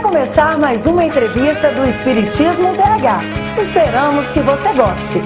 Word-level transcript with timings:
Vai 0.00 0.12
começar 0.12 0.58
mais 0.58 0.86
uma 0.86 1.04
entrevista 1.04 1.70
do 1.74 1.86
Espiritismo 1.86 2.72
BH. 2.72 3.60
Esperamos 3.60 4.30
que 4.30 4.40
você 4.40 4.72
goste. 4.72 5.18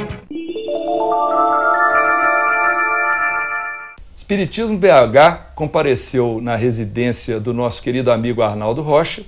Espiritismo 4.16 4.76
BH 4.76 5.52
compareceu 5.54 6.40
na 6.42 6.56
residência 6.56 7.38
do 7.38 7.54
nosso 7.54 7.80
querido 7.80 8.10
amigo 8.10 8.42
Arnaldo 8.42 8.82
Rocha 8.82 9.22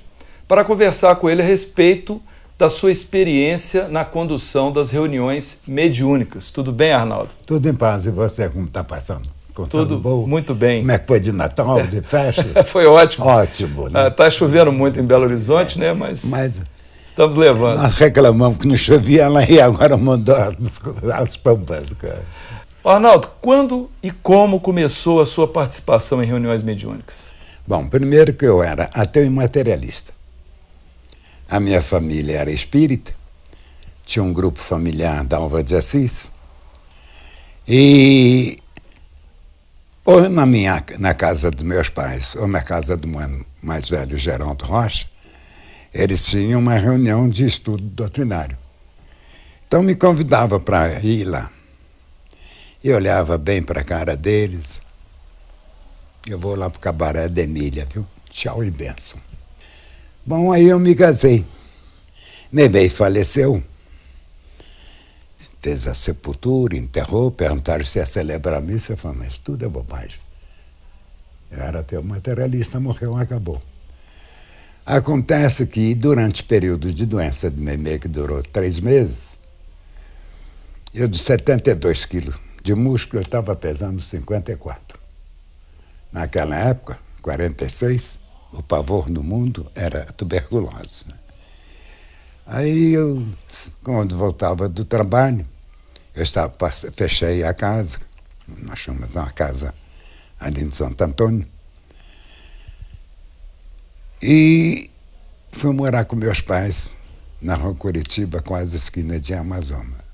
para 0.49 0.65
conversar 0.65 1.15
com 1.15 1.29
ele 1.29 1.41
a 1.41 1.45
respeito 1.45 2.21
da 2.57 2.69
sua 2.69 2.91
experiência 2.91 3.87
na 3.87 4.03
condução 4.03 4.69
das 4.69 4.91
reuniões 4.91 5.61
mediúnicas. 5.65 6.51
Tudo 6.51 6.73
bem, 6.73 6.91
Arnaldo? 6.91 7.29
Tudo 7.45 7.69
em 7.69 7.73
paz. 7.73 8.05
E 8.05 8.11
você, 8.11 8.49
como 8.49 8.65
está 8.65 8.83
passando? 8.83 9.36
Tudo 9.65 9.97
bom? 9.97 10.27
muito 10.27 10.53
bem. 10.53 10.81
Como 10.81 10.91
é 10.91 10.99
que 10.99 11.07
foi 11.07 11.19
de 11.19 11.31
Natal, 11.31 11.85
de 11.87 12.01
festa? 12.01 12.63
foi 12.65 12.85
ótimo. 12.85 13.25
Ótimo. 13.25 13.87
Está 13.87 14.03
né? 14.03 14.15
ah, 14.17 14.29
chovendo 14.29 14.71
muito 14.71 14.99
em 14.99 15.03
Belo 15.03 15.23
Horizonte, 15.23 15.79
né? 15.79 15.93
Mas, 15.93 16.25
Mas 16.25 16.61
estamos 17.05 17.35
levando. 17.35 17.81
Nós 17.81 17.95
reclamamos 17.95 18.59
que 18.59 18.67
não 18.67 18.75
chovia 18.75 19.27
lá 19.27 19.43
e 19.49 19.59
agora 19.59 19.97
mandou 19.97 20.35
as, 20.35 20.55
as 21.13 21.37
pampas, 21.37 21.89
cara. 21.99 22.23
Arnaldo, 22.85 23.27
quando 23.41 23.89
e 24.01 24.11
como 24.11 24.59
começou 24.59 25.19
a 25.19 25.25
sua 25.25 25.47
participação 25.47 26.23
em 26.23 26.25
reuniões 26.25 26.63
mediúnicas? 26.63 27.31
Bom, 27.65 27.85
primeiro 27.85 28.33
que 28.33 28.45
eu 28.45 28.63
era 28.63 28.89
ateu 28.93 29.25
e 29.25 29.29
materialista. 29.29 30.13
A 31.49 31.59
minha 31.59 31.81
família 31.81 32.37
era 32.37 32.51
espírita, 32.51 33.13
tinha 34.05 34.23
um 34.23 34.31
grupo 34.31 34.59
familiar 34.59 35.25
da 35.25 35.37
Alva 35.37 35.61
de 35.61 35.75
Assis. 35.75 36.31
E 37.67 38.57
ou 40.07 40.29
na 40.29 40.45
minha 40.45 40.81
na 40.99 41.13
casa 41.13 41.51
dos 41.51 41.65
meus 41.65 41.89
pais, 41.89 42.33
ou 42.37 42.47
na 42.47 42.61
casa 42.61 42.95
do 42.95 43.09
mano 43.09 43.45
mais 43.61 43.89
velho, 43.89 44.17
Geraldo 44.17 44.63
Rocha, 44.63 45.05
eles 45.93 46.25
tinham 46.25 46.61
uma 46.61 46.75
reunião 46.75 47.27
de 47.27 47.45
estudo 47.45 47.83
doutrinário. 47.83 48.57
Então 49.67 49.83
me 49.83 49.95
convidava 49.95 50.61
para 50.61 50.97
ir 51.01 51.25
lá. 51.25 51.51
E 52.81 52.89
olhava 52.89 53.37
bem 53.37 53.61
para 53.61 53.81
a 53.81 53.83
cara 53.83 54.15
deles. 54.15 54.81
Eu 56.25 56.39
vou 56.39 56.55
lá 56.55 56.69
para 56.69 56.77
o 56.77 56.81
cabaré 56.81 57.27
da 57.27 57.41
Emília, 57.41 57.85
viu? 57.91 58.07
Tchau 58.29 58.63
e 58.63 58.71
benção. 58.71 59.19
Bom, 60.25 60.53
aí 60.53 60.69
eu 60.69 60.79
me 60.79 60.95
casei. 60.95 61.43
Neném 62.49 62.87
faleceu 62.87 63.61
fez 65.67 65.85
a 65.85 65.93
sepultura, 65.93 66.77
enterrou, 66.77 67.29
perguntaram 67.29 67.83
se 67.83 67.99
ia 67.99 68.05
celebrar 68.05 68.55
a 68.55 68.61
missa. 68.61 68.93
Eu 68.93 68.97
falei, 68.97 69.17
mas 69.17 69.37
tudo 69.37 69.65
é 69.65 69.67
bobagem. 69.67 70.17
Eu 71.51 71.61
era 71.61 71.81
até 71.81 71.99
materialista, 71.99 72.79
morreu, 72.79 73.17
acabou. 73.17 73.59
Acontece 74.85 75.67
que 75.67 75.93
durante 75.93 76.41
o 76.41 76.45
período 76.45 76.93
de 76.93 77.05
doença 77.05 77.51
de 77.51 77.59
Memê, 77.59 77.99
que 77.99 78.07
durou 78.07 78.41
três 78.43 78.79
meses, 78.79 79.37
eu 80.93 81.05
de 81.05 81.17
72 81.17 82.05
quilos 82.05 82.39
de 82.63 82.73
músculo, 82.73 83.19
eu 83.19 83.23
estava 83.23 83.53
pesando 83.53 84.01
54. 84.01 84.97
Naquela 86.13 86.55
época, 86.55 86.97
46, 87.21 88.19
o 88.53 88.63
pavor 88.63 89.09
no 89.09 89.21
mundo 89.21 89.69
era 89.75 90.05
tuberculose. 90.13 91.05
Né? 91.09 91.15
Aí 92.45 92.93
eu, 92.93 93.27
quando 93.83 94.15
voltava 94.15 94.69
do 94.69 94.85
trabalho, 94.85 95.45
eu 96.17 96.23
estava, 96.23 96.51
fechei 96.95 97.43
a 97.43 97.53
casa, 97.53 97.99
nós 98.63 98.79
chamamos 98.79 99.13
uma 99.13 99.29
casa 99.29 99.71
ali 100.39 100.63
em 100.63 100.71
Santo 100.71 100.99
Antônio, 101.03 101.47
e 104.19 104.89
fui 105.51 105.71
morar 105.73 106.05
com 106.05 106.15
meus 106.15 106.41
pais 106.41 106.89
na 107.39 107.53
rua 107.53 107.75
Curitiba, 107.75 108.41
quase 108.41 108.77
esquina 108.77 109.19
de 109.19 109.35
Amazonas. 109.35 110.07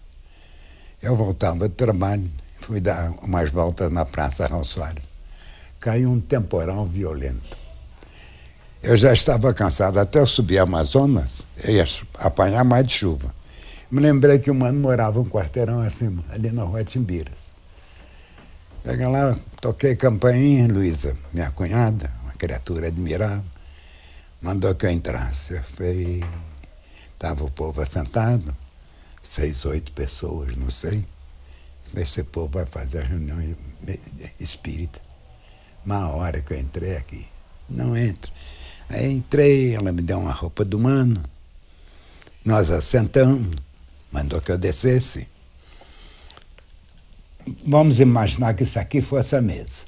Eu 1.02 1.16
voltava 1.16 1.70
do 1.70 1.74
trabalho, 1.74 2.30
fui 2.58 2.82
dar 2.82 3.12
umas 3.22 3.50
voltas 3.50 3.90
na 3.90 4.04
Praça 4.04 4.46
Raul 4.46 4.66
Soares. 4.66 5.06
Caiu 5.80 6.12
um 6.12 6.20
temporal 6.20 6.86
violento. 6.86 7.58
Eu 8.82 8.98
já 8.98 9.14
estava 9.14 9.54
cansado, 9.54 9.98
até 10.00 10.20
eu 10.20 10.26
subir 10.26 10.58
Amazonas, 10.58 11.46
eu 11.64 11.76
ia 11.76 11.86
apanhar 12.16 12.66
mais 12.66 12.86
de 12.86 12.92
chuva. 12.92 13.34
Me 13.94 14.02
lembrei 14.02 14.40
que 14.40 14.50
o 14.50 14.56
mano 14.56 14.80
morava 14.80 15.20
um 15.20 15.24
quarteirão 15.24 15.80
acima, 15.80 16.26
ali 16.32 16.52
na 16.52 16.64
rua 16.64 16.84
Timbiras. 16.84 17.52
Chega 18.84 19.08
lá, 19.08 19.36
toquei 19.62 19.96
campainha, 19.96 20.68
Luísa, 20.68 21.16
minha 21.32 21.52
cunhada, 21.52 22.12
uma 22.24 22.32
criatura 22.32 22.88
admirável, 22.88 23.44
mandou 24.42 24.74
que 24.74 24.88
eu 24.88 24.90
entrasse. 24.90 25.62
Fui, 25.62 26.24
estava 27.14 27.44
o 27.44 27.52
povo 27.52 27.84
assentado, 27.84 28.58
seis, 29.22 29.64
oito 29.64 29.92
pessoas, 29.92 30.56
não 30.56 30.72
sei. 30.72 31.06
Esse 31.96 32.24
povo 32.24 32.48
vai 32.48 32.66
fazer 32.66 33.02
a 33.02 33.04
reunião 33.04 33.56
espírita. 34.40 35.00
Uma 35.86 36.10
hora 36.10 36.42
que 36.42 36.52
eu 36.52 36.60
entrei 36.60 36.98
aqui, 36.98 37.28
não 37.70 37.96
entro. 37.96 38.32
Aí 38.90 39.14
entrei, 39.14 39.76
ela 39.76 39.92
me 39.92 40.02
deu 40.02 40.18
uma 40.18 40.32
roupa 40.32 40.66
do 40.66 40.80
mano. 40.80 41.24
Nós 42.44 42.72
assentamos, 42.72 43.56
mandou 44.14 44.40
que 44.40 44.52
eu 44.52 44.58
descesse. 44.58 45.28
Vamos 47.66 48.00
imaginar 48.00 48.54
que 48.54 48.64
isso 48.64 48.80
aqui 48.80 49.02
fosse 49.02 49.36
a 49.36 49.42
mesa. 49.42 49.86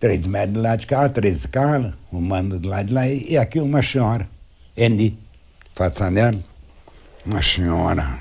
Três 0.00 0.26
metros 0.26 0.54
do 0.54 0.60
lado 0.60 0.80
de 0.80 0.86
cá, 0.86 1.08
três 1.08 1.42
de 1.42 1.48
cá, 1.48 1.94
o 2.10 2.20
mano 2.20 2.58
do 2.58 2.68
lado 2.68 2.86
de 2.86 2.92
lá, 2.92 3.08
e 3.08 3.38
aqui 3.38 3.60
uma 3.60 3.80
senhora, 3.80 4.28
Eni 4.76 5.16
Fatzanello, 5.72 6.42
uma 7.24 7.40
senhora, 7.40 8.18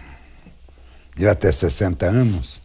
devia 1.13 1.35
ter 1.35 1.51
60 1.51 2.05
anos, 2.05 2.61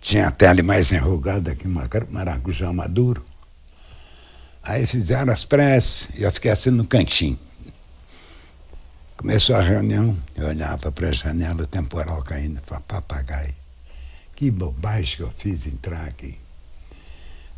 tinha 0.00 0.28
a 0.28 0.30
pele 0.30 0.62
mais 0.62 0.92
enrugada 0.92 1.56
que 1.56 1.66
maracujá 1.66 2.72
maduro. 2.72 3.24
Aí 4.62 4.86
fizeram 4.86 5.32
as 5.32 5.44
preces 5.44 6.08
e 6.14 6.22
eu 6.22 6.30
fiquei 6.30 6.50
assim 6.50 6.70
no 6.70 6.86
cantinho. 6.86 7.38
Começou 9.16 9.56
a 9.56 9.62
reunião, 9.62 10.16
eu 10.36 10.46
olhava 10.46 10.92
para 10.92 11.08
a 11.08 11.12
janela, 11.12 11.62
o 11.62 11.66
temporal 11.66 12.22
caindo, 12.22 12.60
falava, 12.60 12.84
papagaio, 12.86 13.54
que 14.34 14.50
bobagem 14.50 15.16
que 15.16 15.22
eu 15.22 15.30
fiz 15.30 15.66
entrar 15.66 16.06
aqui. 16.06 16.38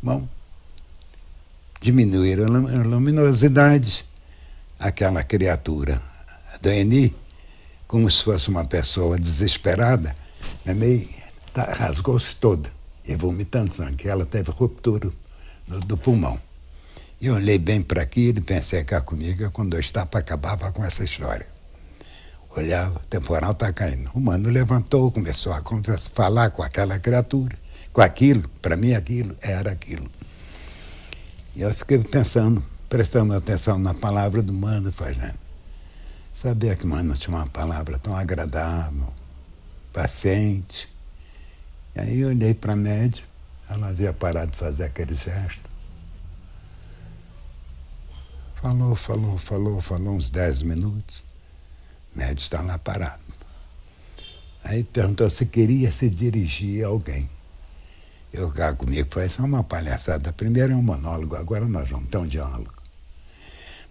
Bom, 0.01 0.25
diminuíram 1.81 2.45
a 2.45 2.81
luminosidade, 2.83 4.05
aquela 4.79 5.21
criatura 5.21 6.01
do 6.61 6.69
Eni, 6.69 7.13
como 7.85 8.09
se 8.09 8.23
fosse 8.23 8.47
uma 8.47 8.63
pessoa 8.63 9.19
desesperada, 9.19 10.15
é 10.65 10.73
meio, 10.73 11.09
tá, 11.53 11.65
rasgou-se 11.65 12.37
toda, 12.37 12.71
e 13.03 13.17
vomitando 13.17 13.73
sangue, 13.75 14.07
ela 14.07 14.25
teve 14.25 14.49
ruptura 14.49 15.09
do 15.67 15.97
pulmão. 15.97 16.39
E 17.21 17.29
olhei 17.29 17.57
bem 17.57 17.81
para 17.81 18.01
aquilo 18.01 18.37
e 18.39 18.41
pensei 18.41 18.81
cá 18.85 19.01
comigo, 19.01 19.51
quando 19.51 19.73
eu 19.73 19.79
estava, 19.81 20.17
acabava 20.17 20.71
com 20.71 20.85
essa 20.85 21.03
história. 21.03 21.45
Olhava, 22.55 22.97
o 22.97 23.07
temporal 23.07 23.51
está 23.51 23.73
caindo. 23.73 24.09
O 24.13 24.21
mano 24.21 24.49
levantou, 24.49 25.11
começou 25.11 25.51
a 25.51 25.61
conversar, 25.61 26.09
falar 26.11 26.49
com 26.49 26.63
aquela 26.63 26.97
criatura, 26.97 27.57
com 27.91 28.01
aquilo, 28.01 28.47
para 28.61 28.77
mim 28.77 28.93
aquilo 28.93 29.35
era 29.41 29.69
aquilo. 29.71 30.09
E 31.55 31.61
eu 31.61 31.73
fiquei 31.73 31.99
pensando, 31.99 32.63
prestando 32.87 33.35
atenção 33.35 33.77
na 33.77 33.93
palavra 33.93 34.41
do 34.41 34.53
mano, 34.53 34.89
fazendo. 34.89 35.37
Sabia 36.33 36.73
que 36.73 36.87
mano 36.87 37.15
tinha 37.15 37.35
uma 37.35 37.47
palavra 37.47 37.99
tão 37.99 38.15
agradável, 38.15 39.13
paciente. 39.91 40.87
E 41.93 41.99
aí 41.99 42.21
eu 42.21 42.29
olhei 42.29 42.53
para 42.53 42.73
a 42.73 42.77
média, 42.77 43.23
ela 43.69 43.89
havia 43.89 44.13
parado 44.13 44.51
de 44.51 44.57
fazer 44.57 44.85
aquele 44.85 45.13
gesto. 45.13 45.68
Falou, 48.61 48.93
falou, 48.93 49.37
falou, 49.37 49.79
falou 49.79 50.15
uns 50.15 50.29
dez 50.29 50.61
minutos. 50.61 51.23
O 52.13 52.19
médico 52.19 52.41
está 52.41 52.61
lá 52.61 52.77
parado. 52.77 53.23
Aí 54.61 54.83
perguntou 54.83 55.29
se 55.29 55.45
queria 55.45 55.89
se 55.93 56.09
dirigir 56.09 56.83
a 56.83 56.89
alguém. 56.89 57.29
Eu 58.33 58.51
cá 58.51 58.73
comigo 58.73 59.07
foi 59.09 59.27
é 59.27 59.41
uma 59.41 59.63
palhaçada. 59.63 60.33
Primeiro 60.33 60.73
é 60.73 60.75
um 60.75 60.81
monólogo, 60.81 61.37
agora 61.37 61.65
nós 61.69 61.89
vamos 61.89 62.09
ter 62.09 62.17
um 62.17 62.27
diálogo. 62.27 62.73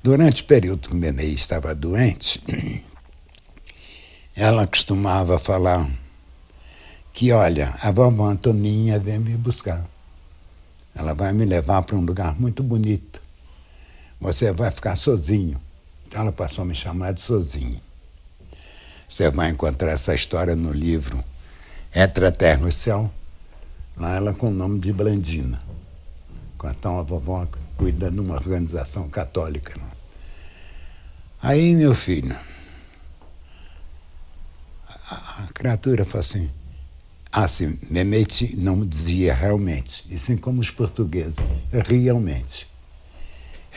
Durante 0.03 0.43
o 0.43 0.45
período 0.45 0.87
que 0.87 0.95
o 0.95 0.99
Memei 0.99 1.33
estava 1.33 1.75
doente, 1.75 2.43
ela 4.37 4.67
costumava 4.67 5.39
falar 5.39 5.91
que, 7.15 7.33
olha, 7.33 7.75
a 7.81 7.91
vovó 7.91 8.29
Antoninha 8.29 8.99
vem 8.99 9.19
me 9.19 9.35
buscar. 9.35 9.83
Ela 10.95 11.15
vai 11.15 11.33
me 11.33 11.47
levar 11.47 11.81
para 11.81 11.97
um 11.97 12.05
lugar 12.05 12.39
muito 12.39 12.63
bonito 12.63 13.28
você 14.21 14.53
vai 14.53 14.71
ficar 14.71 14.97
sozinho. 14.97 15.61
Então 16.07 16.23
ela 16.23 16.33
passou 16.33 16.63
a 16.63 16.65
me 16.65 16.75
chamar 16.75 17.13
de 17.13 17.21
sozinho. 17.21 17.81
Você 19.09 19.31
vai 19.31 19.51
encontrar 19.51 19.93
essa 19.93 20.15
história 20.15 20.55
no 20.55 20.73
livro 20.73 21.23
Entre 21.95 22.27
a 22.27 22.33
Terra 22.33 22.67
e 22.67 22.69
o 22.69 22.73
Céu. 22.73 23.11
Lá 23.97 24.15
ela 24.17 24.35
com 24.35 24.49
o 24.49 24.51
nome 24.51 24.81
de 24.81 24.93
Blandina. 24.93 25.59
Então 26.65 26.99
a 26.99 27.03
vovó 27.03 27.47
cuida 27.77 28.11
de 28.11 28.19
uma 28.19 28.35
organização 28.35 29.09
católica. 29.09 29.79
Né? 29.79 29.91
Aí, 31.41 31.75
meu 31.75 31.95
filho, 31.95 32.37
a, 35.11 35.45
a 35.45 35.53
criatura 35.55 36.05
falou 36.05 36.21
assim, 36.21 36.49
assim, 37.31 37.79
Memete 37.89 38.57
não 38.57 38.85
dizia 38.85 39.33
realmente, 39.33 40.05
e 40.11 40.19
sim 40.19 40.37
como 40.37 40.61
os 40.61 40.71
portugueses, 40.71 41.37
realmente. 41.71 42.67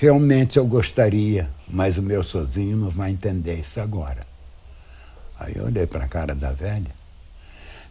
Realmente 0.01 0.57
eu 0.57 0.65
gostaria, 0.65 1.47
mas 1.67 1.99
o 1.99 2.01
meu 2.01 2.23
sozinho 2.23 2.75
não 2.75 2.89
vai 2.89 3.11
entender 3.11 3.59
isso 3.59 3.79
agora. 3.79 4.25
Aí 5.39 5.53
eu 5.55 5.65
olhei 5.65 5.85
para 5.85 6.05
a 6.05 6.07
cara 6.07 6.33
da 6.33 6.51
velha, 6.51 6.89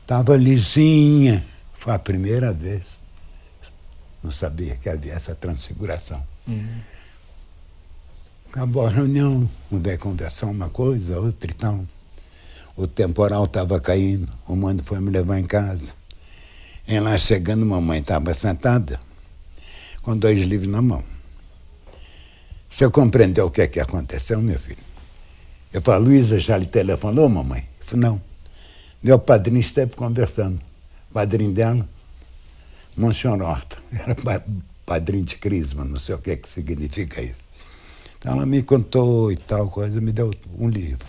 estava 0.02 0.36
lisinha, 0.36 1.46
foi 1.72 1.94
a 1.94 2.00
primeira 2.00 2.52
vez. 2.52 2.98
Não 4.24 4.32
sabia 4.32 4.74
que 4.74 4.88
havia 4.88 5.12
essa 5.12 5.36
transfiguração. 5.36 6.20
Uhum. 6.48 6.80
Acabou 8.48 8.88
a 8.88 8.90
reunião, 8.90 9.48
mudei 9.70 9.96
conversar 9.96 10.46
uma 10.46 10.68
coisa, 10.68 11.20
outra 11.20 11.48
e 11.48 11.54
tal. 11.54 11.78
O 12.76 12.88
temporal 12.88 13.44
estava 13.44 13.78
caindo, 13.78 14.28
o 14.48 14.56
mano 14.56 14.82
foi 14.82 14.98
me 14.98 15.10
levar 15.12 15.38
em 15.38 15.44
casa. 15.44 15.94
Em 16.88 16.98
lá 16.98 17.16
chegando, 17.16 17.64
mamãe 17.64 18.00
estava 18.00 18.34
sentada 18.34 18.98
com 20.02 20.18
dois 20.18 20.40
livros 20.40 20.68
na 20.68 20.82
mão. 20.82 21.04
Você 22.70 22.88
compreendeu 22.88 23.46
o 23.46 23.50
que 23.50 23.62
é 23.62 23.66
que 23.66 23.80
aconteceu, 23.80 24.40
meu 24.40 24.56
filho? 24.56 24.78
Eu 25.72 25.82
falei, 25.82 26.06
Luísa 26.06 26.38
já 26.38 26.56
lhe 26.56 26.66
telefonou, 26.66 27.28
mamãe? 27.28 27.66
Eu 27.80 27.84
falei, 27.84 28.08
não. 28.08 28.22
Meu 29.02 29.18
padrinho 29.18 29.58
esteve 29.58 29.96
conversando. 29.96 30.60
Padrinho 31.12 31.50
dela, 31.50 31.86
Monsenhor 32.96 33.40
Horta, 33.42 33.76
era 33.92 34.14
padrinho 34.86 35.24
de 35.24 35.34
Crisma, 35.36 35.84
não 35.84 35.98
sei 35.98 36.14
o 36.14 36.18
que, 36.18 36.30
é 36.30 36.36
que 36.36 36.48
significa 36.48 37.20
isso. 37.20 37.48
Então 38.16 38.34
ela 38.34 38.46
me 38.46 38.62
contou 38.62 39.32
e 39.32 39.36
tal 39.36 39.68
coisa, 39.68 40.00
me 40.00 40.12
deu 40.12 40.30
um 40.56 40.68
livro. 40.68 41.08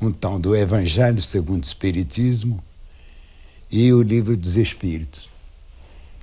Um 0.00 0.10
tal 0.10 0.40
do 0.40 0.56
Evangelho 0.56 1.22
segundo 1.22 1.62
o 1.62 1.66
Espiritismo 1.66 2.62
e 3.70 3.92
o 3.92 4.02
Livro 4.02 4.36
dos 4.36 4.56
Espíritos. 4.56 5.28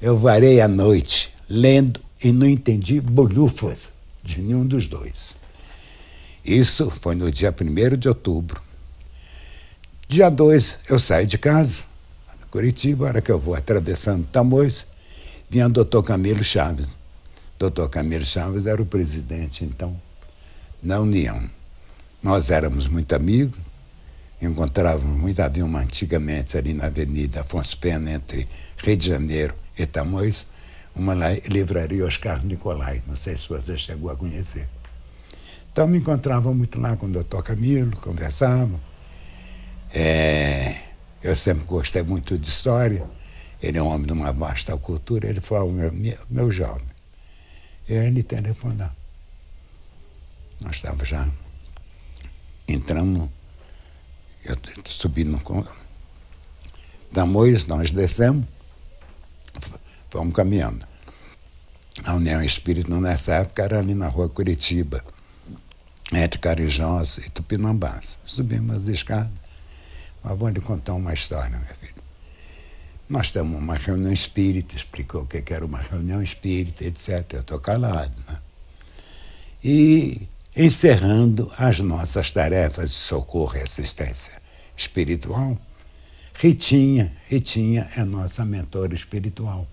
Eu 0.02 0.18
varei 0.18 0.60
a 0.60 0.68
noite 0.68 1.34
lendo 1.48 2.02
e 2.22 2.34
não 2.34 2.48
entendi 2.48 3.00
bolhufas 3.00 3.90
de 4.24 4.42
nenhum 4.42 4.66
dos 4.66 4.88
dois. 4.88 5.36
Isso 6.44 6.90
foi 6.90 7.16
no 7.16 7.32
dia 7.32 7.54
1 7.54 7.98
de 7.98 8.08
outubro. 8.08 8.62
Dia 10.08 10.30
2, 10.30 10.80
eu 10.90 11.00
saio 11.00 11.26
de 11.26 11.38
casa, 11.38 11.86
Curitiba, 12.52 13.06
hora 13.06 13.22
que 13.22 13.32
eu 13.32 13.40
vou 13.40 13.56
atravessando 13.56 14.28
Tamoios, 14.28 14.86
vinha 15.50 15.68
o 15.68 15.70
doutor 15.70 16.04
Camilo 16.04 16.44
Chaves. 16.44 16.98
Doutor 17.58 17.90
Camilo 17.90 18.26
Chaves 18.26 18.66
era 18.66 18.82
o 18.82 18.86
presidente, 18.86 19.64
então, 19.64 19.98
na 20.84 21.00
União. 21.00 21.42
Nós 22.22 22.50
éramos 22.50 22.88
muito 22.88 23.14
amigos, 23.16 23.58
encontrávamos 24.42 25.18
muito, 25.18 25.40
havia 25.40 25.64
uma 25.64 25.80
antigamente 25.80 26.58
ali 26.58 26.74
na 26.74 26.88
Avenida 26.88 27.40
Afonso 27.40 27.78
Pena, 27.78 28.12
entre 28.12 28.48
Rio 28.78 28.98
de 28.98 29.08
Janeiro 29.08 29.56
e 29.78 29.86
Tamoios, 29.86 30.46
uma 30.96 31.14
livraria 31.50 32.06
Oscar 32.06 32.44
Nicolai, 32.46 33.02
não 33.08 33.16
sei 33.16 33.38
se 33.38 33.48
você 33.48 33.78
chegou 33.78 34.10
a 34.10 34.16
conhecer. 34.16 34.68
Então 35.72 35.88
me 35.88 35.98
encontrava 35.98 36.54
muito 36.54 36.80
lá 36.80 36.98
com 36.98 37.06
o 37.06 37.10
doutor 37.10 37.44
Camilo, 37.44 37.96
conversava. 37.98 38.78
É, 39.94 40.76
eu 41.24 41.36
sempre 41.36 41.64
gostei 41.66 42.04
muito 42.04 42.38
de 42.38 42.48
história. 42.48 43.08
Ele 43.62 43.78
é 43.78 43.84
um 43.84 43.88
homem 43.88 44.06
de 44.08 44.14
uma 44.14 44.34
vasta 44.34 44.76
cultura. 44.78 45.28
Ele 45.28 45.40
falou, 45.40 45.72
meu, 45.72 45.92
meu 46.30 46.52
jovem, 46.52 46.86
ele 47.88 48.22
telefonou. 48.24 48.90
Nós 50.60 50.76
estávamos 50.76 51.08
já, 51.08 51.28
entramos, 52.68 53.30
eu 54.44 54.56
subi 54.90 55.26
da 57.12 57.26
Mois, 57.26 57.66
nós 57.66 57.92
descemos, 57.92 58.46
fomos 60.12 60.36
caminhando. 60.36 60.86
A 62.04 62.14
União 62.16 62.44
Espírita, 62.44 62.94
nessa 63.00 63.36
época, 63.36 63.64
era 63.64 63.80
ali 63.80 63.96
na 63.96 64.08
rua 64.08 64.30
Curitiba, 64.30 65.04
entre 66.14 66.40
Carijós 66.40 67.18
e 67.18 67.30
Tupinambás. 67.30 68.18
Subimos 68.26 68.78
as 68.78 68.88
escadas. 68.88 69.32
Mas 70.24 70.38
vou 70.38 70.50
lhe 70.50 70.62
contar 70.62 70.94
uma 70.94 71.14
história, 71.14 71.58
meu 71.58 71.76
filho. 71.76 71.96
Nós 73.10 73.32
temos 73.32 73.58
uma 73.58 73.76
reunião 73.76 74.12
espírita, 74.12 74.76
explicou 74.76 75.24
o 75.24 75.28
que 75.28 75.44
era 75.54 75.66
uma 75.66 75.80
reunião 75.80 76.22
espírita, 76.22 76.86
etc. 76.86 77.26
Eu 77.34 77.42
estou 77.42 77.60
calado. 77.60 78.14
Né? 78.28 78.38
E 79.64 80.28
encerrando 80.56 81.52
as 81.58 81.80
nossas 81.80 82.32
tarefas 82.32 82.92
de 82.92 82.96
socorro 82.96 83.58
e 83.58 83.62
assistência 83.62 84.42
espiritual, 84.78 85.58
Ritinha, 86.34 87.16
Ritinha 87.28 87.88
é 87.96 88.04
nossa 88.04 88.46
mentora 88.46 88.96
espiritual. 88.96 89.68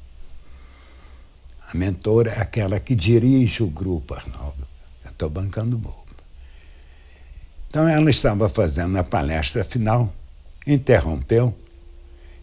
A 1.71 1.77
mentora 1.77 2.31
é 2.31 2.41
aquela 2.41 2.81
que 2.81 2.95
dirige 2.95 3.63
o 3.63 3.69
grupo, 3.69 4.15
Arnaldo. 4.15 4.67
Eu 5.05 5.11
estou 5.11 5.29
bancando 5.29 5.77
bobo. 5.77 6.05
Então 7.69 7.87
ela 7.87 8.09
estava 8.09 8.49
fazendo 8.49 8.97
a 8.97 9.05
palestra 9.05 9.63
final, 9.63 10.11
interrompeu 10.67 11.55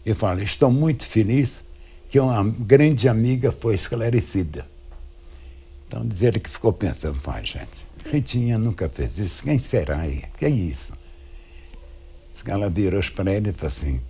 e 0.04 0.14
falou: 0.14 0.42
Estou 0.42 0.70
muito 0.70 1.04
feliz 1.04 1.64
que 2.08 2.20
uma 2.20 2.44
grande 2.44 3.08
amiga 3.08 3.50
foi 3.50 3.74
esclarecida. 3.74 4.64
Então 5.88 6.06
dizer 6.06 6.38
que 6.38 6.48
ficou 6.48 6.72
pensando, 6.72 7.14
vai, 7.14 7.44
gente, 7.44 7.86
Ritinha 8.04 8.58
nunca 8.58 8.88
fez 8.88 9.18
isso, 9.18 9.42
quem 9.42 9.58
será 9.58 10.00
aí? 10.00 10.24
Que 10.38 10.46
é 10.46 10.50
isso? 10.50 10.92
Ela 12.46 12.70
virou 12.70 13.00
para 13.14 13.32
ele 13.32 13.50
e 13.50 13.52
falou 13.52 13.66
assim: 13.66 14.00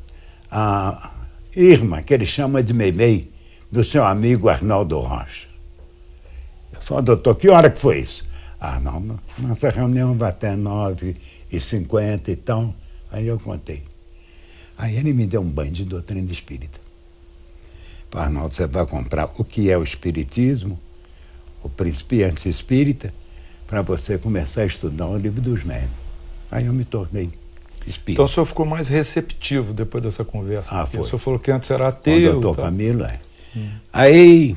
A 0.50 1.14
Irma, 1.54 2.02
que 2.02 2.12
ele 2.12 2.26
chama 2.26 2.62
de 2.62 2.74
Meimei, 2.74 3.30
do 3.70 3.82
seu 3.84 4.04
amigo 4.04 4.48
Arnaldo 4.48 4.98
Rocha. 4.98 5.48
Eu 6.72 6.80
falei, 6.80 7.04
doutor, 7.04 7.34
que 7.34 7.48
hora 7.48 7.70
que 7.70 7.78
foi 7.78 8.00
isso? 8.00 8.26
Ah, 8.60 8.80
não, 8.80 9.18
nossa 9.38 9.68
reunião 9.68 10.14
vai 10.16 10.30
até 10.30 10.56
nove 10.56 11.16
e 11.50 11.60
cinquenta 11.60 12.30
e 12.30 12.36
tal. 12.36 12.74
Aí 13.10 13.26
eu 13.26 13.38
contei. 13.38 13.82
Aí 14.78 14.96
ele 14.96 15.12
me 15.12 15.26
deu 15.26 15.40
um 15.40 15.48
banho 15.48 15.72
de 15.72 15.84
doutrina 15.84 16.30
espírita. 16.30 16.78
Falei, 18.10 18.26
Arnaldo, 18.28 18.54
você 18.54 18.66
vai 18.66 18.86
comprar 18.86 19.30
o 19.36 19.44
que 19.44 19.70
é 19.70 19.76
o 19.76 19.82
espiritismo, 19.82 20.78
o 21.62 21.68
principiante 21.68 22.48
espírita, 22.48 23.12
para 23.66 23.82
você 23.82 24.16
começar 24.16 24.62
a 24.62 24.66
estudar 24.66 25.06
o 25.06 25.16
livro 25.16 25.40
dos 25.40 25.64
médios. 25.64 25.90
Aí 26.50 26.66
eu 26.66 26.72
me 26.72 26.84
tornei 26.84 27.28
espírita. 27.86 28.12
Então 28.12 28.24
o 28.24 28.28
senhor 28.28 28.46
ficou 28.46 28.64
mais 28.64 28.88
receptivo 28.88 29.72
depois 29.72 30.02
dessa 30.02 30.24
conversa. 30.24 30.82
Ah, 30.82 30.86
foi. 30.86 31.00
O 31.00 31.04
senhor 31.04 31.18
falou 31.18 31.38
que 31.38 31.50
antes 31.50 31.70
era 31.70 31.88
ateu. 31.88 32.38
O 32.38 32.40
doutor 32.40 32.62
Camilo, 32.64 33.04
é. 33.04 33.20
Aí 33.92 34.56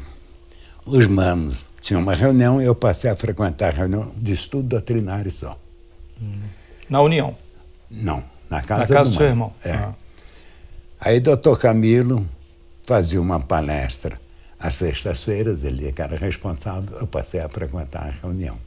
os 0.86 1.08
manos 1.08 1.66
tinham 1.82 2.02
uma 2.02 2.14
reunião 2.14 2.62
e 2.62 2.66
eu 2.66 2.76
passei 2.76 3.10
a 3.10 3.16
frequentar 3.16 3.74
a 3.74 3.78
reunião 3.78 4.12
de 4.18 4.34
estudo 4.34 4.68
doutrinário 4.68 5.32
só. 5.32 5.58
Hum. 6.22 6.42
Na 6.90 7.02
União? 7.02 7.36
Não, 7.90 8.24
na 8.50 8.62
casa, 8.62 8.82
na 8.82 8.88
casa 8.88 9.10
do, 9.10 9.14
do 9.14 9.18
seu 9.18 9.28
irmão. 9.28 9.54
É. 9.64 9.72
Ah. 9.72 9.94
Aí 11.00 11.20
doutor 11.20 11.58
Camilo 11.58 12.28
fazia 12.84 13.22
uma 13.22 13.40
palestra 13.40 14.18
às 14.60 14.74
sextas-feiras, 14.74 15.64
ele 15.64 15.92
que 15.94 16.02
era 16.02 16.18
responsável, 16.18 16.98
eu 17.00 17.08
passei 17.08 17.40
a 17.40 17.48
frequentar 17.48 18.08
a 18.08 18.28
reunião. 18.28 18.58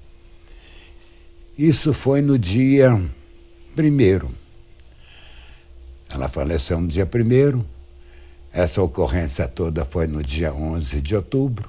Isso 1.59 1.93
foi 1.93 2.23
no 2.23 2.39
dia 2.39 2.99
primeiro. 3.75 4.31
Ela 6.09 6.29
faleceu 6.29 6.81
no 6.81 6.89
dia 6.89 7.05
primeiro, 7.05 7.65
essa 8.52 8.82
ocorrência 8.82 9.49
toda 9.49 9.85
foi 9.85 10.06
no 10.06 10.23
dia 10.23 10.52
11 10.52 11.00
de 11.00 11.16
outubro. 11.16 11.68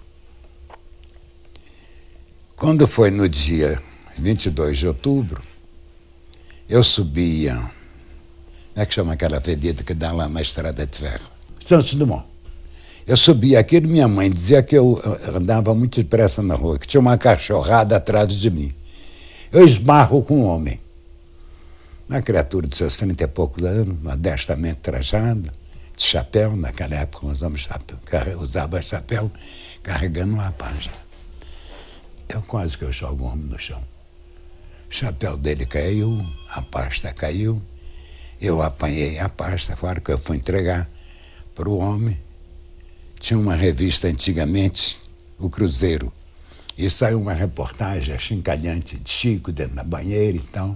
Quando 2.58 2.86
foi 2.86 3.10
no 3.10 3.28
dia 3.30 3.82
22 4.18 4.78
de 4.78 4.88
outubro, 4.88 5.42
eu 6.68 6.84
subia. 6.84 7.56
Como 7.56 7.72
é 8.76 8.86
que 8.86 8.94
chama 8.94 9.14
aquela 9.14 9.38
avenida 9.38 9.82
que 9.82 9.94
dá 9.94 10.12
lá 10.12 10.28
na 10.28 10.42
estrada 10.42 10.86
de 10.86 10.98
ferro? 10.98 11.30
Santos 11.66 11.94
Dumont. 11.94 12.26
Eu 13.06 13.18
subia 13.18 13.60
aquilo, 13.60 13.88
minha 13.88 14.08
mãe 14.08 14.30
dizia 14.30 14.64
que 14.64 14.78
eu 14.78 15.02
andava 15.34 15.74
muito 15.74 16.02
depressa 16.02 16.42
na 16.42 16.56
rua, 16.56 16.80
que 16.80 16.88
tinha 16.88 17.02
uma 17.02 17.18
cachorrada 17.18 17.98
atrás 17.98 18.34
de 18.34 18.50
mim. 18.50 18.74
Eu 19.52 19.64
esbarro 19.64 20.24
com 20.24 20.38
um 20.38 20.46
homem. 20.46 20.80
Uma 22.08 22.22
criatura 22.22 22.68
de 22.68 22.76
seus 22.76 22.98
30 22.98 23.24
e 23.24 23.28
poucos 23.28 23.64
anos, 23.64 24.02
modestamente 24.02 24.78
trajada 24.78 25.63
de 25.96 26.04
chapéu, 26.04 26.56
naquela 26.56 26.96
época 26.96 27.28
usava 27.28 27.58
chapéu, 27.58 27.98
usava 28.40 28.82
chapéu 28.82 29.32
carregando 29.82 30.34
uma 30.34 30.52
página. 30.52 30.96
Eu 32.28 32.42
quase 32.42 32.78
que 32.78 32.84
eu 32.84 32.92
jogo 32.92 33.24
o 33.24 33.28
homem 33.28 33.46
no 33.46 33.60
chão. 33.60 33.84
O 34.90 34.94
chapéu 34.94 35.38
dele 35.38 35.66
caiu, 35.66 36.26
a 36.50 36.62
pasta 36.62 37.14
caiu, 37.14 37.62
eu 38.42 38.62
apanhei 38.62 39.20
a 39.20 39.30
pasta, 39.30 39.76
claro 39.76 40.02
que 40.02 40.12
eu 40.12 40.18
fui 40.18 40.38
entregar 40.38 40.90
para 41.56 41.70
o 41.70 41.78
homem. 41.78 42.20
Tinha 43.20 43.40
uma 43.40 43.56
revista 43.56 44.08
antigamente, 44.08 45.00
o 45.40 45.50
Cruzeiro, 45.50 46.12
E 46.76 46.90
saiu 46.90 47.22
uma 47.22 47.34
reportagem 47.34 48.16
achincalhante 48.16 48.98
de 48.98 49.10
Chico 49.10 49.52
dentro 49.52 49.76
da 49.76 49.84
banheira 49.84 50.38
e 50.38 50.42
tal. 50.42 50.76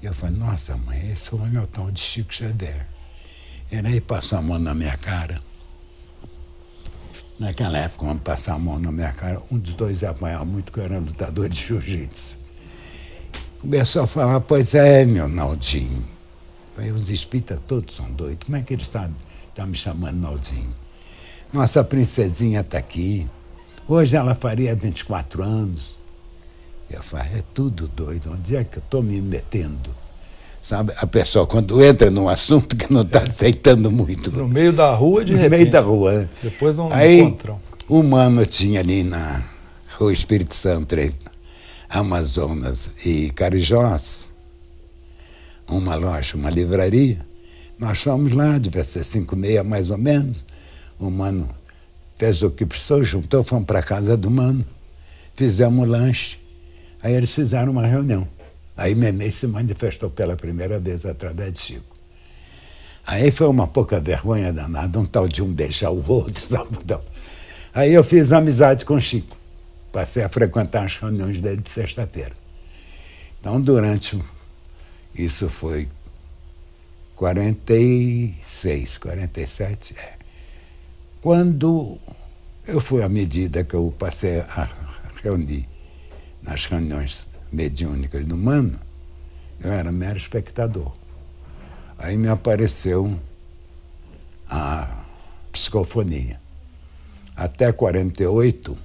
E 0.00 0.06
eu 0.06 0.14
falei, 0.14 0.36
nossa 0.36 0.76
mãe, 0.76 1.10
esse 1.10 1.34
homem 1.34 1.56
é 1.56 1.60
o 1.60 1.66
tal 1.66 1.90
de 1.90 2.00
Chico 2.00 2.32
Xavier. 2.32 2.86
Ele 3.70 3.88
aí 3.88 4.00
passou 4.00 4.38
a 4.38 4.42
mão 4.42 4.58
na 4.58 4.74
minha 4.74 4.96
cara. 4.96 5.40
Naquela 7.38 7.78
época, 7.78 8.06
quando 8.06 8.20
passar 8.20 8.54
a 8.54 8.58
mão 8.58 8.78
na 8.78 8.90
minha 8.90 9.12
cara, 9.12 9.42
um 9.50 9.58
dos 9.58 9.74
dois 9.74 10.00
ia 10.00 10.10
apanhar 10.10 10.44
muito, 10.44 10.72
que 10.72 10.78
eu 10.78 10.84
era 10.84 10.98
lutador 10.98 11.48
de 11.48 11.62
jiu-jitsu. 11.62 12.38
Começou 13.60 14.04
a 14.04 14.06
falar, 14.06 14.40
pois 14.40 14.74
é, 14.74 15.04
meu 15.04 15.28
Naldinho. 15.28 16.04
Falei, 16.72 16.92
os 16.92 17.10
espíritas 17.10 17.58
todos 17.66 17.94
são 17.94 18.10
doidos. 18.12 18.46
Como 18.46 18.56
é 18.56 18.62
que 18.62 18.72
eles 18.72 18.86
sabem? 18.86 19.16
Tá 19.54 19.66
me 19.66 19.74
chamando 19.74 20.16
Naldinho. 20.16 20.70
Nossa 21.52 21.82
princesinha 21.84 22.60
está 22.60 22.78
aqui. 22.78 23.28
Hoje 23.88 24.16
ela 24.16 24.34
faria 24.34 24.74
24 24.74 25.42
anos. 25.42 25.94
Eu 26.88 27.02
falei, 27.02 27.38
é 27.38 27.42
tudo 27.52 27.88
doido. 27.88 28.32
Onde 28.32 28.56
é 28.56 28.64
que 28.64 28.78
eu 28.78 28.82
estou 28.82 29.02
me 29.02 29.20
metendo? 29.20 29.90
Sabe, 30.66 30.92
a 30.96 31.06
pessoa 31.06 31.46
quando 31.46 31.80
entra 31.80 32.10
num 32.10 32.28
assunto 32.28 32.74
que 32.74 32.92
não 32.92 33.02
está 33.02 33.20
é. 33.20 33.28
aceitando 33.28 33.88
muito. 33.88 34.32
No 34.32 34.48
meio 34.48 34.72
da 34.72 34.92
rua, 34.92 35.24
de 35.24 35.32
no 35.32 35.38
repente. 35.38 35.52
No 35.52 35.58
meio 35.58 35.70
da 35.70 35.80
rua. 35.80 36.12
Né? 36.12 36.28
Depois 36.42 36.76
não 36.76 36.92
Aí, 36.92 37.20
encontram. 37.20 37.60
O 37.88 38.02
mano 38.02 38.44
tinha 38.44 38.80
ali 38.80 39.04
na 39.04 39.44
Rua 39.96 40.12
Espírito 40.12 40.56
Santo, 40.56 40.96
Amazonas 41.88 42.90
e 43.06 43.30
Carijós, 43.30 44.28
uma 45.68 45.94
loja, 45.94 46.36
uma 46.36 46.50
livraria. 46.50 47.18
Nós 47.78 48.02
fomos 48.02 48.32
lá, 48.32 48.58
devia 48.58 48.82
ser 48.82 49.04
cinco 49.04 49.36
e 49.36 49.38
meia 49.38 49.62
mais 49.62 49.88
ou 49.92 49.98
menos. 49.98 50.44
O 50.98 51.08
mano 51.08 51.48
fez 52.18 52.42
o 52.42 52.50
que 52.50 52.66
precisou, 52.66 53.04
juntou, 53.04 53.44
fomos 53.44 53.66
para 53.66 53.78
a 53.78 53.84
casa 53.84 54.16
do 54.16 54.28
mano, 54.32 54.66
fizemos 55.32 55.78
um 55.78 55.88
lanche. 55.88 56.38
Aí 57.00 57.14
eles 57.14 57.32
fizeram 57.32 57.70
uma 57.70 57.86
reunião. 57.86 58.26
Aí 58.76 58.94
Memei 58.94 59.32
se 59.32 59.46
manifestou 59.46 60.10
pela 60.10 60.36
primeira 60.36 60.78
vez 60.78 61.06
através 61.06 61.52
de 61.52 61.58
Chico. 61.60 61.96
Aí 63.06 63.30
foi 63.30 63.46
uma 63.46 63.66
pouca 63.66 64.00
vergonha 64.00 64.52
danada, 64.52 64.98
um 64.98 65.06
tal 65.06 65.28
de 65.28 65.42
um 65.42 65.52
deixar 65.52 65.90
o 65.90 66.04
outro, 66.10 66.46
sabe? 66.46 66.76
Então, 66.82 67.00
aí 67.72 67.94
eu 67.94 68.04
fiz 68.04 68.32
amizade 68.32 68.84
com 68.84 68.98
Chico. 68.98 69.36
Passei 69.92 70.22
a 70.22 70.28
frequentar 70.28 70.84
as 70.84 70.96
reuniões 70.96 71.40
dele 71.40 71.62
de 71.62 71.70
sexta-feira. 71.70 72.32
Então, 73.40 73.60
durante. 73.60 74.20
Isso 75.14 75.48
foi 75.48 75.88
46, 77.14 78.98
47. 78.98 79.94
É. 79.98 80.12
Quando 81.22 81.98
eu 82.66 82.80
fui 82.80 83.02
à 83.02 83.08
medida 83.08 83.64
que 83.64 83.74
eu 83.74 83.94
passei 83.98 84.40
a 84.40 84.68
reunir 85.22 85.66
nas 86.42 86.66
reuniões 86.66 87.25
mediúnicas 87.52 88.24
do 88.24 88.36
Mano, 88.36 88.78
eu 89.62 89.72
era 89.72 89.90
mero 89.92 90.16
espectador. 90.16 90.92
Aí 91.98 92.16
me 92.16 92.28
apareceu 92.28 93.08
a 94.48 95.04
psicofonia. 95.50 96.38
Até 97.34 97.72
48, 97.72 98.76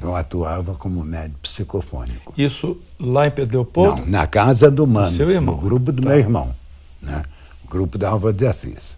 eu 0.00 0.14
atuava 0.14 0.74
como 0.74 1.02
médico 1.04 1.40
psicofônico. 1.40 2.34
Isso 2.36 2.80
lá 2.98 3.26
em 3.26 3.30
Pedro? 3.30 3.68
Não, 3.76 4.06
na 4.06 4.26
casa 4.26 4.70
do 4.70 4.86
Mano, 4.86 5.16
seu 5.16 5.30
irmão. 5.30 5.54
no 5.54 5.60
grupo 5.60 5.92
do 5.92 6.02
tá. 6.02 6.08
meu 6.08 6.18
irmão, 6.18 6.54
né? 7.00 7.22
o 7.64 7.68
grupo 7.68 7.96
da 7.96 8.10
Alva 8.10 8.32
de 8.32 8.46
Assis. 8.46 8.96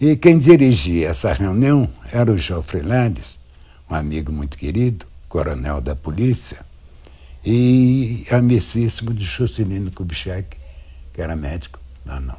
E 0.00 0.16
quem 0.16 0.38
dirigia 0.38 1.08
essa 1.08 1.32
reunião 1.32 1.88
era 2.12 2.30
o 2.30 2.36
Geoffrey 2.36 2.82
Landes, 2.82 3.38
um 3.88 3.94
amigo 3.94 4.32
muito 4.32 4.58
querido, 4.58 5.06
coronel 5.28 5.80
da 5.80 5.94
polícia, 5.94 6.58
e 7.44 8.24
amicíssimo 8.30 9.12
de 9.12 9.22
Juscelino 9.22 9.92
Kubitschek, 9.92 10.56
que 11.12 11.20
era 11.20 11.36
médico 11.36 11.78
lá 12.06 12.20
no 12.20 12.36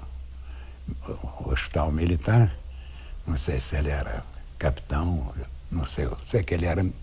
Hospital 1.45 1.91
Militar. 1.91 2.55
Não 3.27 3.37
sei 3.37 3.59
se 3.59 3.75
ele 3.75 3.89
era 3.89 4.23
capitão, 4.57 5.33
não 5.71 5.85
sei, 5.85 6.07
sei 6.25 6.43
que 6.43 6.53
ele 6.53 6.65
era. 6.65 6.83
Não. 6.83 6.93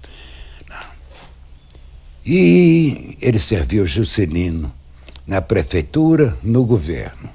E 2.25 3.17
ele 3.21 3.39
serviu 3.39 3.87
Juscelino 3.87 4.73
na 5.27 5.41
prefeitura, 5.41 6.37
no 6.43 6.65
governo. 6.65 7.31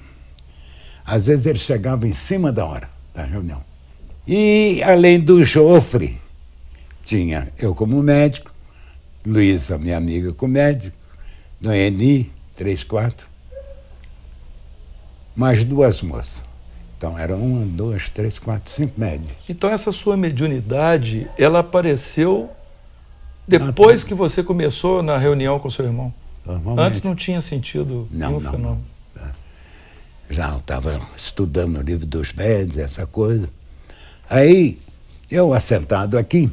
Às 1.05 1.27
vezes 1.27 1.45
ele 1.45 1.59
chegava 1.59 2.07
em 2.07 2.13
cima 2.13 2.51
da 2.51 2.65
hora 2.65 2.89
da 3.13 3.24
reunião. 3.24 3.63
E, 4.27 4.81
além 4.83 5.19
do 5.21 5.41
Jofre, 5.43 6.19
tinha 7.03 7.51
eu 7.57 7.74
como 7.74 8.03
médico, 8.03 8.53
Luísa, 9.27 9.77
minha 9.77 9.98
amiga 9.98 10.31
comédia, 10.31 10.93
Noemi, 11.60 12.31
três, 12.55 12.84
quatro, 12.84 13.27
mais 15.36 15.65
duas 15.65 16.01
moças. 16.01 16.41
Então 16.98 17.19
eram 17.19 17.39
uma, 17.39 17.65
duas, 17.65 18.10
três, 18.10 18.39
quatro, 18.39 18.72
cinco 18.72 19.00
médios. 19.00 19.31
Então 19.50 19.69
essa 19.69 19.91
sua 19.91 20.15
mediunidade, 20.15 21.27
ela 21.38 21.60
apareceu 21.60 22.50
depois 23.48 24.03
que 24.03 24.13
você 24.13 24.41
começou 24.41 25.03
na 25.03 25.17
reunião 25.17 25.60
com 25.60 25.69
seu 25.69 25.86
irmão? 25.86 26.13
Antes 26.77 27.01
não 27.01 27.13
tinha 27.13 27.41
sentido 27.41 28.07
não, 28.10 28.39
não, 28.39 28.57
não. 28.57 28.79
É. 29.17 29.29
Já 30.29 30.57
estava 30.57 31.01
estudando 31.15 31.77
o 31.77 31.81
livro 31.81 32.05
dos 32.05 32.31
médios, 32.31 32.77
essa 32.77 33.05
coisa. 33.05 33.50
Aí, 34.29 34.77
eu 35.29 35.53
assentado 35.53 36.17
aqui, 36.17 36.50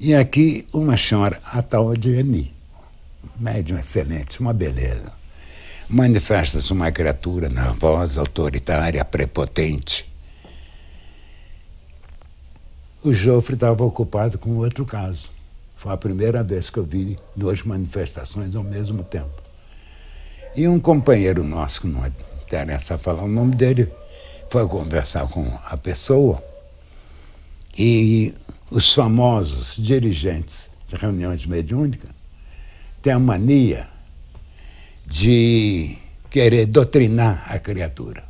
e 0.00 0.14
aqui 0.14 0.66
uma 0.72 0.96
senhora, 0.96 1.38
a 1.52 1.60
tal 1.60 1.94
de 1.94 2.14
Eni, 2.14 2.54
médium 3.38 3.78
excelente, 3.78 4.40
uma 4.40 4.54
beleza. 4.54 5.12
Manifesta-se 5.90 6.72
uma 6.72 6.90
criatura 6.90 7.50
nervosa, 7.50 8.18
autoritária, 8.18 9.04
prepotente. 9.04 10.10
O 13.04 13.12
Jofre 13.12 13.54
estava 13.54 13.84
ocupado 13.84 14.38
com 14.38 14.56
outro 14.56 14.86
caso. 14.86 15.28
Foi 15.76 15.92
a 15.92 15.98
primeira 15.98 16.42
vez 16.42 16.70
que 16.70 16.78
eu 16.78 16.84
vi 16.84 17.16
duas 17.36 17.62
manifestações 17.62 18.54
ao 18.56 18.62
mesmo 18.62 19.04
tempo. 19.04 19.42
E 20.56 20.66
um 20.66 20.80
companheiro 20.80 21.44
nosso, 21.44 21.82
que 21.82 21.86
não 21.86 22.10
interessa 22.42 22.96
falar 22.96 23.24
o 23.24 23.28
nome 23.28 23.54
dele, 23.54 23.86
foi 24.48 24.66
conversar 24.66 25.28
com 25.28 25.46
a 25.66 25.76
pessoa 25.76 26.42
e 27.76 28.34
os 28.70 28.94
famosos 28.94 29.74
dirigentes 29.76 30.68
de 30.86 30.94
reuniões 30.94 31.44
mediúnicas 31.44 32.10
têm 33.02 33.12
a 33.12 33.18
mania 33.18 33.88
de 35.06 35.98
querer 36.30 36.66
doutrinar 36.66 37.44
a 37.48 37.58
criatura. 37.58 38.22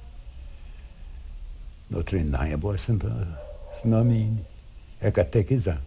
Doutrinar 1.90 2.50
é 2.50 2.56
boa 2.56 2.76
sinônimo, 2.78 4.44
é 5.00 5.10
catequizar. 5.10 5.80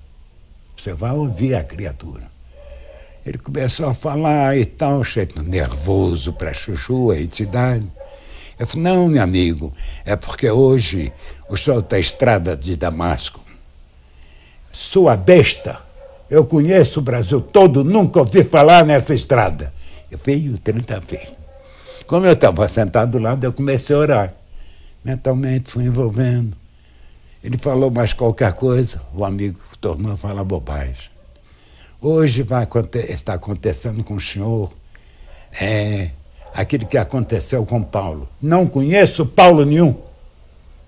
Você 0.78 0.94
vai 0.94 1.12
ouvir 1.12 1.56
a 1.56 1.64
criatura. 1.64 2.32
Ele 3.26 3.38
começou 3.38 3.88
a 3.88 3.94
falar 3.94 4.58
e 4.58 4.66
tal, 4.66 5.04
cheio 5.04 5.30
nervoso 5.44 6.34
para 6.34 6.54
chuchu, 6.54 7.10
a 7.10 7.20
entidade. 7.20 7.90
Eu 8.60 8.68
falei, 8.68 8.84
não, 8.84 9.08
meu 9.08 9.24
amigo, 9.24 9.74
é 10.06 10.16
porque 10.16 10.52
hoje 10.52 11.12
o 11.50 11.56
senhor 11.56 11.80
está 11.80 11.98
estrada 11.98 12.56
de 12.56 12.76
Damasco 12.76 13.43
sua 14.74 15.16
besta. 15.16 15.80
Eu 16.30 16.46
conheço 16.46 17.00
o 17.00 17.04
Brasil 17.04 17.40
todo, 17.40 17.84
nunca 17.84 18.20
ouvi 18.20 18.44
falar 18.44 18.84
nessa 18.86 19.14
estrada. 19.14 19.72
Eu 20.12 20.18
veio 20.18 20.58
30 20.58 21.00
vezes. 21.00 21.36
Como 22.08 22.26
eu 22.26 22.34
estava 22.34 22.68
sentado 22.68 23.12
do 23.12 23.20
lado, 23.20 23.44
eu 23.46 23.54
comecei 23.54 23.96
a 23.96 24.00
orar. 24.00 24.34
Mentalmente 25.06 25.70
fui 25.70 25.86
envolvendo. 25.86 26.58
Ele 27.44 27.58
falou 27.58 27.92
mais 27.92 28.14
qualquer 28.14 28.54
coisa, 28.54 29.02
o 29.14 29.24
amigo 29.24 29.60
tornou 29.80 30.14
a 30.14 30.18
falar 30.18 30.44
bobagem. 30.44 31.12
Hoje 32.02 32.42
vai 32.42 32.68
está 33.10 33.34
acontecendo 33.34 34.04
com 34.04 34.16
o 34.16 34.22
senhor 34.22 34.72
é, 35.62 36.10
aquilo 36.54 36.86
que 36.86 36.98
aconteceu 36.98 37.66
com 37.66 37.84
Paulo. 37.84 38.28
Não 38.42 38.66
conheço 38.66 39.26
Paulo 39.26 39.66
nenhum. 39.66 39.96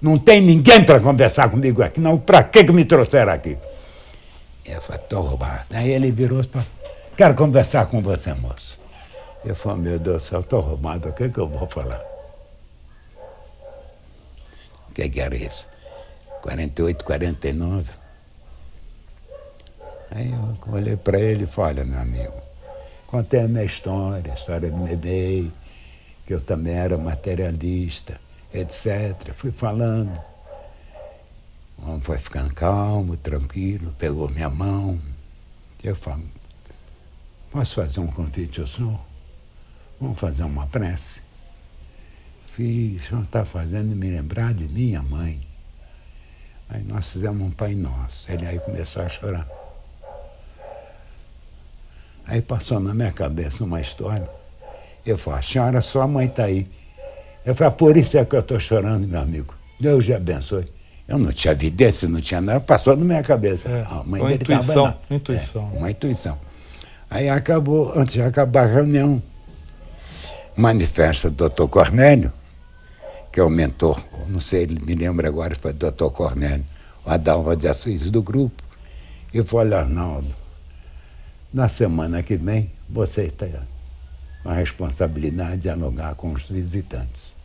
Não 0.02 0.18
tem 0.18 0.42
ninguém 0.42 0.84
para 0.84 1.00
conversar 1.00 1.50
comigo 1.50 1.82
aqui. 1.82 2.00
Não, 2.00 2.18
para 2.18 2.44
que, 2.44 2.64
que 2.64 2.72
me 2.72 2.86
trouxeram 2.86 3.32
aqui? 3.32 3.58
Eu 4.66 4.82
falei, 4.82 5.02
estou 5.02 5.22
roubado. 5.22 5.66
Aí 5.72 5.92
ele 5.92 6.12
virou 6.12 6.40
e 6.40 6.44
falou, 6.44 6.68
quero 7.16 7.36
conversar 7.36 7.86
com 7.88 8.02
você, 8.02 8.34
moço. 8.34 8.80
Eu 9.44 9.56
falei, 9.56 9.84
meu 9.84 10.00
Deus 10.00 10.24
do 10.24 10.28
céu, 10.28 10.40
estou 10.40 10.60
roubado, 10.60 11.10
o 11.10 11.14
que, 11.14 11.30
que 11.30 11.38
eu 11.38 11.48
vou 11.48 11.68
falar? 11.68 12.04
O 14.90 14.94
que, 14.94 15.08
que 15.08 15.22
era 15.22 15.36
isso? 15.36 15.68
48, 16.42 17.06
49. 17.06 17.92
Aí 20.12 20.32
eu 20.32 20.74
olhei 20.74 20.96
para 20.96 21.20
ele 21.20 21.44
e 21.44 21.48
falei, 21.48 21.84
olha, 21.84 21.86
meu 21.86 22.00
amigo, 22.00 22.34
contei 23.06 23.42
a 23.42 23.48
minha 23.48 23.64
história, 23.64 24.32
a 24.32 24.36
história 24.36 24.72
do 24.72 24.78
bebê, 24.78 25.46
que 26.26 26.34
eu 26.34 26.42
também 26.42 26.74
era 26.74 26.98
materialista, 26.98 28.20
etc. 28.54 29.32
Fui 29.34 29.52
falando. 29.52 30.35
O 31.78 31.88
homem 31.88 32.02
foi 32.02 32.18
ficando 32.18 32.54
calmo, 32.54 33.18
tranquilo, 33.18 33.94
pegou 33.98 34.30
minha 34.30 34.50
mão. 34.50 35.00
Eu 35.84 35.96
falo, 35.96 36.24
posso 37.52 37.76
fazer 37.76 38.00
um 38.00 38.08
convite 38.08 38.62
ao 38.62 38.68
senhor? 38.68 39.00
Vamos 40.00 40.20
fazer 40.20 40.44
uma 40.44 40.68
prece? 40.68 41.22
Fiz, 42.48 43.04
o 43.04 43.06
senhor 43.08 43.24
está 43.24 43.46
fazendo 43.46 43.96
me 43.96 44.10
lembrar 44.10 44.54
de 44.54 44.68
minha 44.68 45.02
mãe. 45.04 45.46
Aí 46.70 46.84
nós 46.84 47.12
fizemos 47.12 47.46
um 47.46 47.52
Pai 47.52 47.76
Nosso. 47.76 48.32
Ele 48.32 48.46
aí 48.46 48.60
começou 48.60 49.04
a 49.04 49.10
chorar. 49.10 49.48
Aí 52.26 52.42
passou 52.42 52.80
na 52.80 52.94
minha 52.94 53.12
cabeça 53.12 53.64
uma 53.64 53.80
história. 53.80 54.28
Eu 55.06 55.18
falei, 55.18 55.44
senhora, 55.44 55.82
sua 55.82 56.08
mãe 56.08 56.26
está 56.26 56.46
aí. 56.46 56.66
Eu 57.46 57.54
falei, 57.54 57.74
ah, 57.74 57.76
por 57.76 57.96
isso 57.96 58.18
é 58.18 58.26
que 58.26 58.36
eu 58.36 58.40
estou 58.40 58.60
chorando, 58.60 59.08
meu 59.08 59.22
amigo. 59.22 59.54
Deus 59.80 60.06
te 60.06 60.14
abençoe. 60.14 60.66
Eu 61.08 61.20
não 61.20 61.32
tinha 61.32 61.52
evidência, 61.52 62.10
não 62.10 62.20
tinha 62.20 62.42
nada, 62.42 62.60
passou 62.60 62.96
na 62.96 63.06
minha 63.06 63.22
cabeça. 63.22 63.70
É, 63.70 63.84
uma 64.04 64.18
dele 64.18 64.36
intuição, 64.36 64.96
intuição. 65.10 65.72
É, 65.74 65.78
uma 65.78 65.92
intuição. 65.92 66.38
Aí 67.10 67.30
acabou, 67.30 67.94
antes 67.96 68.14
de 68.14 68.22
acabar 68.22 68.64
a 68.64 68.68
reunião, 68.68 69.22
manifesta 70.56 71.28
o 71.28 71.32
doutor 71.32 71.68
Cornélio, 71.68 72.34
que 73.32 73.40
é 73.40 73.44
o 73.44 73.50
mentor, 73.50 74.04
não 74.28 74.40
sei, 74.40 74.66
me 74.66 74.96
lembra 74.96 75.28
agora, 75.28 75.56
foi 75.56 75.72
o 75.72 75.76
doutor 75.76 76.12
Cornélio, 76.12 76.66
o 77.06 77.10
Adalva 77.12 77.56
de 77.56 77.68
Assis 77.68 78.10
do 78.10 78.24
grupo, 78.24 78.64
e 79.32 79.44
falou, 79.44 79.78
Arnaldo, 79.78 80.34
na 81.54 81.70
semana 81.70 82.24
que 82.24 82.38
vem 82.38 82.72
você 82.90 83.26
está 83.26 83.48
com 84.42 84.50
a 84.50 84.54
responsabilidade 84.54 85.58
de 85.58 85.62
dialogar 85.64 86.16
com 86.16 86.32
os 86.32 86.44
visitantes. 86.44 87.36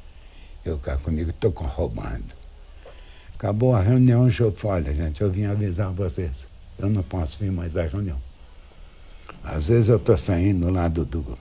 Eu 0.64 0.79
cá 0.79 0.97
comigo 0.97 1.31
estou 1.31 1.50
roubando. 1.50 2.39
Acabou 3.40 3.75
a 3.75 3.80
reunião, 3.80 4.30
senhor 4.30 4.52
falou, 4.52 4.76
olha, 4.76 4.94
gente, 4.94 5.23
eu 5.23 5.30
vim 5.30 5.47
avisar 5.47 5.90
vocês. 5.92 6.44
Eu 6.78 6.90
não 6.90 7.02
posso 7.02 7.38
vir 7.38 7.50
mais 7.50 7.75
à 7.75 7.87
reunião. 7.87 8.20
Às 9.42 9.68
vezes 9.68 9.88
eu 9.88 9.97
estou 9.97 10.18
saindo 10.18 10.68
lá 10.68 10.88
do, 10.88 11.06
do, 11.06 11.38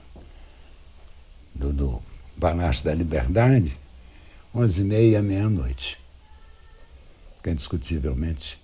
do, 1.54 1.72
do 1.74 2.02
Palácio 2.40 2.86
da 2.86 2.94
Liberdade, 2.94 3.76
onze 4.54 4.80
e 4.80 4.84
meia, 4.84 5.20
meia-noite. 5.20 6.00
Que 7.42 7.50
indiscutivelmente 7.50 8.58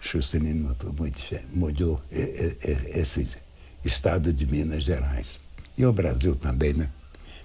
Juscelino 0.00 0.74
mudou 1.52 2.00
esse 2.10 3.36
estado 3.84 4.32
de 4.32 4.46
Minas 4.46 4.82
Gerais. 4.82 5.38
E 5.76 5.84
o 5.84 5.92
Brasil 5.92 6.34
também, 6.34 6.72
né? 6.72 6.88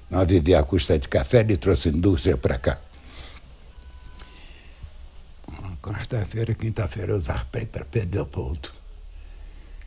Nós 0.09 0.25
vivíamos 0.25 0.65
à 0.65 0.69
custa 0.69 0.97
de 0.97 1.09
café, 1.09 1.41
ele 1.41 1.57
trouxe 1.57 1.89
indústria 1.89 2.37
para 2.37 2.57
cá. 2.57 2.79
Quarta-feira, 5.81 6.53
quinta-feira, 6.53 7.13
eu 7.13 7.19
zarpei 7.19 7.65
para 7.65 7.85
Pedro 7.85 8.15
Leopoldo. 8.15 8.69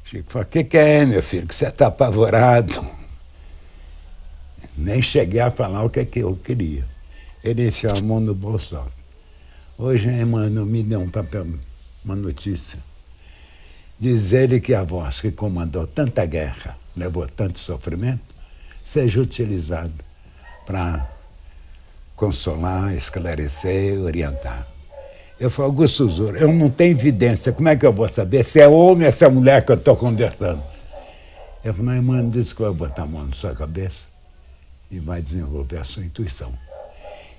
Chico 0.04 0.30
falou, 0.30 0.46
o 0.46 0.50
que, 0.50 0.64
que 0.64 0.78
é, 0.78 1.04
meu 1.04 1.22
filho, 1.22 1.46
que 1.46 1.54
você 1.54 1.66
está 1.66 1.88
apavorado? 1.88 2.80
Nem 4.76 5.02
cheguei 5.02 5.40
a 5.40 5.50
falar 5.50 5.84
o 5.84 5.90
que, 5.90 6.04
que 6.04 6.20
eu 6.20 6.34
queria. 6.36 6.84
Ele 7.44 7.70
chamou 7.70 8.20
no 8.20 8.34
bolso. 8.34 8.82
Hoje, 9.76 10.08
mano, 10.24 10.64
me 10.64 10.82
deu 10.82 11.00
um 11.00 11.08
papel, 11.08 11.46
uma 12.04 12.16
notícia. 12.16 12.78
Diz 13.98 14.32
ele 14.32 14.60
que 14.60 14.74
a 14.74 14.82
voz 14.82 15.20
que 15.20 15.30
comandou 15.30 15.86
tanta 15.86 16.24
guerra, 16.24 16.76
levou 16.96 17.28
tanto 17.28 17.58
sofrimento, 17.58 18.22
seja 18.84 19.20
utilizado 19.20 19.94
para 20.64 21.06
consolar, 22.16 22.94
esclarecer, 22.94 24.00
orientar. 24.00 24.71
Eu 25.42 25.50
falo, 25.50 25.70
Augusto 25.70 26.08
Zura, 26.08 26.38
eu 26.38 26.52
não 26.52 26.70
tenho 26.70 26.92
evidência, 26.92 27.52
como 27.52 27.68
é 27.68 27.74
que 27.74 27.84
eu 27.84 27.92
vou 27.92 28.06
saber 28.06 28.44
se 28.44 28.60
é 28.60 28.68
homem 28.68 29.06
ou 29.06 29.10
se 29.12 29.24
é 29.24 29.28
mulher 29.28 29.64
que 29.64 29.72
eu 29.72 29.76
estou 29.76 29.96
conversando? 29.96 30.62
Eu 31.64 31.74
falei, 31.74 31.90
não, 31.90 31.96
irmã, 31.96 32.30
disse 32.30 32.54
que 32.54 32.62
vai 32.62 32.70
botar 32.70 33.02
a 33.02 33.06
mão 33.06 33.26
na 33.26 33.32
sua 33.32 33.52
cabeça 33.52 34.06
e 34.88 35.00
vai 35.00 35.20
desenvolver 35.20 35.78
a 35.78 35.84
sua 35.84 36.04
intuição. 36.04 36.52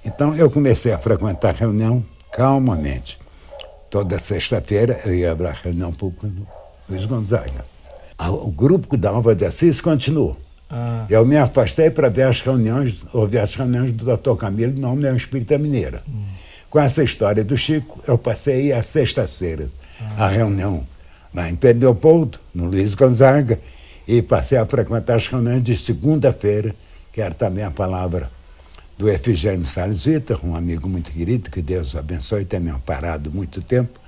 Então 0.04 0.36
eu 0.36 0.52
comecei 0.52 0.92
a 0.92 0.98
frequentar 0.98 1.52
a 1.52 1.58
reunião 1.58 2.04
calmamente. 2.30 3.18
Toda 3.90 4.20
sexta-feira 4.20 5.00
eu 5.06 5.16
ia 5.16 5.34
para 5.34 5.52
a 5.52 5.54
reunião 5.54 5.94
pública 5.94 6.28
no 6.28 6.46
Luiz 6.90 7.06
Gonzaga. 7.06 7.64
O 8.20 8.52
grupo 8.52 8.90
que 8.90 8.98
dava 8.98 9.34
de 9.34 9.46
Assis 9.46 9.80
continuou. 9.80 10.36
Ah. 10.70 11.06
Eu 11.10 11.26
me 11.26 11.38
afastei 11.38 11.90
para 11.90 12.10
ver 12.10 12.28
as 12.28 12.42
reuniões, 12.42 13.06
ouvir 13.14 13.38
as 13.38 13.56
reuniões 13.56 13.92
do 13.92 14.04
Dr. 14.04 14.36
Camilo 14.36 14.78
na 14.78 14.90
União 14.90 15.16
Espírita 15.16 15.58
Mineira. 15.58 16.04
Hum. 16.06 16.43
Com 16.74 16.80
essa 16.80 17.04
história 17.04 17.44
do 17.44 17.56
Chico, 17.56 18.04
eu 18.08 18.18
passei 18.18 18.74
a 18.74 18.82
sexta-feira, 18.82 19.70
ah. 20.18 20.26
a 20.26 20.28
reunião 20.28 20.84
lá 21.32 21.48
em 21.48 21.56
Leopoldo, 21.80 22.40
no 22.52 22.66
Luiz 22.66 22.96
Gonzaga, 22.96 23.60
e 24.08 24.24
passei 24.24 24.58
a 24.58 24.66
frequentar 24.66 25.18
as 25.18 25.28
reuniões 25.28 25.62
de 25.62 25.78
segunda-feira, 25.78 26.74
que 27.12 27.22
era 27.22 27.32
também 27.32 27.64
a 27.64 27.70
palavra 27.70 28.28
do 28.98 29.08
Efigênio 29.08 29.64
Salles 29.64 30.06
Vitor, 30.06 30.40
um 30.44 30.56
amigo 30.56 30.90
muito 30.90 31.12
querido, 31.12 31.52
que 31.52 31.62
Deus 31.62 31.94
o 31.94 32.00
abençoe, 32.00 32.44
tem 32.44 32.60
me 32.60 32.72
amparado 32.72 33.30
muito 33.30 33.62
tempo, 33.62 34.00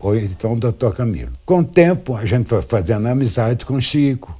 ou 0.00 0.16
então 0.16 0.54
o 0.54 0.58
doutor 0.58 0.96
Camilo. 0.96 1.32
Com 1.44 1.58
o 1.58 1.64
tempo, 1.64 2.16
a 2.16 2.24
gente 2.24 2.48
foi 2.48 2.62
fazendo 2.62 3.06
amizade 3.08 3.66
com 3.66 3.74
o 3.74 3.80
Chico. 3.82 4.34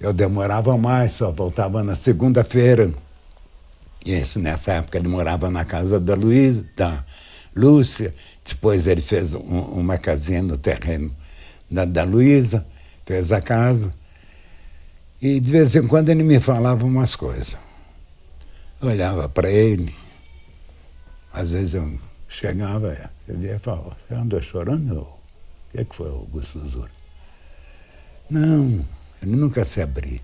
Eu 0.00 0.12
demorava 0.12 0.78
mais, 0.78 1.10
só 1.10 1.32
voltava 1.32 1.82
na 1.82 1.96
segunda-feira 1.96 2.92
nessa 4.38 4.72
época 4.74 4.98
ele 4.98 5.08
morava 5.08 5.50
na 5.50 5.64
casa 5.64 5.98
da 5.98 6.14
Luísa, 6.14 6.64
da 6.76 7.04
Lúcia. 7.54 8.14
Depois 8.44 8.86
ele 8.86 9.00
fez 9.00 9.34
um, 9.34 9.38
uma 9.40 9.98
casinha 9.98 10.42
no 10.42 10.56
terreno 10.56 11.14
da, 11.70 11.84
da 11.84 12.04
Luísa, 12.04 12.66
fez 13.04 13.32
a 13.32 13.40
casa. 13.40 13.92
E 15.20 15.40
de 15.40 15.50
vez 15.50 15.74
em 15.74 15.86
quando 15.86 16.10
ele 16.10 16.22
me 16.22 16.38
falava 16.38 16.84
umas 16.84 17.16
coisas. 17.16 17.56
Eu 18.80 18.88
olhava 18.88 19.28
para 19.28 19.50
ele, 19.50 19.94
às 21.32 21.52
vezes 21.52 21.74
eu 21.74 21.98
chegava, 22.28 23.10
eu 23.26 23.36
via 23.38 23.56
e 23.56 23.58
falava, 23.58 23.96
você 24.06 24.14
andou 24.14 24.42
chorando? 24.42 25.00
O 25.00 25.08
que, 25.72 25.80
é 25.80 25.84
que 25.84 25.94
foi, 25.94 26.08
Augusto 26.08 26.60
Zura? 26.68 26.90
Não, 28.28 28.84
ele 29.22 29.36
nunca 29.36 29.64
se 29.64 29.80
abria. 29.80 30.20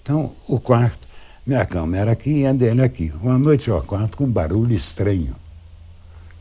Então, 0.00 0.34
o 0.48 0.60
quarto, 0.60 1.03
minha 1.46 1.66
cama 1.66 1.96
era 1.98 2.12
aqui 2.12 2.40
e 2.40 2.46
a 2.46 2.52
dele 2.52 2.82
aqui. 2.82 3.12
Uma 3.20 3.38
noite 3.38 3.68
eu 3.68 3.76
acordo 3.76 4.16
com 4.16 4.24
um 4.24 4.30
barulho 4.30 4.72
estranho. 4.72 5.36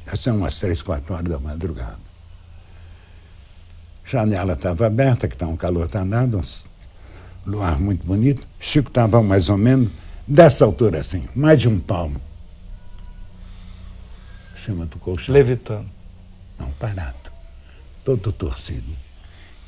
Já 0.05 0.15
são 0.15 0.37
umas 0.37 0.57
três, 0.57 0.81
quatro 0.81 1.13
horas 1.13 1.27
da 1.27 1.39
madrugada. 1.39 1.99
Janela 4.05 4.53
estava 4.53 4.85
aberta, 4.85 5.27
que 5.27 5.35
está 5.35 5.45
um 5.45 5.57
calor 5.57 5.87
danado, 5.87 6.37
um 6.37 7.49
luar 7.49 7.79
muito 7.79 8.07
bonito. 8.07 8.43
Chico 8.59 8.87
estava 8.87 9.21
mais 9.21 9.49
ou 9.49 9.57
menos 9.57 9.91
dessa 10.25 10.63
altura 10.63 10.99
assim, 10.99 11.27
mais 11.35 11.59
de 11.59 11.67
um 11.67 11.79
palmo. 11.79 12.21
Em 14.53 14.57
cima 14.57 14.85
do 14.85 14.97
colchão. 14.99 15.33
Levitando. 15.33 15.89
Não, 16.57 16.71
parado. 16.73 17.31
Todo 18.05 18.31
torcido. 18.31 18.95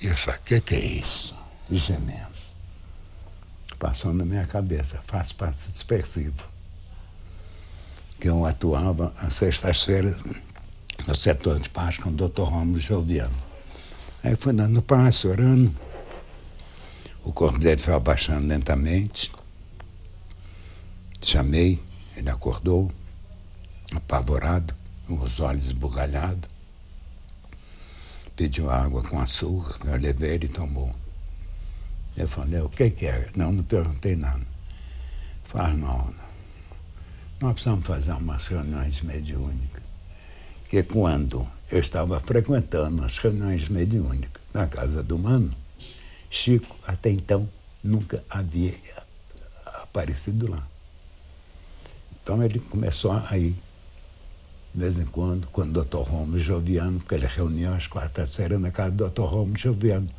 E 0.02 0.08
eu 0.08 0.16
falei, 0.16 0.40
o 0.40 0.44
que, 0.44 0.62
que 0.62 0.76
é 0.76 0.86
isso? 0.86 1.36
Gemendo 1.70 2.35
passou 3.76 4.14
na 4.14 4.26
minha 4.26 4.46
cabeça, 4.46 5.00
faz 5.02 5.32
parte 5.32 5.72
dispersivo. 5.72 6.44
Que 8.20 8.30
eu 8.30 8.46
atuava 8.46 9.14
às 9.20 9.36
sextas-feiras 9.36 10.24
no 11.08 11.16
setor 11.16 11.60
de 11.60 11.70
paz 11.70 11.98
com 11.98 12.10
o 12.10 12.14
doutor 12.14 12.50
Romulo 12.50 12.80
Joviano. 12.80 13.36
Aí 14.24 14.36
fui 14.36 14.54
dando 14.54 14.82
passo, 14.82 15.30
orando. 15.30 15.74
O 17.24 17.32
corpo 17.32 17.60
dele 17.60 17.82
foi 17.82 17.94
abaixando 17.94 18.48
lentamente. 18.48 19.32
Chamei, 21.22 21.82
ele 22.16 22.30
acordou, 22.30 22.90
apavorado, 23.94 24.74
com 25.08 25.20
os 25.20 25.40
olhos 25.40 25.66
esbugalhados. 25.66 26.50
Pediu 28.36 28.70
água 28.70 29.02
com 29.04 29.20
açúcar, 29.20 29.78
eu 29.88 29.98
levei, 29.98 30.34
ele 30.34 30.48
tomou. 30.48 30.94
Eu 32.18 32.28
falei, 32.28 32.62
o 32.62 32.70
que, 32.70 32.90
que 32.92 33.08
é? 33.08 33.30
Não, 33.36 33.52
não 33.52 33.64
perguntei 33.64 34.16
nada. 34.16 34.46
Falei, 35.44 35.76
não, 35.76 36.14
nós 37.42 37.54
precisamos 37.54 37.86
fazer 37.86 38.14
umas 38.14 38.48
reuniões 38.48 39.02
mediúnicas. 39.02 39.84
Que 40.70 40.82
quando 40.84 41.46
eu 41.70 41.80
estava 41.80 42.20
frequentando 42.20 43.04
as 43.04 43.18
reuniões 43.18 43.68
mediúnicas 43.68 44.42
na 44.54 44.68
casa 44.68 45.04
do 45.04 45.18
Mano, 45.18 45.54
Chico, 46.30 46.76
até 46.88 47.10
então, 47.10 47.48
nunca 47.84 48.24
havia 48.30 48.74
aparecido 49.66 50.50
lá. 50.50 50.66
Então 52.22 52.42
ele 52.44 52.60
começou 52.60 53.12
a 53.12 53.38
ir, 53.38 53.56
de 54.74 54.80
vez 54.82 54.98
em 54.98 55.06
quando, 55.06 55.48
quando 55.48 55.70
o 55.70 55.74
doutor 55.74 56.04
Romo 56.04 56.40
Joviano, 56.40 57.00
porque 57.00 57.16
ele 57.16 57.28
reunia 57.28 57.76
às 57.76 57.88
quartas-feiras 57.88 58.60
na 58.60 58.72
casa 58.72 58.92
do 58.92 58.98
doutor 58.98 59.30
Romo 59.30 59.58
Joviano 59.58 60.10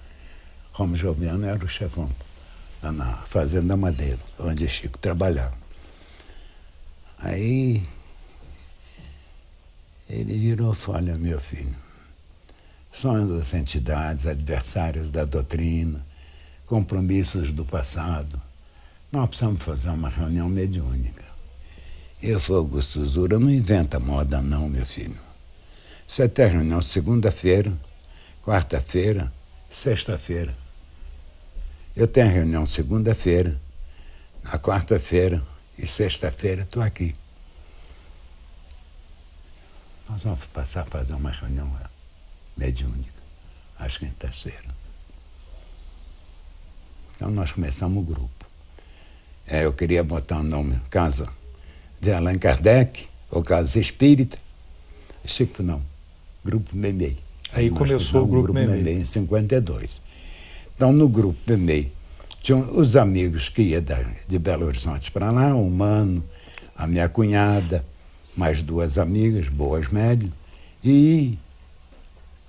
Romo 0.77 0.95
Joviano 0.95 1.47
era 1.47 1.65
o 1.65 1.69
chefão 1.69 2.11
lá 2.83 2.93
na 2.93 3.15
Fazenda 3.23 3.75
Madeira, 3.79 4.19
onde 4.39 4.69
Chico 4.69 4.99
trabalhava. 4.99 5.55
Aí 7.19 7.83
Ele 10.07 10.39
virou 10.39 10.75
falou, 10.75 11.01
olha, 11.01 11.15
meu 11.17 11.41
filho, 11.41 11.75
sonhos 12.93 13.39
das 13.39 13.55
entidades, 13.55 14.27
adversários 14.27 15.11
da 15.11 15.25
doutrina, 15.25 15.99
compromissos 16.67 17.51
do 17.51 17.65
passado. 17.65 18.39
Nós 19.11 19.31
precisamos 19.31 19.63
fazer 19.63 19.89
uma 19.89 20.11
reunião 20.11 20.47
mediúnica. 20.47 21.25
Eu 22.23 22.39
falei, 22.39 22.61
Augusto 22.61 23.03
Zura, 23.07 23.39
não 23.39 23.49
inventa 23.49 23.99
moda 23.99 24.43
não, 24.43 24.69
meu 24.69 24.85
filho. 24.85 25.17
Você 26.07 26.29
tem 26.29 26.49
reunião 26.49 26.83
segunda-feira, 26.83 27.73
quarta-feira, 28.43 29.33
sexta-feira. 29.71 30.66
Eu 31.97 32.07
tenho 32.07 32.31
reunião 32.31 32.67
segunda-feira, 32.67 33.59
na 34.45 34.59
quarta-feira 34.59 35.43
e 35.79 35.87
sexta-feira 35.87 36.63
estou 36.63 36.83
aqui. 36.83 37.15
Nós 40.07 40.23
vamos 40.23 40.45
passar 40.47 40.83
a 40.83 40.85
fazer 40.85 41.15
uma 41.15 41.31
reunião 41.31 41.75
mediúnica, 42.55 43.11
às 43.79 43.97
quintas-feiras. 43.97 44.71
Então 47.15 47.31
nós 47.31 47.51
começamos 47.51 48.03
o 48.03 48.07
grupo. 48.07 48.47
É, 49.47 49.65
eu 49.65 49.73
queria 49.73 50.05
botar 50.05 50.41
o 50.41 50.43
nome 50.43 50.79
Casa 50.91 51.27
de 51.99 52.13
Allan 52.13 52.37
Kardec, 52.37 53.09
ou 53.31 53.43
Casa 53.43 53.81
Espírita. 53.81 54.39
Chico, 55.25 55.63
não, 55.63 55.81
Grupo 56.45 56.77
Memei. 56.77 57.19
Aí 57.53 57.71
nós 57.71 57.79
começou 57.79 58.25
o 58.25 58.27
Grupo, 58.27 58.53
grupo 58.53 58.71
Memei. 58.71 58.99
em 58.99 59.05
52. 59.07 60.03
Então, 60.77 60.93
no 60.93 61.09
Grupo 61.09 61.39
Memei, 61.49 61.91
tinham 62.43 62.79
os 62.79 62.97
amigos 62.97 63.49
que 63.49 63.63
iam 63.63 63.83
de 64.29 64.39
Belo 64.39 64.67
Horizonte 64.67 65.11
para 65.11 65.31
lá, 65.31 65.55
o 65.55 65.71
Mano, 65.71 66.23
a 66.77 66.87
minha 66.87 67.09
cunhada, 67.09 67.83
mais 68.37 68.61
duas 68.61 68.99
amigas, 68.99 69.49
boas 69.49 69.89
médias, 69.89 70.31
e 70.85 71.39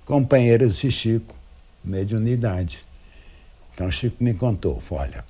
companheiras 0.04 0.76
de 0.76 0.90
Chico, 0.90 1.34
mediunidade. 1.82 2.80
Então 3.72 3.90
Chico 3.90 4.22
me 4.22 4.34
contou, 4.34 4.80
olha, 4.90 5.24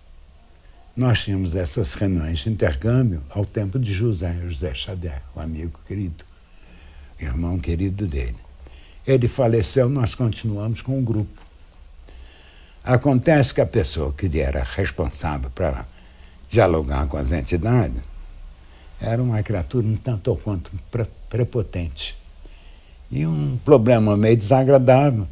nós 0.97 1.23
tínhamos 1.23 1.55
essas 1.55 1.95
reuniões 1.95 2.41
de 2.41 2.51
intercâmbio 2.51 3.23
ao 3.31 3.45
tempo 3.45 3.79
de 3.79 3.93
José, 3.95 4.37
José 4.43 4.75
Xavier, 4.75 5.23
um 5.37 5.41
amigo 5.41 5.79
querido, 5.87 6.25
irmão 7.21 7.61
querido 7.61 8.09
dele. 8.09 8.37
Ele 9.07 9.29
faleceu, 9.29 9.89
nós 9.89 10.17
continuamos 10.17 10.83
com 10.83 10.99
o 10.99 11.03
grupo. 11.03 11.48
Acontece 12.88 13.53
que 13.53 13.61
a 13.61 13.66
pessoa 13.66 14.14
que 14.14 14.40
era 14.40 14.64
responsável 14.64 15.51
para 15.51 15.85
dialogar 16.48 17.07
com 17.07 17.18
as 17.18 17.33
entidades 17.33 18.01
era 18.98 19.22
uma 19.22 19.42
criatura 19.42 19.87
um 19.87 19.94
tanto 19.94 20.29
ou 20.29 20.38
quanto 20.38 20.70
prepotente. 21.29 22.16
E 23.11 23.27
um 23.27 23.59
problema 23.62 24.16
meio 24.16 24.38
desagradável. 24.38 25.29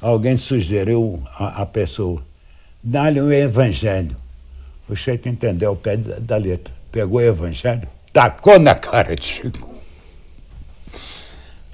Alguém 0.00 0.36
sugeriu 0.36 1.22
à 1.38 1.64
pessoa, 1.64 2.20
dá-lhe 2.82 3.20
o 3.20 3.32
evangelho. 3.32 4.16
O 4.88 4.96
Sheik 4.96 5.28
entendeu 5.28 5.70
o 5.70 5.76
pé 5.76 5.96
da, 5.96 6.18
da 6.18 6.36
letra. 6.36 6.74
Pegou 6.90 7.20
o 7.20 7.22
evangelho, 7.22 7.86
tacou 8.12 8.58
na 8.58 8.74
cara 8.74 9.14
de 9.14 9.24
Chico. 9.24 9.72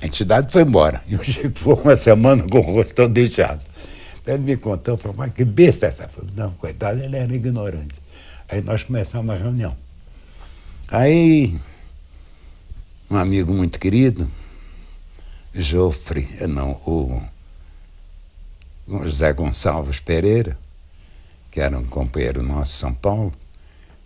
A 0.02 0.06
entidade 0.06 0.52
foi 0.52 0.64
embora. 0.64 1.02
E 1.08 1.16
o 1.16 1.24
Chico 1.24 1.58
ficou 1.58 1.80
uma 1.80 1.96
semana 1.96 2.46
com 2.46 2.58
o 2.58 2.60
rosto 2.60 2.92
todo 2.92 3.18
inchado. 3.18 3.62
Ele 4.28 4.44
me 4.44 4.56
contou, 4.58 4.98
falou, 4.98 5.16
mas 5.16 5.32
que 5.32 5.42
besta 5.42 5.86
essa? 5.86 6.06
Falei, 6.06 6.30
não, 6.36 6.52
coitado, 6.52 7.02
ele 7.02 7.16
era 7.16 7.34
ignorante. 7.34 7.98
Aí 8.46 8.60
nós 8.60 8.82
começamos 8.82 9.34
a 9.34 9.42
reunião. 9.42 9.74
Aí, 10.86 11.58
um 13.10 13.16
amigo 13.16 13.54
muito 13.54 13.78
querido, 13.78 14.30
Jofre, 15.54 16.28
não, 16.46 16.72
o 16.86 17.22
José 18.86 19.32
Gonçalves 19.32 19.98
Pereira, 19.98 20.58
que 21.50 21.58
era 21.58 21.78
um 21.78 21.86
companheiro 21.86 22.42
nosso 22.42 22.72
de 22.72 22.78
São 22.78 22.92
Paulo, 22.92 23.32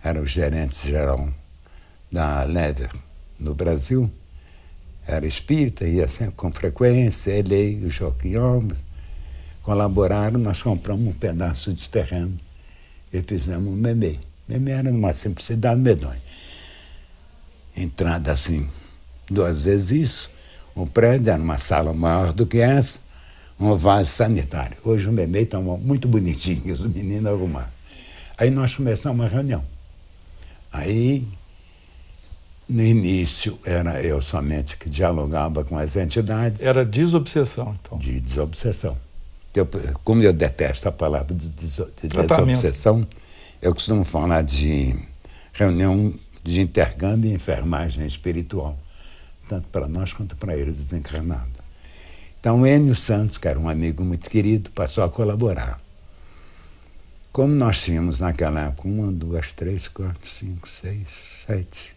era 0.04 0.22
o 0.22 0.26
gerente 0.26 0.86
geral 0.86 1.28
da 2.12 2.44
Lever 2.44 2.90
no 3.40 3.56
Brasil, 3.56 4.08
era 5.04 5.26
espírita, 5.26 5.84
ia 5.84 6.06
sempre 6.06 6.36
com 6.36 6.52
frequência, 6.52 7.32
ele 7.32 7.80
e 7.80 7.84
o 7.86 7.90
Joaquim 7.90 8.36
Alves 8.36 8.91
colaboraram, 9.62 10.38
nós 10.38 10.62
compramos 10.62 11.06
um 11.06 11.12
pedaço 11.12 11.72
de 11.72 11.88
terreno 11.88 12.38
e 13.12 13.22
fizemos 13.22 13.72
um 13.72 13.76
memei. 13.76 14.18
Memei 14.48 14.74
era 14.74 14.90
uma 14.90 15.12
simplicidade 15.12 15.80
medonha 15.80 16.20
entrada 17.76 18.32
assim, 18.32 18.68
duas 19.28 19.64
vezes 19.64 19.90
isso. 19.90 20.30
O 20.74 20.86
prédio 20.86 21.30
era 21.30 21.42
uma 21.42 21.58
sala 21.58 21.92
maior 21.92 22.32
do 22.32 22.46
que 22.46 22.58
essa, 22.58 23.00
um 23.58 23.74
vaso 23.74 24.10
sanitário. 24.10 24.76
Hoje 24.84 25.08
o 25.08 25.12
Memei 25.12 25.42
está 25.42 25.60
muito 25.60 26.08
bonitinho, 26.08 26.72
os 26.72 26.80
meninos 26.80 27.26
arrumaram. 27.26 27.68
Aí 28.38 28.50
nós 28.50 28.74
começamos 28.74 29.26
a 29.26 29.28
reunião. 29.28 29.62
Aí, 30.72 31.26
no 32.66 32.82
início, 32.82 33.58
era 33.64 34.00
eu 34.00 34.22
somente 34.22 34.76
que 34.78 34.88
dialogava 34.88 35.62
com 35.64 35.76
as 35.76 35.94
entidades. 35.96 36.62
Era 36.62 36.84
desobsessão, 36.84 37.78
então. 37.82 37.98
De 37.98 38.18
desobsessão. 38.18 38.96
Eu, 39.54 39.68
como 40.02 40.22
eu 40.22 40.32
detesto 40.32 40.88
a 40.88 40.92
palavra 40.92 41.34
de, 41.34 41.48
de 41.48 41.66
desobsessão, 42.08 43.06
eu 43.60 43.74
costumo 43.74 44.04
falar 44.04 44.42
de 44.42 44.94
reunião 45.52 46.12
de 46.42 46.60
intercâmbio 46.60 47.30
e 47.30 47.34
enfermagem 47.34 48.06
espiritual, 48.06 48.78
tanto 49.48 49.68
para 49.68 49.86
nós 49.86 50.12
quanto 50.12 50.34
para 50.36 50.56
eles 50.56 50.76
desencarnados. 50.76 51.62
Então, 52.40 52.66
Enio 52.66 52.96
Santos, 52.96 53.38
que 53.38 53.46
era 53.46 53.58
um 53.58 53.68
amigo 53.68 54.02
muito 54.02 54.28
querido, 54.28 54.70
passou 54.70 55.04
a 55.04 55.10
colaborar. 55.10 55.80
Como 57.30 57.54
nós 57.54 57.82
tínhamos 57.82 58.18
naquela 58.18 58.68
época 58.68 58.88
uma, 58.88 59.12
duas, 59.12 59.52
três, 59.52 59.86
quatro, 59.86 60.28
cinco, 60.28 60.68
seis, 60.68 61.08
sete, 61.46 61.94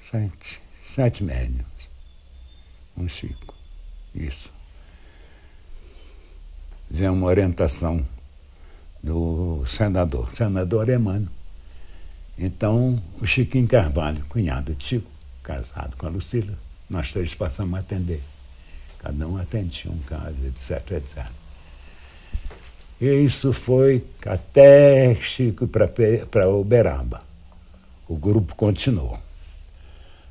sete, 0.00 0.60
sete 0.82 1.22
médiums. 1.22 1.64
Um 2.96 3.08
Chico. 3.08 3.54
Isso. 4.14 4.57
Veio 6.90 7.12
uma 7.12 7.26
orientação 7.26 8.04
do 9.02 9.64
senador, 9.66 10.32
senador 10.32 10.88
Emmanuel, 10.88 11.28
então, 12.38 13.02
o 13.20 13.26
Chiquinho 13.26 13.66
Carvalho, 13.66 14.24
cunhado 14.28 14.72
de 14.72 14.84
Chico, 14.84 15.10
casado 15.42 15.96
com 15.96 16.06
a 16.06 16.08
Lucila, 16.08 16.56
nós 16.88 17.12
três 17.12 17.34
passamos 17.34 17.74
a 17.74 17.80
atender. 17.80 18.22
Cada 19.00 19.26
um 19.26 19.36
atendia 19.36 19.90
um 19.90 19.98
caso, 19.98 20.36
etc, 20.46 20.92
etc. 20.92 21.26
E 23.00 23.06
isso 23.24 23.52
foi 23.52 24.04
até 24.24 25.16
Chico 25.16 25.66
para 25.66 26.48
Uberaba. 26.48 27.20
O 28.08 28.16
grupo 28.16 28.54
continuou. 28.54 29.18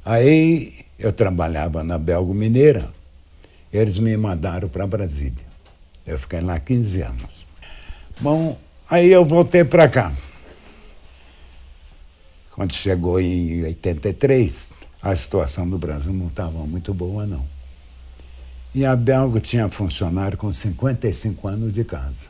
Aí 0.05 0.85
eu 0.97 1.11
trabalhava 1.11 1.83
na 1.83 1.97
Belgo 1.97 2.33
Mineira, 2.33 2.89
eles 3.71 3.99
me 3.99 4.15
mandaram 4.15 4.69
para 4.69 4.87
Brasília. 4.87 5.46
Eu 6.07 6.17
fiquei 6.17 6.39
lá 6.39 6.57
15 6.57 7.01
anos. 7.01 7.45
Bom, 8.21 8.57
aí 8.89 9.11
eu 9.11 9.25
voltei 9.25 9.65
para 9.65 9.89
cá. 9.89 10.13
Quando 12.51 12.73
chegou 12.73 13.19
em 13.19 13.63
83, 13.65 14.71
a 15.01 15.15
situação 15.15 15.69
do 15.69 15.77
Brasil 15.77 16.13
não 16.13 16.27
estava 16.27 16.57
muito 16.65 16.93
boa, 16.93 17.27
não. 17.27 17.45
E 18.73 18.85
a 18.85 18.95
Belga 18.95 19.39
tinha 19.39 19.67
funcionário 19.69 20.37
com 20.37 20.51
55 20.51 21.47
anos 21.47 21.73
de 21.73 21.83
casa. 21.83 22.25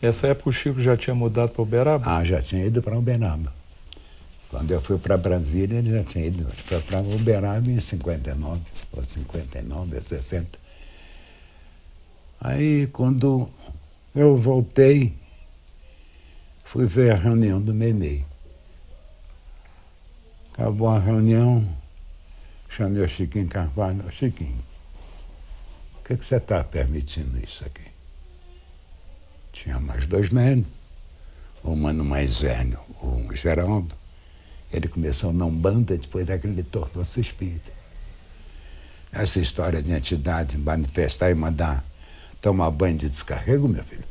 Nessa 0.00 0.28
época 0.28 0.50
o 0.50 0.52
Chico 0.52 0.80
já 0.80 0.96
tinha 0.96 1.14
mudado 1.14 1.50
para 1.50 1.62
Uberaba? 1.62 2.04
Ah, 2.04 2.24
já 2.24 2.42
tinha 2.42 2.64
ido 2.64 2.82
para 2.82 2.98
Uberaba. 2.98 3.52
Quando 4.48 4.70
eu 4.70 4.80
fui 4.80 4.98
para 4.98 5.16
Brasília, 5.16 5.78
ele 5.78 5.92
já 5.92 6.04
tinha 6.04 6.26
ido. 6.26 6.46
Foi 6.66 6.80
para 6.80 7.00
Uberaba 7.00 7.70
em 7.70 7.78
59, 7.78 8.60
ou 8.92 9.04
59, 9.04 10.00
60. 10.00 10.61
Aí, 12.44 12.88
quando 12.88 13.48
eu 14.12 14.36
voltei, 14.36 15.14
fui 16.64 16.86
ver 16.86 17.12
a 17.12 17.14
reunião 17.14 17.62
do 17.62 17.72
Memei. 17.72 18.24
Acabou 20.52 20.88
a 20.88 20.98
reunião, 20.98 21.62
chamei 22.68 23.00
o 23.00 23.08
Chiquinho 23.08 23.48
Carvalho. 23.48 24.02
Chiquinho, 24.10 24.58
por 25.92 26.08
que, 26.08 26.16
que 26.16 26.26
você 26.26 26.34
está 26.34 26.64
permitindo 26.64 27.38
isso 27.38 27.64
aqui? 27.64 27.88
Tinha 29.52 29.78
mais 29.78 30.04
dois 30.06 30.28
médicos, 30.30 30.72
o 31.62 31.76
mano 31.76 32.04
mais 32.04 32.40
velho, 32.40 32.80
o 33.02 33.32
Geraldo. 33.36 33.94
Ele 34.72 34.88
começou 34.88 35.32
na 35.32 35.44
Umbanda, 35.44 35.96
depois 35.96 36.28
é 36.28 36.36
que 36.36 36.48
ele 36.48 36.64
tornou-se 36.64 37.20
espírita. 37.20 37.70
Essa 39.12 39.38
história 39.38 39.80
de 39.80 39.92
entidade 39.92 40.58
manifestar 40.58 41.30
e 41.30 41.34
mandar 41.36 41.91
tomar 42.42 42.70
banho 42.72 42.98
de 42.98 43.08
descarrego, 43.08 43.68
meu 43.68 43.82
filho. 43.82 44.04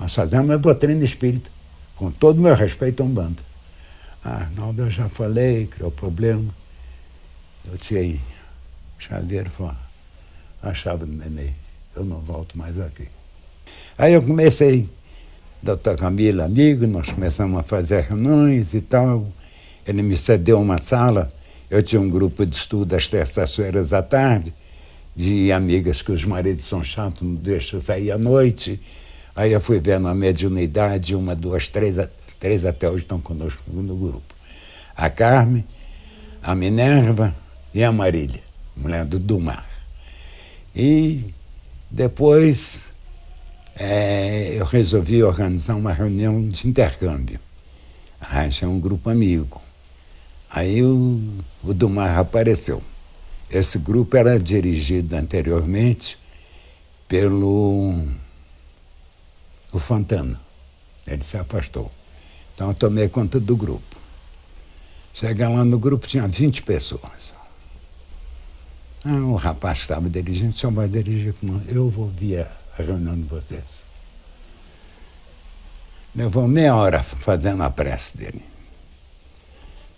Nós 0.00 0.12
fazemos 0.12 0.50
a 0.50 0.56
doutrina 0.56 1.04
espírita, 1.04 1.50
com 1.94 2.10
todo 2.10 2.38
o 2.38 2.40
meu 2.40 2.54
respeito 2.54 3.02
a 3.02 3.06
Umbanda. 3.06 3.40
Ah, 4.24 4.38
Arnaldo, 4.38 4.82
eu 4.82 4.90
já 4.90 5.08
falei, 5.08 5.66
criou 5.66 5.90
problema. 5.90 6.52
Eu 7.70 7.78
tirei 7.78 8.20
chaveiro 8.98 9.50
fora, 9.50 9.76
a 10.62 10.72
chave 10.72 11.04
do 11.04 11.12
neném. 11.12 11.54
Eu 11.94 12.04
não 12.04 12.20
volto 12.20 12.56
mais 12.56 12.80
aqui. 12.80 13.06
Aí 13.96 14.14
eu 14.14 14.22
comecei, 14.22 14.88
doutor 15.62 15.96
Camilo, 15.96 16.42
amigo, 16.42 16.86
nós 16.86 17.12
começamos 17.12 17.60
a 17.60 17.62
fazer 17.62 18.02
reuniões 18.02 18.74
e 18.74 18.80
tal. 18.80 19.28
Ele 19.86 20.02
me 20.02 20.16
cedeu 20.16 20.60
uma 20.60 20.78
sala. 20.78 21.30
Eu 21.70 21.82
tinha 21.82 22.00
um 22.00 22.08
grupo 22.08 22.44
de 22.46 22.56
estudo 22.56 22.94
às 22.94 23.08
terças-feiras 23.08 23.92
à 23.92 24.02
tarde, 24.02 24.54
de 25.14 25.52
amigas 25.52 26.02
que 26.02 26.12
os 26.12 26.24
maridos 26.24 26.64
são 26.64 26.82
chatos, 26.82 27.22
não 27.22 27.34
deixam 27.34 27.80
sair 27.80 28.10
à 28.10 28.18
noite. 28.18 28.80
Aí 29.34 29.52
eu 29.52 29.60
fui 29.60 29.80
vendo 29.80 30.08
a 30.08 30.14
mediunidade, 30.14 31.14
uma, 31.14 31.34
duas, 31.34 31.68
três, 31.68 31.96
três 32.38 32.64
até 32.64 32.88
hoje 32.88 33.04
estão 33.04 33.20
conosco 33.20 33.62
no 33.68 33.96
grupo. 33.96 34.34
A 34.96 35.10
Carmen, 35.10 35.64
a 36.42 36.54
Minerva 36.54 37.34
e 37.72 37.82
a 37.82 37.90
Marília, 37.90 38.42
mulher 38.76 39.04
do 39.04 39.18
Dumar. 39.18 39.66
E 40.74 41.24
depois 41.90 42.90
é, 43.76 44.54
eu 44.56 44.64
resolvi 44.64 45.22
organizar 45.22 45.74
uma 45.74 45.92
reunião 45.92 46.48
de 46.48 46.68
intercâmbio. 46.68 47.40
Arranjei 48.20 48.66
um 48.66 48.80
grupo 48.80 49.10
amigo. 49.10 49.60
Aí 50.50 50.82
o, 50.82 51.20
o 51.62 51.74
Dumar 51.74 52.18
apareceu. 52.18 52.82
Esse 53.54 53.78
grupo 53.78 54.16
era 54.16 54.36
dirigido 54.36 55.14
anteriormente 55.14 56.18
pelo 57.06 57.94
o 59.72 59.78
Fontana. 59.78 60.40
Ele 61.06 61.22
se 61.22 61.36
afastou. 61.36 61.88
Então 62.52 62.70
eu 62.70 62.74
tomei 62.74 63.08
conta 63.08 63.38
do 63.38 63.56
grupo. 63.56 63.96
Chega 65.12 65.48
lá 65.48 65.64
no 65.64 65.78
grupo, 65.78 66.04
tinha 66.04 66.26
20 66.26 66.62
pessoas. 66.62 67.32
Ah, 69.04 69.14
o 69.18 69.36
rapaz 69.36 69.78
estava 69.78 70.10
dirigindo, 70.10 70.58
só 70.58 70.68
vai 70.68 70.88
dirigir 70.88 71.32
eu 71.68 71.88
vou 71.88 72.08
via 72.08 72.50
a 72.76 72.82
reunião 72.82 73.14
de 73.14 73.22
vocês. 73.22 73.84
Levou 76.12 76.48
meia 76.48 76.74
hora 76.74 77.04
fazendo 77.04 77.62
a 77.62 77.70
prece 77.70 78.18
dele. 78.18 78.42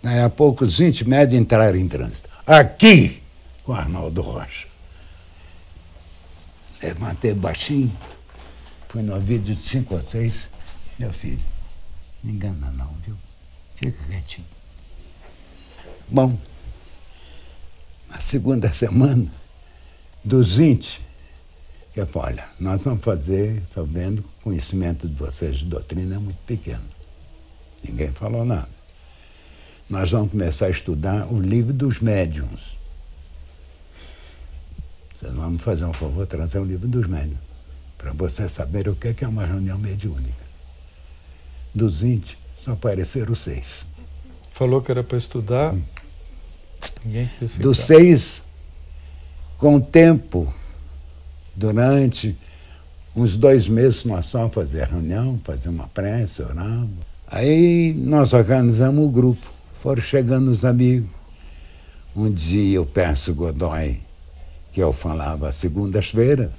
Daí 0.03 0.19
a 0.19 0.29
pouco 0.29 0.63
os 0.63 0.77
20 0.77 1.09
médios 1.09 1.41
entraram 1.41 1.79
em 1.79 1.87
trânsito. 1.87 2.29
Aqui, 2.45 3.23
com 3.67 3.73
Arnaldo 3.73 4.21
Rocha. 4.21 4.65
Levantei 6.81 7.33
baixinho, 7.33 7.93
fui 8.87 9.01
no 9.01 9.19
vídeo 9.19 9.53
de 9.53 9.61
cinco 9.61 9.95
ou 9.95 10.01
seis. 10.01 10.47
Meu 10.97 11.11
filho, 11.11 11.43
não 12.23 12.33
engana 12.33 12.71
não, 12.71 12.93
viu? 13.05 13.17
Fica 13.75 14.01
quietinho. 14.05 14.47
Bom, 16.07 16.39
na 18.09 18.21
segunda 18.21 18.71
semana, 18.71 19.29
dos 20.23 20.55
20, 20.55 21.01
eu 21.93 22.07
falei, 22.07 22.35
olha, 22.35 22.49
nós 22.57 22.85
vamos 22.85 23.01
fazer, 23.03 23.61
estou 23.63 23.85
vendo, 23.85 24.19
o 24.19 24.43
conhecimento 24.43 25.09
de 25.09 25.15
vocês 25.17 25.57
de 25.57 25.65
doutrina 25.65 26.15
é 26.15 26.19
muito 26.19 26.39
pequeno. 26.45 26.85
Ninguém 27.83 28.13
falou 28.13 28.45
nada. 28.45 28.69
Nós 29.89 30.11
vamos 30.11 30.31
começar 30.31 30.67
a 30.67 30.69
estudar 30.69 31.27
o 31.31 31.39
livro 31.39 31.73
dos 31.73 31.99
médiums. 31.99 32.76
Vocês 35.27 35.35
vão 35.35 35.57
fazer 35.59 35.85
um 35.85 35.93
favor, 35.93 36.25
trazer 36.25 36.59
o 36.59 36.63
livro 36.63 36.87
dos 36.87 37.05
médiums, 37.05 37.39
para 37.97 38.13
vocês 38.13 38.49
saberem 38.51 38.93
o 38.93 38.95
que 38.95 39.23
é 39.23 39.27
uma 39.27 39.45
reunião 39.45 39.77
mediúnica. 39.77 40.47
Dos 41.75 42.01
20, 42.01 42.37
só 42.61 42.71
apareceram 42.71 43.35
seis. 43.35 43.85
Falou 44.53 44.81
que 44.81 44.89
era 44.89 45.03
para 45.03 45.17
estudar. 45.17 45.73
Hum. 45.73 45.83
Ninguém 47.03 47.29
quis 47.37 47.51
ficar. 47.51 47.63
Dos 47.63 47.77
seis, 47.79 48.43
com 49.57 49.75
o 49.75 49.81
tempo, 49.81 50.51
durante 51.55 52.37
uns 53.15 53.35
dois 53.35 53.67
meses, 53.67 54.05
nós 54.05 54.25
só 54.27 54.47
fazer 54.49 54.87
reunião, 54.87 55.39
fazer 55.43 55.69
uma 55.69 55.87
prece, 55.89 56.41
orar. 56.41 56.87
Aí 57.27 57.93
nós 57.93 58.31
organizamos 58.31 59.05
o 59.05 59.09
grupo. 59.09 59.45
Foram 59.73 60.01
chegando 60.01 60.49
os 60.49 60.63
amigos. 60.63 61.09
Um 62.15 62.31
dia 62.31 62.81
o 62.81 62.85
Pércio 62.85 63.35
Godoy, 63.35 64.01
que 64.77 64.83
eu 64.83 64.93
falava 64.93 65.51
segundas-feiras, 65.51 66.51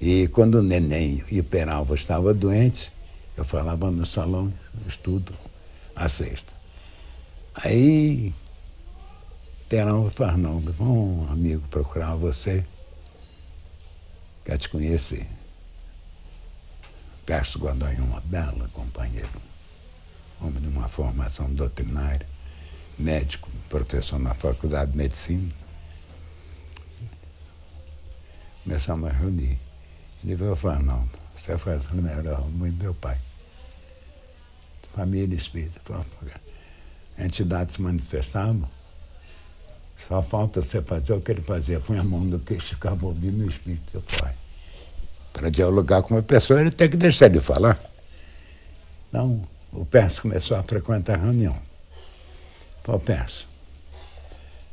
e 0.00 0.26
quando 0.26 0.56
o 0.56 0.62
neném 0.62 1.22
e 1.30 1.38
o 1.38 1.44
Peralva 1.44 1.94
estavam 1.94 2.34
doentes, 2.34 2.90
eu 3.36 3.44
falava 3.44 3.92
no 3.92 4.04
salão, 4.04 4.52
estudo, 4.88 5.32
a 5.94 6.08
sexta. 6.08 6.52
Aí 7.54 8.34
Peralva 9.68 10.10
falou, 10.10 10.32
Arnaldo, 10.32 10.72
vamos, 10.72 11.28
um 11.28 11.32
amigo, 11.32 11.62
procurar 11.70 12.16
você. 12.16 12.64
Quer 14.44 14.58
te 14.58 14.68
conhecer. 14.68 15.28
Pércio 17.24 17.60
Godoy 17.60 17.94
é 17.94 18.00
uma 18.00 18.20
bela 18.22 18.68
companheira. 18.72 19.30
Homem 20.40 20.60
de 20.60 20.66
uma 20.66 20.88
formação 20.88 21.54
doutrinária, 21.54 22.26
médico, 22.98 23.48
professor 23.68 24.18
na 24.18 24.34
faculdade 24.34 24.90
de 24.90 24.98
medicina. 24.98 25.59
Começamos 28.64 29.08
a 29.08 29.12
reunir. 29.12 29.58
Ele 30.22 30.34
veio 30.34 30.54
falar, 30.54 30.76
Arnaldo, 30.76 31.18
você 31.36 31.56
faz 31.56 31.86
o 31.86 31.94
melhor 31.94 32.48
muito 32.50 32.82
meu 32.82 32.94
pai. 32.94 33.18
Família 34.94 35.36
espírita. 35.36 35.80
Entidades 37.18 37.74
se 37.74 37.82
manifestavam 37.82 38.68
só 40.08 40.22
falta 40.22 40.62
você 40.62 40.80
fazer 40.80 41.12
o 41.12 41.20
que 41.20 41.30
ele 41.30 41.42
fazia, 41.42 41.78
põe 41.78 41.98
a 41.98 42.02
mão 42.02 42.20
no 42.20 42.38
queixo, 42.38 42.70
ficava 42.70 43.04
ouvindo 43.06 43.44
o 43.44 43.48
espírito. 43.48 43.84
Eu 43.92 44.00
falei, 44.00 44.34
para 45.32 45.50
dialogar 45.50 46.02
com 46.02 46.14
uma 46.14 46.22
pessoa, 46.22 46.60
ele 46.60 46.70
tem 46.70 46.88
que 46.88 46.96
deixar 46.96 47.28
de 47.28 47.38
falar. 47.38 47.78
Então, 49.08 49.42
o 49.72 49.84
Perso 49.84 50.22
começou 50.22 50.56
a 50.56 50.62
frequentar 50.62 51.16
a 51.16 51.22
reunião. 51.22 51.56
Falei, 52.82 53.00
Perso, 53.02 53.46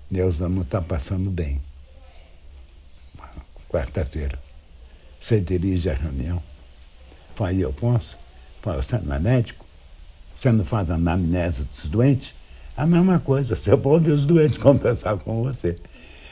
Deus 0.10 0.39
não 0.39 0.62
está 0.62 0.82
passando 0.82 1.30
bem. 1.30 1.60
Quarta-feira, 3.69 4.39
você 5.19 5.39
dirige 5.39 5.89
a 5.89 5.93
reunião. 5.93 6.41
Falei, 7.36 7.63
eu 7.63 7.73
posso? 7.73 8.17
Falei, 8.62 8.82
você 8.82 8.97
não 8.97 9.15
é 9.15 9.19
médico? 9.19 9.65
Você 10.36 10.51
não 10.51 10.63
faz 10.63 10.89
anamnese 10.91 11.63
dos 11.63 11.89
doentes? 11.89 12.34
A 12.75 12.86
mesma 12.86 13.19
coisa, 13.19 13.56
você 13.56 13.75
pode 13.75 14.10
os 14.12 14.25
doentes 14.25 14.58
conversar 14.62 15.17
com 15.17 15.43
você. 15.43 15.75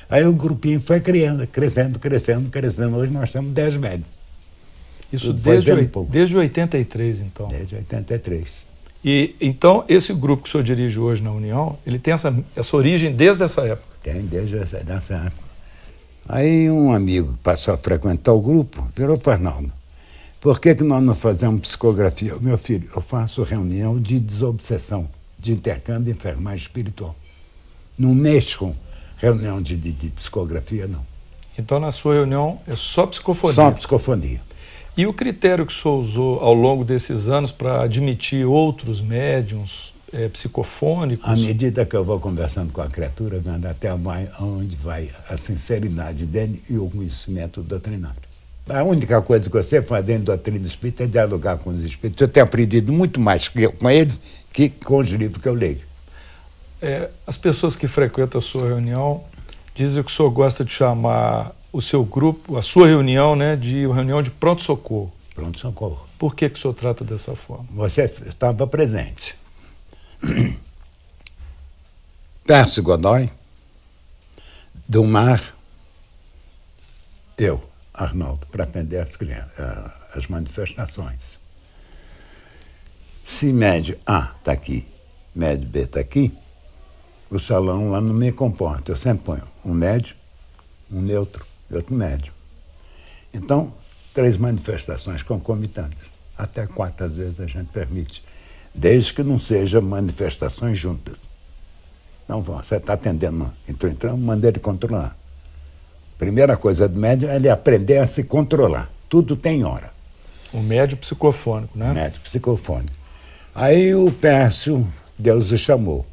Aí 0.09 0.25
o 0.25 0.33
grupinho 0.33 0.79
foi 0.79 1.01
criando, 1.01 1.45
crescendo, 1.47 1.97
crescendo, 1.97 2.49
crescendo. 2.49 2.95
Hoje 2.95 3.11
nós 3.11 3.31
temos 3.31 3.51
10 3.51 3.77
médicos. 3.77 4.13
Isso 5.11 5.33
desde, 5.33 5.71
o, 5.71 6.03
desde 6.05 6.37
83, 6.37 7.21
então? 7.21 7.47
Desde 7.47 7.75
83. 7.75 8.65
E 9.03 9.35
então 9.39 9.85
esse 9.87 10.13
grupo 10.13 10.43
que 10.43 10.49
o 10.49 10.51
senhor 10.51 10.63
dirige 10.63 10.99
hoje 10.99 11.21
na 11.21 11.31
União, 11.31 11.77
ele 11.85 11.99
tem 11.99 12.13
essa, 12.13 12.35
essa 12.55 12.75
origem 12.75 13.15
desde 13.15 13.43
essa 13.43 13.61
época? 13.61 13.87
Tem, 14.01 14.21
desde 14.25 14.57
essa, 14.57 14.83
dessa 14.83 15.15
época. 15.15 15.44
Aí 16.27 16.69
um 16.69 16.91
amigo 16.91 17.37
passou 17.43 17.73
a 17.73 17.77
frequentar 17.77 18.33
o 18.33 18.41
grupo, 18.41 18.87
virou 18.95 19.17
Fernando. 19.17 19.71
Por 20.41 20.59
que, 20.59 20.75
que 20.75 20.83
nós 20.83 21.01
não 21.01 21.15
fazemos 21.15 21.61
psicografia? 21.61 22.35
Meu 22.39 22.57
filho, 22.57 22.87
eu 22.95 23.01
faço 23.01 23.41
reunião 23.43 23.99
de 23.99 24.19
desobsessão 24.19 25.09
de 25.39 25.53
intercâmbio 25.53 26.05
de 26.05 26.11
enfermagem 26.11 26.57
espiritual. 26.57 27.15
Não 27.97 28.13
mexo 28.13 28.59
com 28.59 28.75
reunião 29.17 29.61
de, 29.61 29.75
de, 29.75 29.91
de, 29.91 30.09
psicografia, 30.09 30.87
não. 30.87 31.05
Então, 31.57 31.79
na 31.79 31.91
sua 31.91 32.15
reunião, 32.15 32.59
é 32.67 32.75
só 32.75 33.05
psicofonia? 33.05 33.55
Só 33.55 33.71
psicofonia. 33.71 34.41
E 34.97 35.07
o 35.07 35.13
critério 35.13 35.65
que 35.65 35.73
o 35.73 35.75
senhor 35.75 35.99
usou 35.99 36.39
ao 36.39 36.53
longo 36.53 36.83
desses 36.83 37.27
anos 37.27 37.51
para 37.51 37.81
admitir 37.81 38.45
outros 38.45 39.01
médiums 39.01 39.94
é, 40.15 40.29
psicofônicos? 40.29 41.27
À 41.27 41.35
medida 41.35 41.85
que 41.85 41.95
eu 41.95 42.03
vou 42.03 42.19
conversando 42.19 42.71
com 42.71 42.81
a 42.81 42.87
criatura, 42.87 43.37
vendo 43.39 43.65
até 43.65 43.93
onde 43.93 44.75
vai 44.77 45.09
a 45.29 45.35
sinceridade 45.35 46.25
dele 46.25 46.63
e 46.69 46.77
o 46.77 46.89
conhecimento 46.89 47.61
doutrinário. 47.61 48.15
A 48.67 48.81
única 48.83 49.21
coisa 49.21 49.47
que 49.47 49.55
você 49.55 49.81
faz 49.81 50.03
dentro 50.03 50.23
do 50.23 50.27
doutrina 50.27 50.65
espírita 50.65 51.03
é 51.03 51.07
dialogar 51.07 51.57
com 51.57 51.69
os 51.69 51.83
espíritos. 51.83 52.19
Eu 52.21 52.27
tenho 52.27 52.45
aprendido 52.45 52.91
muito 52.91 53.19
mais 53.19 53.47
com 53.47 53.89
eles 53.89 54.19
que 54.51 54.69
com 54.69 54.97
os 54.97 55.09
livros 55.09 55.41
que 55.41 55.47
eu 55.47 55.53
leio. 55.53 55.81
É, 56.81 57.09
as 57.27 57.37
pessoas 57.37 57.75
que 57.75 57.87
frequentam 57.87 58.39
a 58.39 58.41
sua 58.41 58.67
reunião 58.69 59.21
dizem 59.75 60.01
que 60.01 60.09
o 60.09 60.13
senhor 60.13 60.31
gosta 60.31 60.63
de 60.63 60.71
chamar 60.71 61.51
o 61.71 61.81
seu 61.81 62.03
grupo, 62.03 62.57
a 62.57 62.61
sua 62.61 62.87
reunião, 62.87 63.35
né, 63.35 63.55
de 63.55 63.85
reunião 63.85 64.23
de 64.23 64.31
pronto-socorro. 64.31 65.11
Pronto-socorro. 65.35 66.07
Por 66.17 66.33
que, 66.33 66.49
que 66.49 66.57
o 66.57 66.61
senhor 66.61 66.73
trata 66.73 67.03
dessa 67.03 67.35
forma? 67.35 67.65
Você 67.71 68.03
estava 68.25 68.65
presente. 68.65 69.35
Pércio 72.45 72.83
Godoy, 72.83 73.29
do 74.87 75.03
Mar, 75.03 75.55
eu. 77.37 77.75
Arnaldo, 77.95 78.45
para 78.47 78.65
atender 78.65 79.01
as, 79.01 79.17
as 80.13 80.27
manifestações. 80.27 81.39
Se 83.25 83.51
médio 83.51 83.97
A 84.05 84.33
está 84.37 84.51
aqui, 84.51 84.85
médio 85.33 85.67
B 85.67 85.79
está 85.81 85.99
aqui, 85.99 86.37
o 87.29 87.39
salão 87.39 87.89
lá 87.89 88.01
não 88.01 88.13
me 88.13 88.31
comporta. 88.31 88.91
Eu 88.91 88.95
sempre 88.95 89.23
ponho 89.23 89.43
um 89.63 89.73
médio, 89.73 90.15
um 90.91 91.01
neutro 91.01 91.45
e 91.71 91.75
outro 91.75 91.95
médio. 91.95 92.33
Então, 93.33 93.73
três 94.13 94.37
manifestações 94.37 95.23
concomitantes. 95.23 96.11
Até 96.37 96.67
quatro, 96.67 97.05
às 97.05 97.15
vezes, 97.15 97.39
a 97.39 97.47
gente 97.47 97.69
permite, 97.69 98.21
desde 98.75 99.13
que 99.13 99.23
não 99.23 99.39
sejam 99.39 99.81
manifestações 99.81 100.77
juntas. 100.77 101.15
Não, 102.27 102.41
você 102.41 102.75
está 102.75 102.93
atendendo, 102.93 103.51
entrou 103.67 103.91
entrando, 103.91 104.17
manda 104.17 104.47
ele 104.47 104.59
controlar. 104.59 105.15
Primeira 106.17 106.57
coisa 106.57 106.87
do 106.87 106.99
médium 106.99 107.29
é 107.29 107.35
ele 107.35 107.49
aprender 107.49 107.97
a 107.97 108.07
se 108.07 108.23
controlar. 108.23 108.89
Tudo 109.07 109.35
tem 109.35 109.63
hora. 109.63 109.91
O 110.51 110.61
médio 110.61 110.97
psicofônico, 110.97 111.77
né? 111.77 111.93
Médio 111.93 112.19
psicofônico. 112.21 112.97
Aí 113.53 113.93
o 113.93 114.11
Pércio, 114.11 114.85
Deus 115.17 115.51
o 115.51 115.57
chamou. 115.57 116.05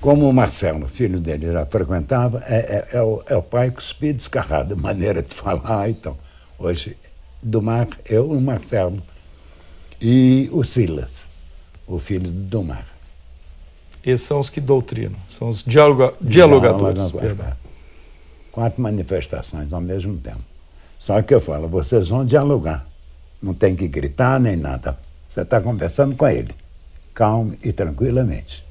Como 0.00 0.28
o 0.28 0.32
Marcelo, 0.32 0.86
filho 0.88 1.18
dele, 1.18 1.50
já 1.50 1.64
frequentava, 1.64 2.42
é, 2.46 2.86
é, 2.92 2.96
é, 2.98 3.02
o, 3.02 3.22
é 3.26 3.36
o 3.36 3.42
pai 3.42 3.70
cuspir 3.70 4.14
descarrado, 4.14 4.76
maneira 4.78 5.22
de 5.22 5.34
falar. 5.34 5.88
Então, 5.88 6.16
hoje, 6.58 6.96
do 7.42 7.62
Mar, 7.62 7.88
eu, 8.08 8.30
o 8.30 8.40
Marcelo 8.40 9.02
e 10.00 10.48
o 10.52 10.62
Silas, 10.64 11.26
o 11.86 11.98
filho 11.98 12.30
do 12.30 12.42
Domar. 12.42 12.86
Esses 14.04 14.26
são 14.26 14.38
os 14.38 14.50
que 14.50 14.60
doutrinam, 14.60 15.18
são 15.36 15.48
os 15.48 15.62
dialoga 15.62 16.14
dialogadores. 16.20 17.12
Quatro 18.52 18.80
manifestações 18.80 19.72
ao 19.72 19.80
mesmo 19.80 20.16
tempo. 20.16 20.40
Só 20.98 21.20
que 21.20 21.34
eu 21.34 21.40
falo, 21.40 21.68
vocês 21.68 22.08
vão 22.08 22.24
dialogar. 22.24 22.86
Não 23.42 23.52
tem 23.52 23.76
que 23.76 23.86
gritar 23.86 24.40
nem 24.40 24.56
nada. 24.56 24.96
Você 25.28 25.42
está 25.42 25.60
conversando 25.60 26.16
com 26.16 26.26
ele, 26.26 26.54
calmo 27.12 27.54
e 27.62 27.72
tranquilamente. 27.72 28.64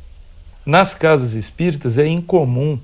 Nas 0.66 0.96
casas 0.96 1.34
espíritas 1.36 1.98
é 1.98 2.08
incomum 2.08 2.80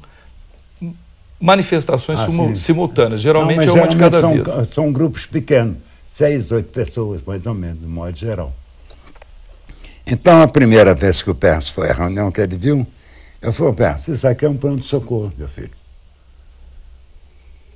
manifestações 1.40 2.20
ah, 2.20 2.56
simultâneas. 2.56 3.22
Geralmente 3.22 3.66
Não, 3.66 3.78
é 3.78 3.82
uma 3.82 3.90
geralmente 3.90 3.96
de 3.96 4.00
cada 4.00 4.20
são, 4.20 4.34
vez. 4.34 4.70
São 4.70 4.92
grupos 4.92 5.26
pequenos, 5.26 5.78
seis, 6.12 6.52
oito 6.52 6.69
pessoas, 6.69 7.21
mais 7.26 7.45
ou 7.45 7.54
menos, 7.54 7.80
de 7.80 7.88
modo 7.88 8.15
geral. 8.15 8.54
Então, 10.06 10.41
a 10.41 10.47
primeira 10.47 10.93
vez 10.93 11.24
que 11.24 11.30
o 11.30 11.36
Pércio 11.36 11.74
foi 11.74 11.89
à 11.89 11.93
reunião 11.93 12.32
que 12.32 12.41
ele 12.41 12.58
viu, 12.58 12.86
eu 13.41 13.54
falei, 13.54 13.74
Pércio, 13.74 14.13
isso 14.13 14.28
aqui 14.28 14.45
é 14.45 14.50
um 14.50 14.58
pronto-socorro, 14.58 15.34
meu 15.38 15.47
filho. 15.47 15.71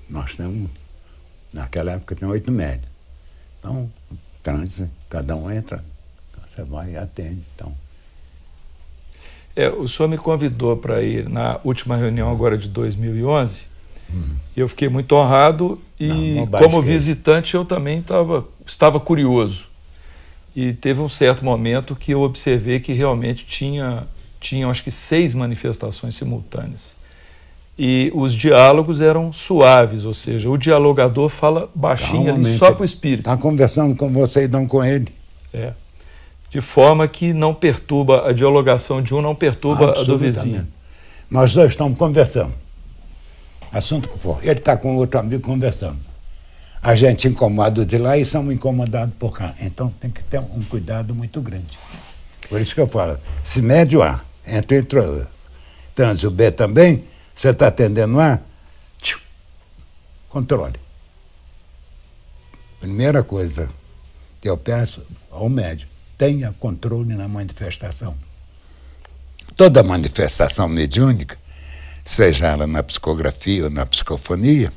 Nós 0.09 0.35
temos, 0.35 0.69
naquela 1.51 1.93
época, 1.93 2.15
tem 2.15 2.27
oito 2.27 2.51
médios. 2.51 2.91
Então, 3.59 3.89
trânsito, 4.43 4.89
cada 5.09 5.35
um 5.35 5.49
entra, 5.49 5.83
você 6.47 6.63
vai 6.63 6.91
e 6.91 6.97
atende. 6.97 7.41
Então. 7.55 7.73
É, 9.55 9.69
o 9.69 9.87
senhor 9.87 10.09
me 10.09 10.17
convidou 10.17 10.75
para 10.75 11.01
ir 11.01 11.29
na 11.29 11.59
última 11.63 11.95
reunião 11.95 12.29
agora 12.29 12.57
de 12.57 12.67
2011 12.67 13.74
hum. 14.13 14.35
eu 14.55 14.67
fiquei 14.67 14.89
muito 14.89 15.15
honrado 15.15 15.81
e 15.99 16.07
não, 16.07 16.45
não 16.45 16.47
como 16.47 16.81
visitante 16.81 17.55
eu 17.55 17.65
também 17.65 18.01
tava, 18.01 18.45
estava 18.65 18.99
curioso 18.99 19.75
e 20.55 20.71
teve 20.71 21.01
um 21.01 21.09
certo 21.09 21.43
momento 21.43 21.95
que 21.95 22.13
eu 22.13 22.21
observei 22.21 22.79
que 22.79 22.93
realmente 22.93 23.45
tinha, 23.45 24.07
tinha 24.39 24.67
acho 24.69 24.83
que 24.83 24.91
seis 24.91 25.33
manifestações 25.33 26.15
simultâneas. 26.15 26.95
E 27.77 28.09
os 28.15 28.33
diálogos 28.33 29.01
eram 29.01 29.33
suaves, 29.33 30.05
ou 30.05 30.13
seja, 30.13 30.49
o 30.49 30.57
dialogador 30.57 31.27
fala 31.27 31.69
baixinho 31.75 32.33
ali 32.33 32.45
só 32.45 32.71
para 32.71 32.83
o 32.83 32.85
espírito. 32.85 33.29
Está 33.29 33.35
conversando 33.35 33.93
com 33.97 34.09
você 34.09 34.45
e 34.45 34.47
não 34.47 34.65
com 34.65 34.81
ele. 34.81 35.09
É. 35.53 35.73
De 36.49 36.61
forma 36.61 37.05
que 37.05 37.33
não 37.33 37.53
perturba, 37.53 38.29
a 38.29 38.31
dialogação 38.31 39.01
de 39.01 39.13
um 39.13 39.21
não 39.21 39.35
perturba 39.35 39.91
a 39.99 40.03
do 40.03 40.17
vizinho. 40.17 40.65
Nós 41.29 41.51
dois 41.51 41.71
estamos 41.71 41.97
conversando. 41.97 42.53
Assunto 43.77 44.09
que 44.09 44.19
for. 44.19 44.39
Ele 44.41 44.59
está 44.59 44.77
com 44.77 44.95
outro 44.95 45.19
amigo 45.19 45.43
conversando 45.43 46.15
a 46.85 46.93
gente 46.93 47.27
incomoda 47.27 47.83
de 47.83 47.97
lá 47.97 48.15
e 48.15 48.23
somos 48.23 48.53
incomodados 48.53 49.15
por 49.15 49.35
cá. 49.35 49.55
Então 49.59 49.89
tem 49.89 50.11
que 50.11 50.23
ter 50.23 50.37
um 50.39 50.63
cuidado 50.63 51.15
muito 51.15 51.41
grande. 51.41 51.79
Por 52.47 52.61
isso 52.61 52.75
que 52.75 52.81
eu 52.81 52.87
falo, 52.87 53.17
se 53.43 53.59
mede 53.59 53.97
o 53.97 54.03
A, 54.03 54.23
entre 54.45 54.77
o 56.27 56.29
B 56.29 56.51
também, 56.51 57.03
você 57.35 57.49
está 57.49 57.69
atendendo 57.69 58.19
A, 58.19 58.39
controle. 60.29 60.79
Primeira 62.79 63.23
coisa 63.23 63.67
que 64.39 64.47
eu 64.47 64.55
peço 64.55 65.01
ao 65.31 65.49
médico, 65.49 65.91
tenha 66.19 66.53
controle 66.59 67.15
na 67.15 67.27
manifestação. 67.27 68.15
Toda 69.55 69.83
manifestação 69.83 70.69
mediúnica, 70.69 71.35
seja 72.05 72.47
ela 72.47 72.67
na 72.67 72.83
psicografia 72.83 73.63
ou 73.63 73.69
na 73.69 73.85
psicofonia, 73.85 74.71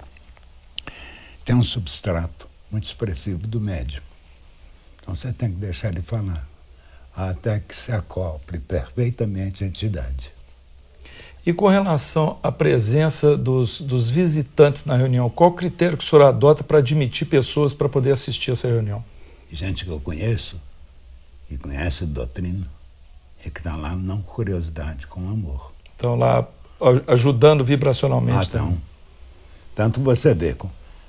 tem 1.45 1.55
um 1.55 1.63
substrato 1.63 2.49
muito 2.71 2.85
expressivo 2.85 3.47
do 3.47 3.61
médium. 3.61 4.03
Então 5.01 5.15
você 5.15 5.33
tem 5.33 5.51
que 5.51 5.57
deixar 5.57 5.89
ele 5.89 6.03
falar 6.03 6.49
até 7.15 7.59
que 7.61 7.77
se 7.77 7.93
acople 7.93 8.59
perfeitamente 8.59 9.65
a 9.65 9.67
entidade. 9.67 10.31
E 11.45 11.53
com 11.53 11.67
relação 11.67 12.39
à 12.43 12.53
presença 12.53 13.37
dos, 13.37 13.81
dos 13.81 14.11
visitantes 14.11 14.85
na 14.85 14.97
reunião, 14.97 15.31
qual 15.31 15.51
o 15.51 15.55
critério 15.55 15.97
que 15.97 16.05
o 16.05 16.07
senhor 16.07 16.25
adota 16.25 16.63
para 16.63 16.79
admitir 16.79 17.27
pessoas 17.27 17.73
para 17.73 17.89
poder 17.89 18.13
assistir 18.13 18.51
essa 18.51 18.69
reunião? 18.69 19.03
Gente 19.51 19.85
que 19.85 19.91
eu 19.91 19.99
conheço, 19.99 20.61
e 21.51 21.57
conhece 21.57 22.05
a 22.05 22.07
doutrina, 22.07 22.67
e 23.45 23.51
que 23.51 23.61
está 23.61 23.75
lá 23.77 23.97
não 23.97 24.21
com 24.21 24.35
curiosidade, 24.35 25.07
com 25.07 25.21
amor. 25.21 25.73
Estão 25.93 26.17
lá 26.17 26.47
ajudando 27.07 27.65
vibracionalmente. 27.65 28.39
Ah, 28.39 28.45
então, 28.49 28.79
tanto 29.75 30.01
você 30.01 30.35
vê, 30.35 30.57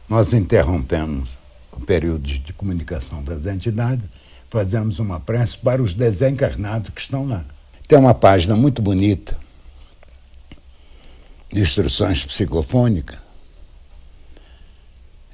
nós 0.08 0.34
interrompemos 0.34 1.38
o 1.72 1.80
período 1.80 2.22
de 2.22 2.54
comunicação 2.54 3.24
das 3.24 3.46
entidades, 3.46 4.08
fazemos 4.50 5.00
uma 5.00 5.20
prece 5.20 5.58
para 5.58 5.82
os 5.82 5.94
desencarnados 5.94 6.90
que 6.90 7.02
estão 7.02 7.28
lá. 7.28 7.44
Tem 7.88 7.98
uma 7.98 8.14
página 8.14 8.56
muito 8.56 8.82
bonita 8.82 9.38
de 11.52 11.60
instruções 11.60 12.24
psicofônicas. 12.24 13.20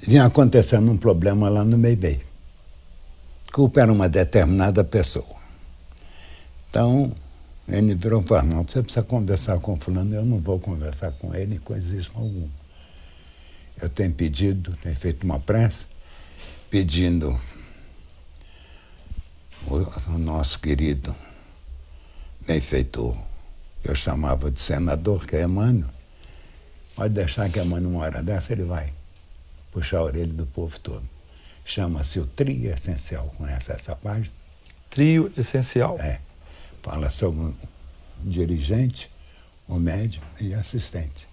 Vinha 0.01 0.25
acontecendo 0.25 0.89
um 0.91 0.97
problema 0.97 1.49
lá 1.49 1.63
no 1.63 1.77
Meibei. 1.77 2.21
Culpa 3.51 3.81
era 3.81 3.91
uma 3.91 4.07
determinada 4.07 4.83
pessoa. 4.83 5.35
Então, 6.69 7.11
ele 7.67 7.95
virou 7.95 8.21
e 8.21 8.27
falou, 8.27 8.43
não, 8.43 8.63
você 8.63 8.81
precisa 8.81 9.03
conversar 9.03 9.59
com 9.59 9.75
fulano, 9.75 10.13
eu 10.13 10.25
não 10.25 10.39
vou 10.39 10.59
conversar 10.59 11.11
com 11.13 11.33
ele, 11.33 11.59
coisa 11.59 11.95
isso 11.95 12.11
alguma 12.13 12.49
eu 13.81 13.89
tenho 13.89 14.13
pedido, 14.13 14.75
tenho 14.77 14.95
feito 14.95 15.23
uma 15.23 15.39
prece, 15.39 15.85
pedindo 16.69 17.37
o, 19.67 19.75
o 20.13 20.17
nosso 20.17 20.59
querido 20.59 21.15
benfeitor, 22.45 23.17
que 23.81 23.89
eu 23.89 23.95
chamava 23.95 24.49
de 24.49 24.59
senador, 24.59 25.25
que 25.25 25.35
é 25.35 25.43
Emmanuel, 25.43 25.89
pode 26.95 27.13
deixar 27.13 27.49
que 27.49 27.59
Emmanuel, 27.59 27.91
uma 27.91 28.03
hora 28.03 28.23
dessa, 28.23 28.53
ele 28.53 28.63
vai 28.63 28.91
puxar 29.71 29.99
a 29.99 30.03
orelha 30.03 30.33
do 30.33 30.45
povo 30.45 30.79
todo. 30.79 31.03
Chama-se 31.65 32.19
o 32.19 32.27
Trio 32.27 32.71
Essencial, 32.71 33.25
conhece 33.37 33.71
essa 33.71 33.95
página? 33.95 34.31
Trio 34.89 35.33
Essencial? 35.35 35.99
É. 35.99 36.19
Fala 36.85 37.09
sobre 37.09 37.51
dirigente, 38.23 39.09
o 39.67 39.79
médium 39.79 40.21
e 40.39 40.53
assistente. 40.53 41.27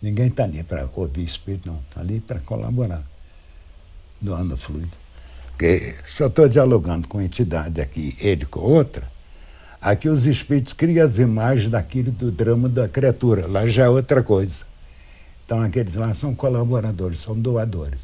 Ninguém 0.00 0.28
está 0.28 0.44
ali 0.44 0.62
para 0.62 0.88
ouvir 0.96 1.24
espírito, 1.24 1.68
não. 1.68 1.78
Está 1.90 2.00
ali 2.00 2.20
para 2.20 2.40
colaborar, 2.40 3.02
doando 4.18 4.56
fluido. 4.56 4.90
Porque 5.50 5.94
se 6.06 6.22
eu 6.22 6.28
estou 6.28 6.48
dialogando 6.48 7.06
com 7.06 7.20
entidade 7.20 7.82
aqui, 7.82 8.16
ele 8.18 8.46
com 8.46 8.60
outra, 8.60 9.06
aqui 9.78 10.08
os 10.08 10.24
espíritos 10.26 10.72
criam 10.72 11.04
as 11.04 11.18
imagens 11.18 11.70
daquilo 11.70 12.10
do 12.10 12.30
drama 12.30 12.66
da 12.66 12.88
criatura. 12.88 13.46
Lá 13.46 13.66
já 13.66 13.84
é 13.84 13.88
outra 13.90 14.22
coisa. 14.22 14.64
Então 15.44 15.60
aqueles 15.60 15.96
lá 15.96 16.14
são 16.14 16.34
colaboradores, 16.34 17.20
são 17.20 17.38
doadores. 17.38 18.00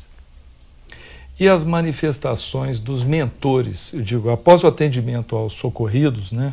E 1.41 1.49
as 1.49 1.65
manifestações 1.65 2.79
dos 2.79 3.03
mentores, 3.03 3.95
eu 3.95 4.03
digo, 4.03 4.29
após 4.29 4.63
o 4.65 4.67
atendimento 4.67 5.35
aos 5.35 5.55
socorridos, 5.55 6.31
né? 6.31 6.53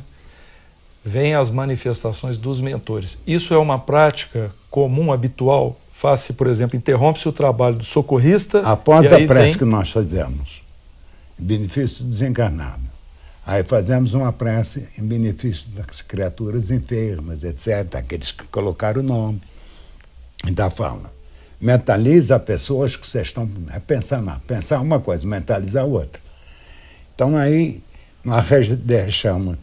Vêm 1.03 1.35
as 1.35 1.49
manifestações 1.49 2.37
dos 2.37 2.61
mentores. 2.61 3.17
Isso 3.25 3.53
é 3.53 3.57
uma 3.57 3.79
prática 3.79 4.51
comum, 4.69 5.11
habitual? 5.11 5.79
Faz-se, 5.93 6.33
por 6.33 6.47
exemplo, 6.47 6.75
interrompe-se 6.75 7.27
o 7.27 7.31
trabalho 7.31 7.75
do 7.75 7.83
socorrista. 7.83 8.59
Após 8.61 9.05
a 9.11 9.19
prece 9.19 9.49
vem... 9.49 9.57
que 9.59 9.65
nós 9.65 9.91
fazemos, 9.91 10.63
em 11.39 11.43
benefício 11.43 12.03
do 12.03 12.09
desencarnado, 12.09 12.81
aí 13.45 13.63
fazemos 13.63 14.13
uma 14.13 14.31
prece 14.31 14.87
em 14.97 15.03
benefício 15.03 15.69
das 15.69 16.01
criaturas 16.01 16.71
enfermas, 16.71 17.43
etc., 17.43 17.95
aqueles 17.95 18.31
que 18.31 18.47
colocaram 18.47 19.01
o 19.01 19.03
nome. 19.03 19.41
Ainda 20.43 20.69
fala. 20.69 21.11
Mentaliza 21.59 22.39
pessoas 22.39 22.95
que 22.95 23.07
vocês 23.07 23.27
estão 23.27 23.47
é 23.71 23.77
pensando, 23.77 24.31
pensar 24.47 24.81
uma 24.81 24.99
coisa, 24.99 25.27
mentalizar 25.27 25.85
outra. 25.85 26.19
Então 27.13 27.37
aí 27.37 27.83
nós 28.23 28.47
deixamos 28.69 29.57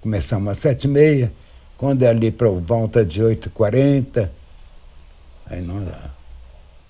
Começamos 0.00 0.50
às 0.50 0.58
sete 0.58 0.84
e 0.84 0.88
meia, 0.88 1.32
Quando 1.76 2.02
é 2.02 2.08
ali 2.08 2.30
para 2.30 2.48
volta 2.48 3.04
de 3.04 3.22
8h40, 3.22 4.28
aí 5.46 5.62
nós 5.62 5.88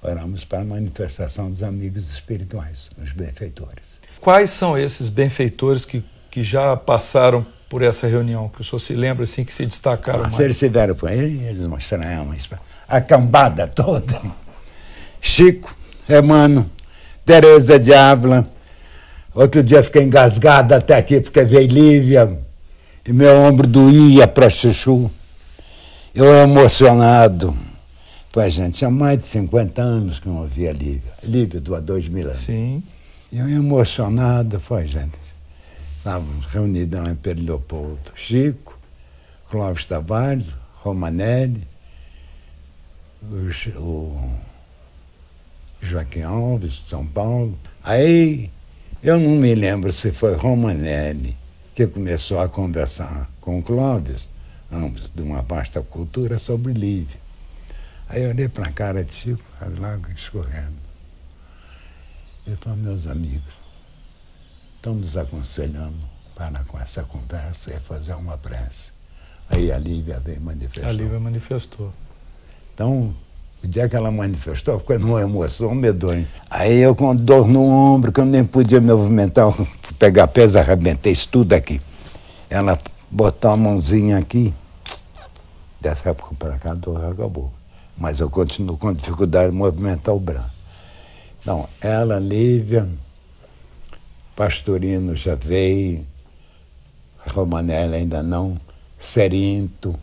oramos 0.03 0.45
para 0.45 0.61
a 0.61 0.65
manifestação 0.65 1.51
dos 1.51 1.63
amigos 1.63 2.11
espirituais, 2.11 2.91
os 3.03 3.13
benfeitores. 3.13 3.85
Quais 4.21 4.51
são 4.51 4.79
esses 4.79 5.09
benfeitores 5.09 5.85
que, 5.85 6.03
que 6.31 6.43
já 6.43 6.77
passaram 6.77 7.47
por 7.69 7.83
essa 7.83 8.07
reunião, 8.07 8.49
que 8.49 8.63
o 8.63 8.65
senhor 8.65 8.81
se 8.81 8.95
lembra 8.95 9.25
assim 9.25 9.45
que 9.45 9.53
se 9.53 9.67
destacaram 9.67 10.21
ah, 10.21 10.23
mais? 10.23 10.35
Se 10.35 10.43
eles 10.43 10.57
estiveram 10.57 10.95
por 10.95 11.09
aí, 11.09 11.45
eles 11.47 11.67
mostraram 11.67 12.35
a 12.89 13.01
cambada 13.01 13.67
toda. 13.67 14.21
Chico, 15.21 15.77
Emano, 16.09 16.69
Tereza 17.25 17.79
de 17.79 17.93
Ávila. 17.93 18.49
Outro 19.35 19.63
dia 19.63 19.83
fiquei 19.83 20.03
engasgada 20.03 20.77
até 20.77 20.97
aqui 20.97 21.21
porque 21.21 21.45
veio 21.45 21.69
Lívia 21.69 22.48
e 23.09 23.13
meu 23.15 23.41
ombro 23.41 23.67
doía 23.67 24.29
para 24.29 24.51
chuchu. 24.51 25.11
Eu 26.15 26.27
emocionado. 26.27 27.57
Pois, 28.31 28.53
gente, 28.53 28.77
tinha 28.77 28.91
mais 28.91 29.19
de 29.19 29.25
50 29.25 29.81
anos 29.81 30.21
que 30.21 30.27
eu 30.27 30.35
não 30.35 30.43
ouvia 30.43 30.73
Lívia. 30.73 31.15
Lívia 31.25 31.59
do 31.59 31.75
há 31.75 31.81
dois 31.81 32.07
mil 32.07 32.27
anos. 32.27 32.37
Sim. 32.37 32.83
E 33.33 33.39
eu 33.39 33.49
emocionado, 33.49 34.61
foi, 34.61 34.87
gente. 34.87 35.17
Estávamos 35.97 36.45
reunidos 36.45 37.01
lá 37.01 37.11
em 37.11 37.15
Pedro 37.15 37.47
Leopoldo. 37.47 38.13
Chico, 38.15 38.79
Clóvis 39.49 39.87
Tavares, 39.87 40.55
Romanelli, 40.75 41.67
o, 43.23 43.81
o 43.81 44.31
Joaquim 45.81 46.25
Alves, 46.25 46.73
de 46.73 46.91
São 46.91 47.07
Paulo. 47.07 47.59
Aí, 47.83 48.51
eu 49.03 49.19
não 49.19 49.31
me 49.31 49.55
lembro 49.55 49.95
se 49.95 50.11
foi 50.11 50.35
Romanelli 50.35 51.38
que 51.79 51.87
começou 51.87 52.41
a 52.41 52.49
conversar 52.49 53.31
com 53.41 53.61
o 53.61 53.62
Clóvis, 53.62 54.29
ambos 54.72 55.09
de 55.14 55.22
uma 55.22 55.43
vasta 55.43 55.81
cultura, 55.81 56.37
sobre 56.37 56.72
Lívia. 56.72 57.20
Aí 58.09 58.24
eu 58.24 58.31
olhei 58.31 58.49
para 58.49 58.66
a 58.66 58.72
cara 58.72 59.05
de 59.05 59.14
Chico, 59.14 59.45
as 59.61 59.79
lágrimas 59.79 60.20
escorrendo. 60.20 60.74
Ele 62.45 62.57
falou, 62.57 62.79
meus 62.81 63.07
amigos, 63.07 63.55
estão 64.74 64.97
nos 64.97 65.16
aconselhando 65.16 66.05
para 66.35 66.64
com 66.64 66.81
essa 66.81 67.05
conversa 67.05 67.72
e 67.72 67.79
fazer 67.79 68.14
uma 68.14 68.37
prece. 68.37 68.91
Aí 69.49 69.70
a 69.70 69.79
Lívia 69.79 70.18
veio 70.18 70.41
manifestar. 70.41 70.89
A 70.89 70.93
Lívia 70.93 71.20
manifestou. 71.20 71.95
Então, 72.74 73.14
o 73.63 73.67
dia 73.67 73.89
que 73.89 73.97
ela 73.97 74.11
manifestou, 74.11 74.79
ficou 74.79 74.99
numa 74.99 75.21
emoção 75.21 75.75
medonha. 75.75 76.29
Aí 76.49 76.79
eu 76.79 76.95
com 76.95 77.15
dor 77.15 77.49
no 77.49 77.63
ombro, 77.65 78.13
que 78.13 78.21
eu 78.21 78.25
nem 78.25 78.45
podia 78.45 78.81
me 78.81 78.93
movimentar, 78.93 79.53
pegar 79.99 80.29
peso, 80.29 80.59
arrebentei 80.59 81.13
isso 81.13 81.29
tudo 81.29 81.53
aqui. 81.53 81.81
Ela 82.49 82.79
botou 83.11 83.51
a 83.51 83.57
mãozinha 83.57 84.19
aqui, 84.19 84.55
dessa 85.81 86.11
época 86.11 86.35
para 86.39 86.59
cá 86.59 86.73
a 86.73 86.75
dor 86.75 87.05
acabou. 87.05 87.53
Mas 87.97 88.21
eu 88.21 88.31
continuo 88.31 88.77
com 88.77 88.93
dificuldade 88.93 89.51
de 89.51 89.57
movimentar 89.57 90.15
o 90.15 90.21
braço. 90.21 90.57
Então, 91.41 91.69
ela, 91.81 92.19
Lívia, 92.19 92.89
Pastorino 94.37 95.17
já 95.17 95.35
veio, 95.35 96.07
Romanella 97.27 97.97
ainda 97.97 98.23
não, 98.23 98.57
Serinto. 98.99 99.95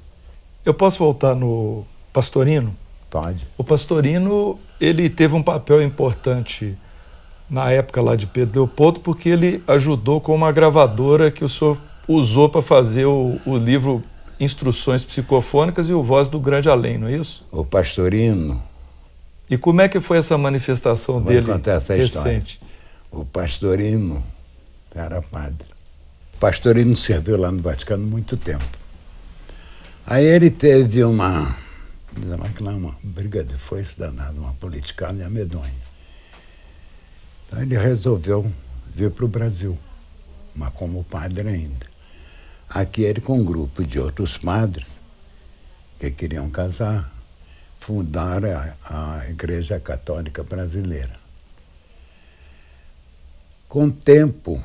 Eu 0.65 0.73
posso 0.73 0.97
voltar 0.97 1.35
no 1.35 1.85
Pastorino? 2.11 2.75
Pode. 3.15 3.47
O 3.57 3.63
Pastorino, 3.63 4.59
ele 4.77 5.09
teve 5.09 5.33
um 5.35 5.41
papel 5.41 5.81
importante 5.81 6.77
na 7.49 7.71
época 7.71 8.01
lá 8.01 8.13
de 8.13 8.27
Pedro 8.27 8.63
Leopoldo, 8.63 8.99
porque 8.99 9.29
ele 9.29 9.63
ajudou 9.69 10.19
com 10.19 10.35
uma 10.35 10.51
gravadora 10.51 11.31
que 11.31 11.41
o 11.41 11.47
senhor 11.47 11.77
usou 12.09 12.49
para 12.49 12.61
fazer 12.61 13.05
o, 13.05 13.39
o, 13.45 13.55
livro 13.55 14.03
Instruções 14.37 15.05
Psicofônicas 15.05 15.87
e 15.87 15.93
o 15.93 16.03
Voz 16.03 16.27
do 16.27 16.41
Grande 16.41 16.69
Além, 16.69 16.97
não 16.97 17.07
é 17.07 17.15
isso? 17.15 17.45
O 17.53 17.63
Pastorino. 17.63 18.61
E 19.49 19.57
como 19.57 19.79
é 19.79 19.87
que 19.87 20.01
foi 20.01 20.17
essa 20.17 20.37
manifestação 20.37 21.21
Vou 21.21 21.31
dele 21.31 21.45
contar 21.45 21.75
essa 21.75 21.95
recente? 21.95 22.59
História. 22.61 22.75
O 23.13 23.23
Pastorino 23.23 24.21
era 24.93 25.21
padre. 25.21 25.69
O 26.33 26.37
Pastorino 26.37 26.97
serviu 26.97 27.37
lá 27.37 27.49
no 27.49 27.61
Vaticano 27.61 28.05
muito 28.05 28.35
tempo. 28.35 28.65
Aí 30.05 30.25
ele 30.25 30.49
teve 30.49 31.01
uma 31.01 31.63
Dizem 32.17 32.37
lá 32.37 32.47
que 32.49 32.63
lá 32.63 32.71
é 32.71 32.75
uma 32.75 32.95
briga 33.03 33.43
de 33.43 33.55
foice 33.55 33.97
danada, 33.97 34.39
uma 34.39 34.53
politicagem 34.53 35.29
medonha. 35.29 35.73
Então 37.45 37.61
ele 37.61 37.77
resolveu 37.77 38.51
vir 38.93 39.11
para 39.11 39.25
o 39.25 39.27
Brasil, 39.27 39.77
mas 40.55 40.73
como 40.73 41.03
padre 41.03 41.47
ainda. 41.47 41.85
Aqui 42.69 43.03
ele 43.03 43.21
com 43.21 43.39
um 43.39 43.43
grupo 43.43 43.83
de 43.83 43.99
outros 43.99 44.37
padres 44.37 44.87
que 45.99 46.09
queriam 46.09 46.49
casar, 46.49 47.13
fundaram 47.79 48.49
a, 48.49 49.19
a 49.19 49.29
Igreja 49.29 49.79
Católica 49.79 50.43
Brasileira. 50.43 51.19
Com 53.67 53.87
o 53.87 53.91
tempo, 53.91 54.63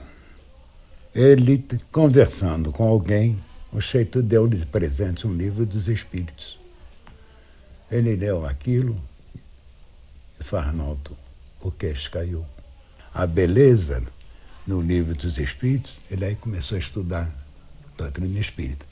ele 1.14 1.64
conversando 1.90 2.72
com 2.72 2.86
alguém, 2.86 3.38
o 3.72 3.80
Cheito 3.80 4.22
deu-lhe 4.22 4.56
de 4.56 4.66
presente 4.66 5.26
um 5.26 5.34
livro 5.34 5.66
dos 5.66 5.88
Espíritos. 5.88 6.59
Ele 7.90 8.14
leu 8.16 8.46
aquilo 8.46 8.96
e 10.38 10.44
falou, 10.44 10.66
Arnaldo, 10.66 11.16
o 11.60 11.70
queixo 11.70 12.10
caiu. 12.10 12.44
A 13.12 13.26
beleza 13.26 14.02
no 14.66 14.80
livro 14.80 15.14
dos 15.14 15.38
Espíritos, 15.38 16.00
ele 16.10 16.24
aí 16.24 16.36
começou 16.36 16.76
a 16.76 16.78
estudar 16.78 17.28
doutrina 17.96 18.38
espírita. 18.38 18.86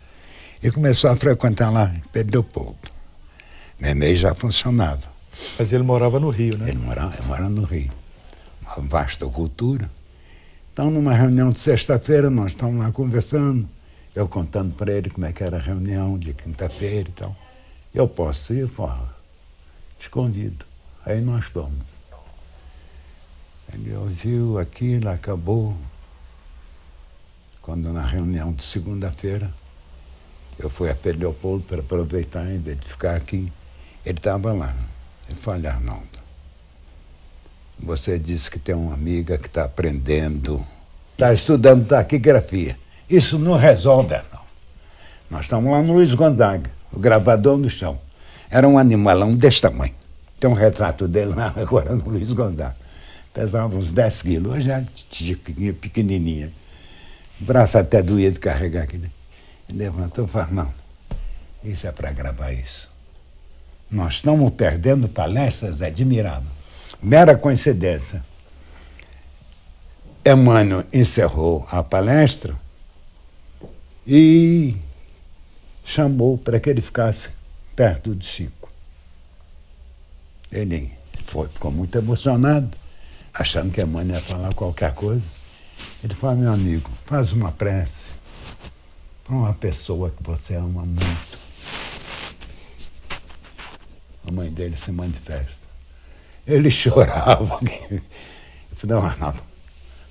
E 0.63 0.71
começou 0.71 1.11
a 1.11 1.17
frequentar 1.17 1.71
lá 1.71 1.95
Pedro 2.13 2.41
Leopoldo. 2.41 2.91
Neném 3.79 4.17
já 4.17 4.35
funcionava. 4.35 5.09
Mas 5.57 5.73
ele 5.73 5.85
morava 5.85 6.19
no 6.19 6.31
Rio, 6.31 6.59
né? 6.59 6.69
Ele 6.69 6.79
morava, 6.79 7.15
ele 7.17 7.27
morava 7.27 7.49
no 7.49 7.63
Rio. 7.63 7.93
Uma 8.63 8.87
vasta 8.89 9.25
cultura. 9.27 9.89
Então, 10.73 10.91
numa 10.91 11.15
reunião 11.15 11.51
de 11.51 11.59
sexta-feira, 11.59 12.29
nós 12.29 12.51
estávamos 12.53 12.85
lá 12.85 12.93
conversando, 12.93 13.69
eu 14.15 14.29
contando 14.29 14.75
para 14.75 14.93
ele 14.93 15.11
como 15.11 15.27
é 15.27 15.33
que 15.33 15.43
era 15.43 15.57
a 15.57 15.61
reunião 15.61 16.19
de 16.19 16.33
quinta-feira 16.35 17.09
e 17.09 17.13
tal. 17.13 17.37
Eu 17.95 18.07
posso 18.07 18.53
ir 18.53 18.69
fora. 18.69 19.09
Te 19.99 20.11
convido. 20.11 20.65
Aí 21.05 21.21
nós 21.21 21.47
fomos. 21.47 21.87
Ele 23.73 23.95
ouviu 23.95 24.59
aquilo, 24.59 25.09
acabou. 25.09 25.77
Quando 27.63 27.93
na 27.93 28.03
reunião 28.03 28.53
de 28.53 28.63
segunda-feira, 28.63 29.53
eu 30.59 30.71
fui 30.71 30.91
a 30.91 30.95
Pedro 30.95 31.21
Leopoldo 31.21 31.65
para 31.65 31.81
aproveitar, 31.81 32.47
em 32.47 32.59
vez 32.59 32.79
de 32.79 32.87
ficar 32.87 33.15
aqui, 33.15 33.53
ele 34.05 34.19
estava 34.19 34.53
lá. 34.53 34.75
Ele 35.29 35.39
falou, 35.39 35.69
Arnaldo, 35.69 36.19
você 37.79 38.19
disse 38.19 38.51
que 38.51 38.59
tem 38.59 38.75
uma 38.75 38.95
amiga 38.95 39.37
que 39.37 39.47
está 39.47 39.65
aprendendo, 39.65 40.65
está 41.13 41.33
estudando 41.33 41.87
taquigrafia. 41.87 42.79
Isso 43.09 43.39
não 43.39 43.55
resolve, 43.55 44.15
não. 44.33 44.41
Nós 45.31 45.45
estamos 45.45 45.71
lá 45.71 45.83
no 45.83 45.93
Luiz 45.93 46.15
Gonzaga 46.15 46.78
o 46.93 46.99
gravador 46.99 47.57
no 47.57 47.69
chão. 47.69 47.99
Era 48.51 48.69
um 48.69 48.79
animalão 48.79 49.35
desse 49.35 49.61
tamanho. 49.61 49.95
Tem 50.41 50.49
um 50.49 50.55
retrato 50.55 51.07
dele 51.07 51.35
lá 51.35 51.53
agora 51.57 51.95
no 51.95 52.09
Luiz 52.09 52.33
Gonzaga. 52.33 52.77
Pesava 53.33 53.77
uns 53.77 53.93
10 53.93 54.23
quilos. 54.23 54.55
Hoje 54.55 54.71
é 54.71 54.85
pequenininha. 55.73 56.51
O 57.41 57.45
braço 57.45 57.79
até 57.79 58.03
doía 58.03 58.33
de 58.33 58.41
carregar 58.41 58.83
aqui. 58.83 58.99
Né? 58.99 59.11
Ele 59.69 59.79
levantou 59.79 60.25
e 60.25 60.29
falou, 60.29 60.53
não, 60.53 60.75
isso 61.63 61.87
é 61.87 61.93
para 61.93 62.11
gravar 62.11 62.53
isso. 62.53 62.89
Nós 63.91 64.15
estamos 64.15 64.51
perdendo 64.51 65.09
palestras 65.09 65.83
admiráveis. 65.83 66.53
Mera 67.03 67.37
coincidência. 67.37 68.25
Emmanuel 70.25 70.85
encerrou 70.93 71.67
a 71.71 71.83
palestra 71.83 72.55
e 74.07 74.77
chamou 75.89 76.37
para 76.37 76.61
que 76.61 76.69
ele 76.69 76.83
ficasse 76.83 77.31
perto 77.75 78.15
de 78.15 78.27
Chico. 78.27 78.69
Ele 80.53 80.93
foi, 81.25 81.49
ficou 81.49 81.71
muito 81.71 81.97
emocionado, 81.97 82.69
achando 83.33 83.73
que 83.73 83.81
a 83.81 83.87
mãe 83.87 84.07
ia 84.07 84.21
falar 84.21 84.53
qualquer 84.53 84.93
coisa. 84.93 85.25
Ele 86.05 86.15
falou, 86.15 86.37
meu 86.37 86.53
amigo, 86.53 86.91
faz 87.07 87.33
uma 87.33 87.51
prece 87.51 88.09
para 89.25 89.35
uma 89.35 89.55
pessoa 89.55 90.11
que 90.11 90.23
você 90.23 90.57
ama 90.57 90.85
muito. 90.85 91.39
A 94.27 94.31
mãe 94.31 94.51
dele 94.51 94.77
se 94.77 94.93
manifesta. 94.93 95.69
Ele 96.47 96.69
chorava. 96.71 97.59
Eu 97.63 98.77
falei, 98.77 98.95
não, 98.95 99.03
Arnaldo, 99.03 99.43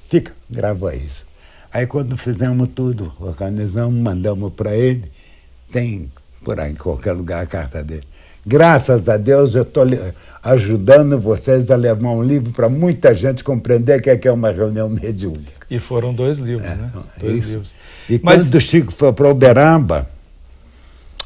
fica, 0.10 0.34
grava 0.50 0.96
isso. 0.96 1.24
Aí 1.72 1.86
quando 1.86 2.18
fizemos 2.18 2.68
tudo, 2.74 3.14
organizamos, 3.20 3.94
mandamos 3.94 4.52
para 4.54 4.76
ele, 4.76 5.12
tem 5.72 6.12
por 6.44 6.60
aí, 6.60 6.72
em 6.72 6.76
qualquer 6.76 7.12
lugar, 7.14 7.44
a 7.44 7.46
carta 7.46 7.84
dele. 7.84 8.04
Graças 8.46 9.10
a 9.10 9.18
Deus 9.18 9.54
eu 9.54 9.64
estou 9.64 9.84
ajudando 10.42 11.20
vocês 11.20 11.70
a 11.70 11.76
levar 11.76 12.12
um 12.12 12.24
livro 12.24 12.54
para 12.54 12.70
muita 12.70 13.14
gente 13.14 13.44
compreender 13.44 14.02
que 14.02 14.10
é, 14.10 14.16
que 14.16 14.28
é 14.28 14.32
uma 14.32 14.50
reunião 14.52 14.88
mediúnica. 14.88 15.68
E 15.70 15.80
foram 15.80 16.14
dois 16.14 16.38
livros, 16.38 16.72
é, 16.72 16.76
né? 16.76 16.92
Dois 17.20 17.40
isso. 17.40 17.50
livros. 17.50 17.76
E 18.10 18.22
Mas... 18.24 18.44
quando 18.44 18.56
o 18.56 18.62
Chico 18.62 18.94
foi 18.94 19.12
para 19.12 19.30
Uberaba, 19.30 20.10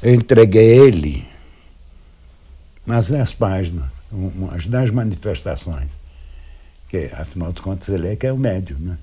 Eu 0.02 0.16
entreguei 0.16 0.80
ele 0.80 1.24
nas 2.84 3.12
minhas 3.12 3.36
páginas, 3.36 3.86
umas 4.12 4.66
das 4.66 4.90
manifestações, 4.90 5.92
que 6.90 7.12
afinal 7.14 7.54
de 7.54 7.62
contas 7.62 7.90
ele 7.90 8.08
é 8.08 8.16
que 8.16 8.26
é 8.26 8.34
o 8.34 8.38
médium, 8.38 8.80
né? 8.80 8.98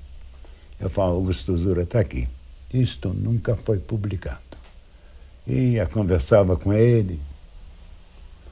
Eu 0.80 0.90
falo, 0.90 1.14
Augusto 1.14 1.56
Zura 1.56 1.82
está 1.82 2.00
aqui. 2.00 2.28
Isto 2.74 3.10
nunca 3.10 3.54
foi 3.54 3.78
publicado. 3.78 4.47
E 5.48 5.78
conversava 5.86 6.58
com 6.58 6.74
ele, 6.74 7.18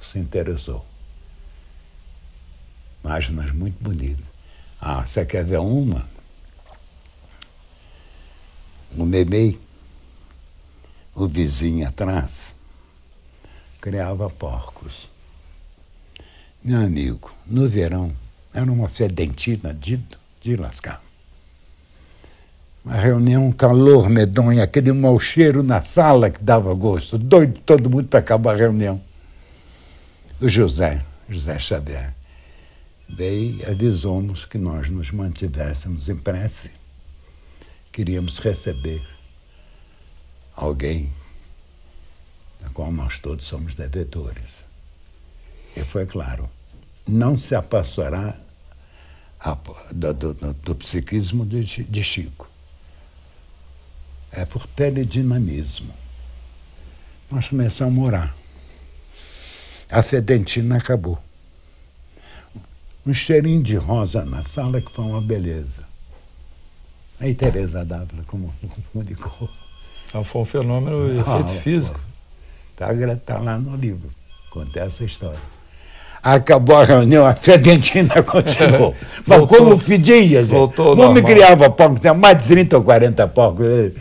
se 0.01 0.19
interessou. 0.19 0.83
Páginas 3.03 3.53
muito 3.53 3.83
bonitas. 3.85 4.25
Ah, 4.81 5.07
você 5.07 5.27
quer 5.27 5.45
ver 5.45 5.59
uma? 5.59 6.09
No 8.93 9.05
Memei, 9.05 9.61
o 11.15 11.27
vizinho 11.27 11.87
atrás 11.87 12.55
criava 13.79 14.31
porcos. 14.31 15.11
Meu 16.65 16.81
amigo, 16.81 17.31
no 17.47 17.69
verão, 17.69 18.11
era 18.55 18.73
uma 18.73 18.89
fedentina 18.89 19.75
de, 19.75 20.03
de 20.41 20.57
lascar. 20.57 21.06
Uma 22.87 22.95
reunião, 22.95 23.49
um 23.49 23.53
calor 23.53 24.09
medonho, 24.09 24.62
aquele 24.62 24.93
mau 24.93 25.18
cheiro 25.18 25.61
na 25.61 25.82
sala 25.82 26.30
que 26.30 26.41
dava 26.41 26.72
gosto, 26.72 27.18
doido 27.18 27.59
todo 27.66 27.91
mundo 27.91 28.07
para 28.07 28.20
acabar 28.20 28.55
a 28.55 28.59
reunião. 28.59 29.03
O 30.41 30.49
José, 30.49 31.05
José 31.28 31.59
Xavier, 31.59 32.14
veio 33.09 33.57
e 33.57 33.66
avisou-nos 33.66 34.45
que 34.45 34.57
nós 34.57 34.89
nos 34.89 35.11
mantivéssemos 35.11 36.09
em 36.09 36.14
prece. 36.14 36.70
Queríamos 37.91 38.39
receber 38.39 39.03
alguém 40.55 41.12
da 42.61 42.68
qual 42.68 42.93
nós 42.93 43.18
todos 43.18 43.47
somos 43.47 43.74
devedores. 43.74 44.64
E 45.76 45.82
foi 45.82 46.07
claro, 46.07 46.49
não 47.05 47.37
se 47.37 47.57
afastará 47.57 48.37
do, 49.93 50.14
do, 50.14 50.34
do, 50.55 50.74
psiquismo 50.76 51.45
de, 51.45 51.64
de 51.82 52.05
Chico. 52.05 52.46
É 54.37 54.45
por 54.45 54.66
teledinamismo. 54.66 55.93
Nós 57.30 57.49
começamos 57.49 57.93
a 57.93 58.01
morar. 58.01 58.37
A 59.91 60.03
sedentina 60.03 60.76
acabou. 60.76 61.18
Um 63.07 63.14
cheirinho 63.14 63.62
de 63.62 63.76
rosa 63.76 64.24
na 64.24 64.45
sala 64.45 64.80
que 64.80 64.91
foi 64.93 65.05
uma 65.07 65.22
beleza. 65.22 65.87
Aí 67.18 67.34
Tereza 67.34 67.84
Dávila 67.84 68.22
como 68.26 68.53
comunicou. 68.93 69.49
Então 70.07 70.22
foi 70.22 70.43
um 70.43 70.45
fenômeno, 70.45 71.24
ah, 71.26 71.41
efeito 71.41 71.62
físico. 71.62 72.01
Está 72.72 73.16
tá 73.16 73.39
lá 73.39 73.59
no 73.59 73.74
livro, 73.74 74.11
conta 74.51 74.80
essa 74.80 75.03
história. 75.03 75.41
Acabou 76.22 76.76
a 76.76 76.84
reunião, 76.84 77.24
a 77.24 77.34
fedentina 77.34 78.20
continuou. 78.22 78.95
Mas 79.26 79.39
voltou, 79.39 79.59
como 79.59 79.78
fedia, 79.78 80.43
gente. 80.43 80.51
Voltou 80.51 80.95
não 80.95 81.12
me 81.12 81.22
criava 81.22 81.70
porco, 81.70 81.99
tinha 81.99 82.12
mais 82.12 82.37
de 82.37 82.49
30 82.49 82.76
ou 82.76 82.84
40 82.84 83.28
porcos. 83.28 83.93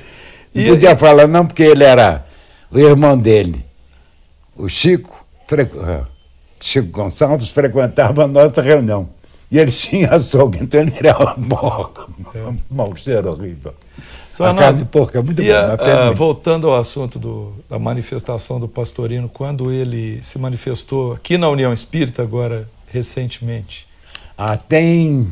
Não 0.55 0.63
e, 0.63 0.69
podia 0.69 0.91
e... 0.91 0.95
falar 0.95 1.27
não, 1.27 1.45
porque 1.45 1.63
ele 1.63 1.83
era 1.83 2.25
o 2.71 2.79
irmão 2.79 3.17
dele. 3.17 3.63
O 4.55 4.69
Chico, 4.69 5.25
frequ... 5.45 5.77
Ah, 5.81 6.05
Chico 6.61 6.87
Gonçalves 6.87 7.49
frequentava 7.49 8.23
a 8.23 8.27
nossa 8.27 8.61
reunião. 8.61 9.09
E 9.51 9.59
ele 9.59 9.71
tinha 9.71 10.09
açougue, 10.15 10.59
então 10.61 10.79
ele 10.79 10.93
era. 10.97 11.15
Um 11.37 12.57
mau 12.71 12.95
cheiro 12.95 13.29
horrível. 13.29 13.73
Só 14.31 14.47
a 14.47 14.53
carne 14.53 14.79
de 14.79 14.85
porco 14.85 15.17
é 15.17 15.21
muito 15.21 15.41
e 15.41 15.45
boa. 15.45 16.07
A, 16.07 16.11
voltando 16.11 16.67
ao 16.67 16.77
assunto 16.77 17.17
do, 17.17 17.53
da 17.69 17.79
manifestação 17.79 18.59
do 18.59 18.67
pastorino, 18.67 19.29
quando 19.29 19.71
ele 19.71 20.19
se 20.21 20.37
manifestou 20.37 21.13
aqui 21.13 21.37
na 21.37 21.47
União 21.47 21.71
Espírita, 21.71 22.21
agora 22.21 22.67
recentemente. 22.91 23.87
Ah, 24.37 24.57
tem. 24.57 25.31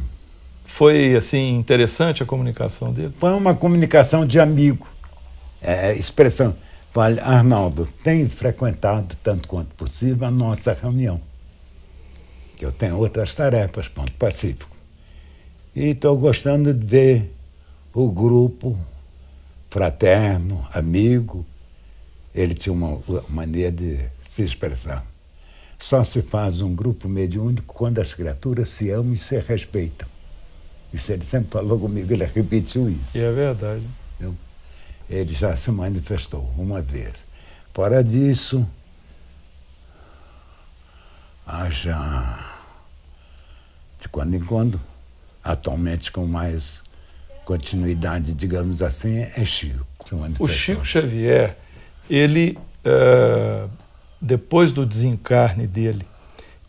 Foi 0.65 1.15
assim 1.15 1.57
interessante 1.57 2.24
a 2.24 2.26
comunicação 2.26 2.93
dele? 2.93 3.13
Foi 3.17 3.32
uma 3.32 3.53
comunicação 3.53 4.26
de 4.26 4.39
amigo. 4.39 4.88
É, 5.64 5.93
expressão. 5.95 6.55
Fale, 6.91 7.20
Arnaldo, 7.22 7.88
tem 8.03 8.28
frequentado 8.30 9.16
tanto 9.24 9.47
quanto 9.47 9.74
possível 9.76 10.28
a 10.28 10.32
nossa 10.32 10.74
reunião. 10.74 11.20
Que 12.55 12.66
eu 12.66 12.72
tenho 12.72 12.97
outras 12.97 13.34
tarefas, 13.34 13.88
ponto 13.88 14.11
pacífico. 14.14 14.76
E 15.76 15.88
estou 15.88 16.16
gostando 16.18 16.72
de 16.72 16.86
ver 16.86 17.34
o 17.93 18.11
grupo 18.11 18.78
fraterno, 19.70 20.64
amigo. 20.72 21.43
Ele 22.36 22.53
tinha 22.53 22.74
uma 22.74 23.01
maneira 23.30 23.72
de 23.72 23.97
se 24.28 24.43
expressar. 24.43 25.03
Só 25.80 26.03
se 26.03 26.22
faz 26.22 26.61
um 26.61 26.76
grupo 26.76 27.09
mediúnico 27.09 27.74
quando 27.74 27.99
as 27.99 28.14
criaturas 28.14 28.70
se 28.70 28.91
amam 28.91 29.14
e 29.14 29.18
se 29.18 29.39
respeitam. 29.39 30.07
Isso 30.93 31.11
ele 31.11 31.26
sempre 31.26 31.49
falou 31.49 31.80
comigo, 31.80 32.14
ele 32.14 32.24
repetiu 32.24 32.88
isso. 32.88 33.18
E 33.18 33.20
é 33.20 33.32
verdade. 33.32 33.84
Ele 35.09 35.33
já 35.33 35.55
se 35.55 35.71
manifestou 35.71 36.51
uma 36.57 36.81
vez. 36.81 37.25
Fora 37.73 38.03
disso, 38.03 38.67
haja 41.45 42.39
de 43.99 44.07
quando 44.09 44.35
em 44.35 44.39
quando, 44.39 44.79
atualmente 45.43 46.11
com 46.11 46.25
mais 46.25 46.81
continuidade, 47.45 48.33
digamos 48.33 48.81
assim, 48.81 49.19
é 49.19 49.45
Chico. 49.45 49.85
O 50.39 50.47
Chico 50.47 50.85
Xavier, 50.85 51.57
ele, 52.09 52.57
uh, 52.85 53.69
depois 54.21 54.71
do 54.71 54.85
desencarne 54.85 55.67
dele, 55.67 56.05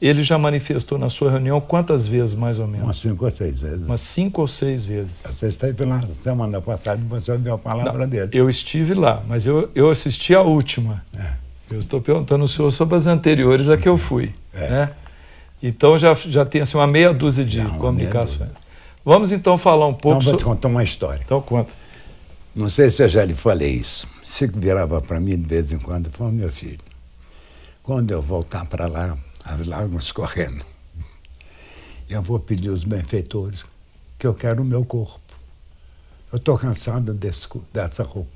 ele 0.01 0.23
já 0.23 0.37
manifestou 0.37 0.99
na 0.99 1.09
sua 1.09 1.31
reunião 1.31 1.61
quantas 1.61 2.07
vezes, 2.07 2.35
mais 2.35 2.59
ou 2.59 2.67
menos? 2.67 2.85
Umas 2.85 2.99
cinco 2.99 3.25
ou 3.25 3.31
seis 3.31 3.61
vezes. 3.61 3.87
Umas 3.87 4.01
cinco 4.01 4.41
ou 4.41 4.49
seis 4.49 4.85
vezes. 4.85 5.23
Você 5.23 5.49
esteve 5.49 5.85
lá 5.85 6.03
semana 6.21 6.61
passada 6.61 7.01
e 7.03 7.07
você 7.07 7.33
ouviu 7.33 7.55
a 7.55 7.59
palavra 7.59 8.01
Não, 8.01 8.09
dele. 8.09 8.31
Eu 8.33 8.51
estive 8.51 8.95
lá, 8.95 9.23
mas 9.27 9.47
eu, 9.47 9.71
eu 9.75 9.91
assisti 9.91 10.35
a 10.35 10.43
última. 10.43 11.03
É. 11.17 11.45
Eu 11.71 11.79
estou 11.79 12.01
perguntando 12.01 12.43
ao 12.43 12.49
senhor 12.49 12.71
sobre 12.71 12.97
as 12.97 13.07
anteriores 13.07 13.69
a 13.69 13.77
que 13.77 13.89
eu 13.89 13.97
fui. 13.97 14.33
É. 14.53 14.69
Né? 14.69 14.91
Então 15.63 15.99
já, 15.99 16.15
já 16.15 16.45
tem 16.45 16.61
assim, 16.61 16.77
uma 16.77 16.87
meia 16.87 17.13
dúzia 17.13 17.45
de 17.45 17.63
Não, 17.63 17.79
comunicações. 17.79 18.51
Vamos 19.05 19.33
então 19.33 19.57
falar 19.57 19.87
um 19.87 19.95
pouco. 19.95 20.19
Não, 20.19 20.31
vou 20.31 20.37
te 20.37 20.45
contar 20.45 20.69
uma 20.69 20.85
história. 20.85 21.21
Então 21.25 21.41
conta. 21.41 21.71
Não 22.55 22.69
sei 22.69 22.89
se 22.91 23.03
eu 23.03 23.09
já 23.09 23.25
lhe 23.25 23.35
falei 23.35 23.73
isso. 23.73 24.07
Chico 24.23 24.59
virava 24.61 25.01
para 25.01 25.19
mim 25.19 25.37
de 25.37 25.47
vez 25.47 25.73
em 25.73 25.79
quando 25.79 26.07
e 26.07 26.11
falou: 26.11 26.33
meu 26.33 26.51
filho, 26.51 26.79
quando 27.83 28.11
eu 28.11 28.23
voltar 28.23 28.67
para 28.67 28.87
lá, 28.87 29.17
as 29.45 29.67
lágrimas 29.67 30.11
correndo, 30.11 30.65
eu 32.09 32.23
vou 32.23 32.41
pedir 32.41 32.71
aos 32.71 32.85
benfeitores 32.85 33.65
que 34.19 34.27
eu 34.27 34.35
quero 34.35 34.63
o 34.63 34.65
meu 34.65 34.85
corpo. 34.85 35.21
Eu 36.33 36.39
estou 36.39 36.59
cansado 36.59 37.13
desse, 37.13 37.47
dessa 37.73 38.03
roupa. 38.03 38.31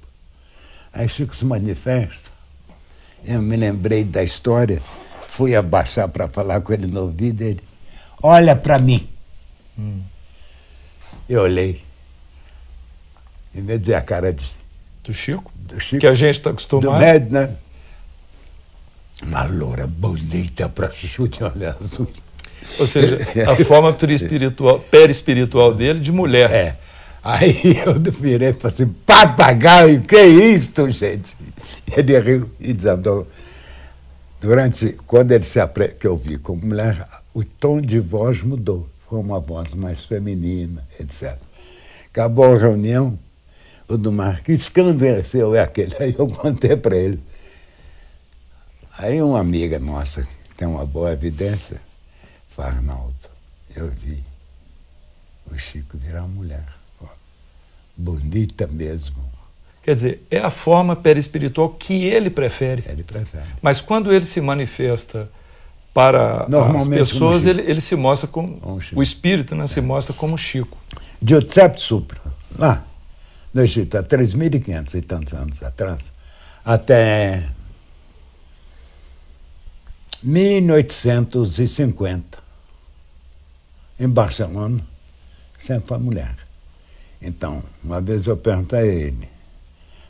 Aí 0.93 1.09
Chico 1.09 1.35
se 1.35 1.45
manifesta. 1.45 2.31
Eu 3.25 3.43
me 3.43 3.57
lembrei 3.57 4.05
da 4.05 4.23
história, 4.23 4.81
fui 5.27 5.57
abaixar 5.57 6.09
para 6.09 6.29
falar 6.29 6.61
com 6.61 6.73
ele 6.73 6.87
no 6.87 7.03
ouvido. 7.03 7.43
Ele, 7.43 7.61
olha 8.23 8.55
para 8.55 8.79
mim. 8.79 9.09
Hum. 9.79 10.03
Eu 11.29 11.43
olhei. 11.43 11.83
Vez 13.53 13.67
de 13.67 13.79
dizer 13.79 13.95
a 13.95 14.03
cara 14.03 14.33
de. 14.33 14.45
Do 15.03 15.13
Chico? 15.13 15.51
Do 15.55 15.81
Chico. 15.81 16.01
Que 16.01 16.07
a 16.07 16.15
gente 16.15 16.37
está 16.37 16.51
acostumado. 16.51 16.93
Do 16.93 16.99
médio, 16.99 17.33
né? 17.33 17.57
Uma 19.23 19.45
loura 19.45 19.87
bonita 19.87 20.69
para 20.69 20.91
chute 20.91 21.43
olhar 21.45 21.77
azul. 21.81 22.09
Ou 22.79 22.87
seja, 22.87 23.19
a 23.51 23.57
forma 23.64 23.93
perispiritual, 23.93 24.79
perispiritual 24.79 25.75
dele 25.75 26.01
de 26.01 26.12
mulher. 26.12 26.51
É. 26.51 26.77
Aí 27.23 27.79
eu 27.85 27.95
virei 28.12 28.51
e 28.51 28.53
falei 28.53 28.75
assim, 28.75 28.95
papagaio, 29.05 30.01
que 30.03 30.21
isso, 30.23 30.89
gente? 30.91 31.37
Ele 31.97 32.19
riu 32.19 32.51
e 32.61 32.73
desandou. 32.73 33.27
Durante, 34.41 34.97
quando 35.07 35.33
ele 35.33 35.45
se 35.45 35.59
apre... 35.59 35.89
que 35.89 36.07
eu 36.07 36.16
vi 36.16 36.39
como 36.39 36.64
mulher, 36.64 37.07
o 37.35 37.43
tom 37.43 37.81
de 37.81 37.99
voz 37.99 38.43
mudou 38.43 38.89
com 39.07 39.21
uma 39.21 39.41
voz 39.41 39.75
mais 39.75 40.07
feminina, 40.07 40.87
etc. 41.01 41.37
Acabou 42.11 42.55
a 42.55 42.59
reunião, 42.59 43.19
o 43.89 43.97
do 43.97 44.12
Mar, 44.12 44.43
que 44.43 44.53
escândalo 44.53 45.25
seu 45.25 45.55
é 45.55 45.61
aquele? 45.61 45.97
Aí 45.99 46.14
eu 46.16 46.29
contei 46.29 46.77
para 46.77 46.97
ele. 46.97 47.21
Aí 48.99 49.22
uma 49.22 49.38
amiga 49.38 49.78
nossa, 49.78 50.22
que 50.22 50.55
tem 50.57 50.66
uma 50.66 50.84
boa 50.84 51.12
evidência, 51.12 51.80
fala, 52.49 52.70
Arnaldo, 52.70 53.14
eu 53.74 53.88
vi 53.88 54.18
o 55.51 55.57
Chico 55.57 55.96
virar 55.96 56.22
mulher. 56.22 56.64
Bonita 57.96 58.66
mesmo. 58.66 59.16
Quer 59.82 59.94
dizer, 59.94 60.26
é 60.30 60.38
a 60.38 60.51
forma 60.51 60.94
perispiritual 60.94 61.70
que 61.70 62.05
ele 62.05 62.28
prefere. 62.28 62.84
Ele 62.86 63.03
prefere. 63.03 63.46
Mas 63.62 63.80
quando 63.80 64.12
ele 64.12 64.26
se 64.26 64.40
manifesta 64.40 65.28
para 65.94 66.44
as 66.44 66.88
pessoas, 66.88 67.46
ele, 67.46 67.62
ele 67.62 67.80
se 67.80 67.96
mostra 67.96 68.28
como, 68.28 68.80
o 68.94 69.03
espírito 69.03 69.55
né, 69.55 69.66
se 69.66 69.80
mostra 69.80 70.14
como 70.14 70.36
Chico. 70.36 70.76
Giuseppe 71.22 71.80
Supra, 71.80 72.20
lá 72.57 72.84
no 73.53 73.62
Egito, 73.62 73.96
há 73.96 74.03
3.500 74.03 74.94
e 74.94 75.03
tantos 75.03 75.32
anos 75.32 75.62
atrás, 75.62 76.12
até 76.64 77.42
1850. 80.23 82.39
Em 84.01 84.09
Barcelona, 84.09 84.85
sempre 85.59 85.89
foi 85.89 85.99
mulher. 85.99 86.37
Então, 87.21 87.62
uma 87.83 88.01
vez 88.01 88.27
eu 88.27 88.37
perguntei 88.37 88.79
a 88.79 88.87
ele, 88.87 89.29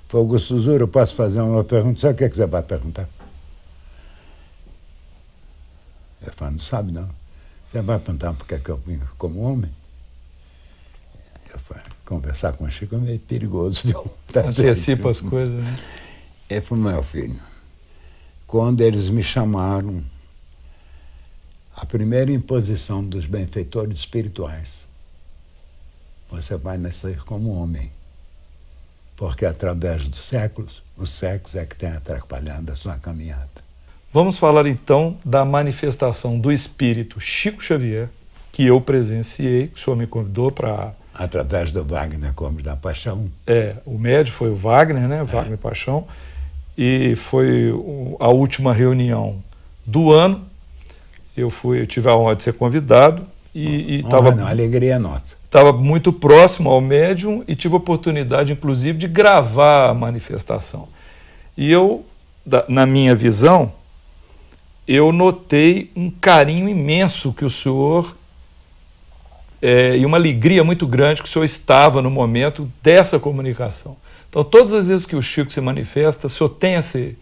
foi 0.08 0.20
Augusto 0.20 0.58
Zura, 0.58 0.82
eu 0.82 0.88
posso 0.88 1.14
fazer 1.14 1.40
uma 1.40 1.64
pergunta? 1.64 2.00
Sabe 2.00 2.14
o 2.14 2.16
que, 2.16 2.24
é 2.24 2.28
que 2.28 2.36
você 2.36 2.46
vai 2.46 2.62
perguntar? 2.62 3.08
Ele 6.22 6.30
falou, 6.32 6.52
não 6.52 6.60
sabe 6.60 6.92
não. 6.92 7.08
Você 7.70 7.82
vai 7.82 7.98
perguntar 7.98 8.32
por 8.32 8.46
que, 8.46 8.54
é 8.54 8.58
que 8.58 8.70
eu 8.70 8.78
vim 8.78 8.98
como 9.16 9.40
homem? 9.40 9.70
Eu 11.52 11.58
falei, 11.58 11.84
conversar 12.04 12.52
com 12.54 12.64
o 12.64 12.70
Chico 12.70 12.94
é 12.94 12.98
meio 12.98 13.18
perigoso, 13.20 13.82
viu? 13.84 14.10
Tá 14.32 14.40
Antecipa 14.40 15.10
as 15.10 15.20
coisas, 15.20 15.62
né? 15.62 15.76
Ele 16.48 16.60
falou, 16.60 16.84
meu 16.84 17.02
filho, 17.02 17.38
quando 18.48 18.80
eles 18.80 19.10
me 19.10 19.22
chamaram 19.22 20.02
a 21.76 21.84
primeira 21.84 22.32
imposição 22.32 23.04
dos 23.04 23.26
benfeitores 23.26 23.98
espirituais, 23.98 24.88
você 26.30 26.56
vai 26.56 26.78
nascer 26.78 27.22
como 27.24 27.50
homem. 27.50 27.92
Porque 29.14 29.44
através 29.44 30.06
dos 30.06 30.20
séculos, 30.20 30.82
os 30.96 31.10
séculos 31.10 31.56
é 31.56 31.66
que 31.66 31.76
tem 31.76 31.90
atrapalhado 31.90 32.72
a 32.72 32.74
sua 32.74 32.96
caminhada. 32.96 33.68
Vamos 34.10 34.38
falar 34.38 34.66
então 34.66 35.18
da 35.22 35.44
manifestação 35.44 36.40
do 36.40 36.50
espírito 36.50 37.20
Chico 37.20 37.62
Xavier, 37.62 38.08
que 38.50 38.64
eu 38.64 38.80
presenciei, 38.80 39.68
que 39.68 39.76
o 39.76 39.78
senhor 39.78 39.96
me 39.96 40.06
convidou 40.06 40.50
para. 40.50 40.94
Através 41.12 41.70
do 41.70 41.84
Wagner 41.84 42.32
Gomes 42.32 42.64
da 42.64 42.74
Paixão. 42.74 43.30
É, 43.46 43.76
o 43.84 43.98
médio 43.98 44.32
foi 44.32 44.48
o 44.48 44.56
Wagner, 44.56 45.06
né? 45.06 45.22
Wagner 45.22 45.54
é. 45.54 45.56
Paixão. 45.58 46.08
E 46.78 47.16
foi 47.16 47.74
a 48.20 48.28
última 48.28 48.72
reunião 48.72 49.42
do 49.84 50.12
ano. 50.12 50.44
Eu 51.36 51.50
fui, 51.50 51.80
eu 51.80 51.86
tive 51.88 52.08
a 52.08 52.16
honra 52.16 52.36
de 52.36 52.44
ser 52.44 52.52
convidado 52.52 53.26
e 53.52 53.98
estava. 53.98 54.48
Alegria 54.48 54.96
nossa. 54.96 55.36
Estava 55.44 55.72
muito 55.72 56.12
próximo 56.12 56.70
ao 56.70 56.80
médium 56.80 57.42
e 57.48 57.56
tive 57.56 57.74
a 57.74 57.78
oportunidade, 57.78 58.52
inclusive, 58.52 58.96
de 58.96 59.08
gravar 59.08 59.90
a 59.90 59.94
manifestação. 59.94 60.88
E 61.56 61.68
eu, 61.68 62.04
na 62.68 62.86
minha 62.86 63.12
visão, 63.12 63.72
eu 64.86 65.10
notei 65.10 65.90
um 65.96 66.08
carinho 66.10 66.68
imenso 66.68 67.32
que 67.32 67.44
o 67.44 67.50
senhor 67.50 68.16
é, 69.60 69.96
e 69.96 70.06
uma 70.06 70.16
alegria 70.16 70.62
muito 70.62 70.86
grande 70.86 71.22
que 71.22 71.28
o 71.28 71.32
senhor 71.32 71.44
estava 71.44 72.00
no 72.00 72.10
momento 72.10 72.70
dessa 72.80 73.18
comunicação. 73.18 73.96
Então, 74.28 74.44
todas 74.44 74.74
as 74.74 74.88
vezes 74.88 75.06
que 75.06 75.16
o 75.16 75.22
Chico 75.22 75.50
se 75.50 75.60
manifesta, 75.60 76.26
o 76.26 76.30
senhor 76.30 76.50
tem 76.50 76.74
esse, 76.74 77.16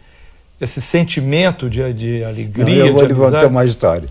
esse 0.61 0.81
sentimento 0.81 1.71
de, 1.71 1.93
de 1.93 2.25
alegria. 2.25 2.65
Não, 2.65 2.87
eu 2.87 2.93
vou 2.93 3.05
lhe 3.05 3.15
contar 3.15 3.47
uma 3.47 3.65
história. 3.65 4.09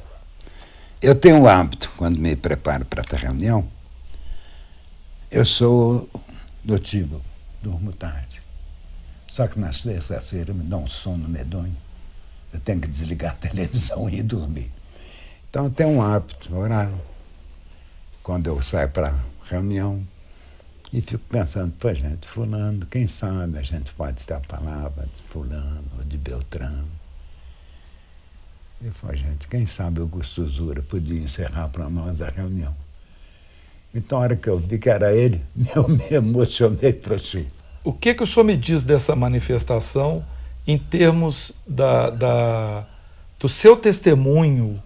Eu 1.01 1.13
tenho 1.13 1.37
um 1.37 1.47
hábito, 1.47 1.91
quando 1.97 2.17
me 2.17 2.35
preparo 2.35 2.85
para 2.85 3.03
essa 3.03 3.17
reunião, 3.17 3.67
eu 5.29 5.45
sou 5.45 6.09
do 6.63 6.79
tipo, 6.79 7.21
durmo 7.61 7.91
tarde. 7.91 8.41
Só 9.27 9.45
que 9.47 9.59
na 9.59 9.71
sexta-feira 9.71 10.53
me 10.53 10.63
dá 10.63 10.77
um 10.77 10.87
sono 10.87 11.27
medonho. 11.27 11.75
Eu 12.53 12.59
tenho 12.59 12.79
que 12.79 12.87
desligar 12.87 13.33
a 13.33 13.35
televisão 13.35 14.09
e 14.09 14.23
dormir. 14.23 14.71
Então 15.49 15.65
eu 15.65 15.69
tenho 15.69 15.89
um 15.89 16.01
hábito, 16.01 16.55
horário 16.55 16.97
quando 18.25 18.47
eu 18.47 18.59
saio 18.59 18.89
para 18.89 19.13
reunião 19.43 20.01
e 20.95 21.01
fico 21.01 21.23
pensando, 21.27 21.73
pô, 21.73 21.93
gente, 21.93 22.25
fulano, 22.25 22.85
quem 22.85 23.05
sabe 23.05 23.57
a 23.57 23.61
gente 23.61 23.91
pode 23.95 24.23
ter 24.23 24.33
a 24.33 24.39
palavra 24.39 25.05
de 25.13 25.21
fulano 25.23 25.83
ou 25.97 26.05
de 26.05 26.17
Beltrano. 26.17 26.87
E 28.81 28.89
foi, 28.91 29.17
gente, 29.17 29.45
quem 29.49 29.65
sabe 29.65 29.99
Augusto 29.99 30.47
Zura 30.47 30.81
podia 30.81 31.19
encerrar 31.19 31.67
para 31.67 31.89
nós 31.89 32.21
a 32.21 32.29
reunião. 32.29 32.73
Então, 33.93 34.19
a 34.19 34.21
hora 34.21 34.35
que 34.37 34.47
eu 34.47 34.57
vi 34.57 34.77
que 34.79 34.89
era 34.89 35.13
ele, 35.13 35.41
eu 35.75 35.85
me 35.85 36.07
emocionei 36.09 36.93
para 36.93 37.19
si. 37.19 37.45
O 37.83 37.91
que, 37.91 38.13
que 38.13 38.23
o 38.23 38.27
senhor 38.27 38.45
me 38.45 38.55
diz 38.55 38.81
dessa 38.81 39.17
manifestação 39.17 40.23
em 40.65 40.77
termos 40.77 41.57
da, 41.67 42.09
da, 42.09 42.87
do 43.37 43.49
seu 43.49 43.75
testemunho, 43.75 44.81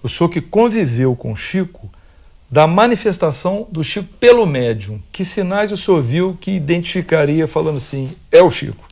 o 0.00 0.08
senhor 0.08 0.30
que 0.30 0.40
conviveu 0.40 1.16
com 1.16 1.34
Chico, 1.34 1.90
da 2.50 2.66
manifestação 2.66 3.66
do 3.70 3.84
Chico 3.84 4.08
pelo 4.18 4.44
médium. 4.44 5.00
Que 5.12 5.24
sinais 5.24 5.70
o 5.70 5.76
senhor 5.76 6.02
viu 6.02 6.36
que 6.40 6.50
identificaria 6.50 7.46
falando 7.46 7.76
assim, 7.76 8.14
é 8.32 8.42
o 8.42 8.50
Chico? 8.50 8.88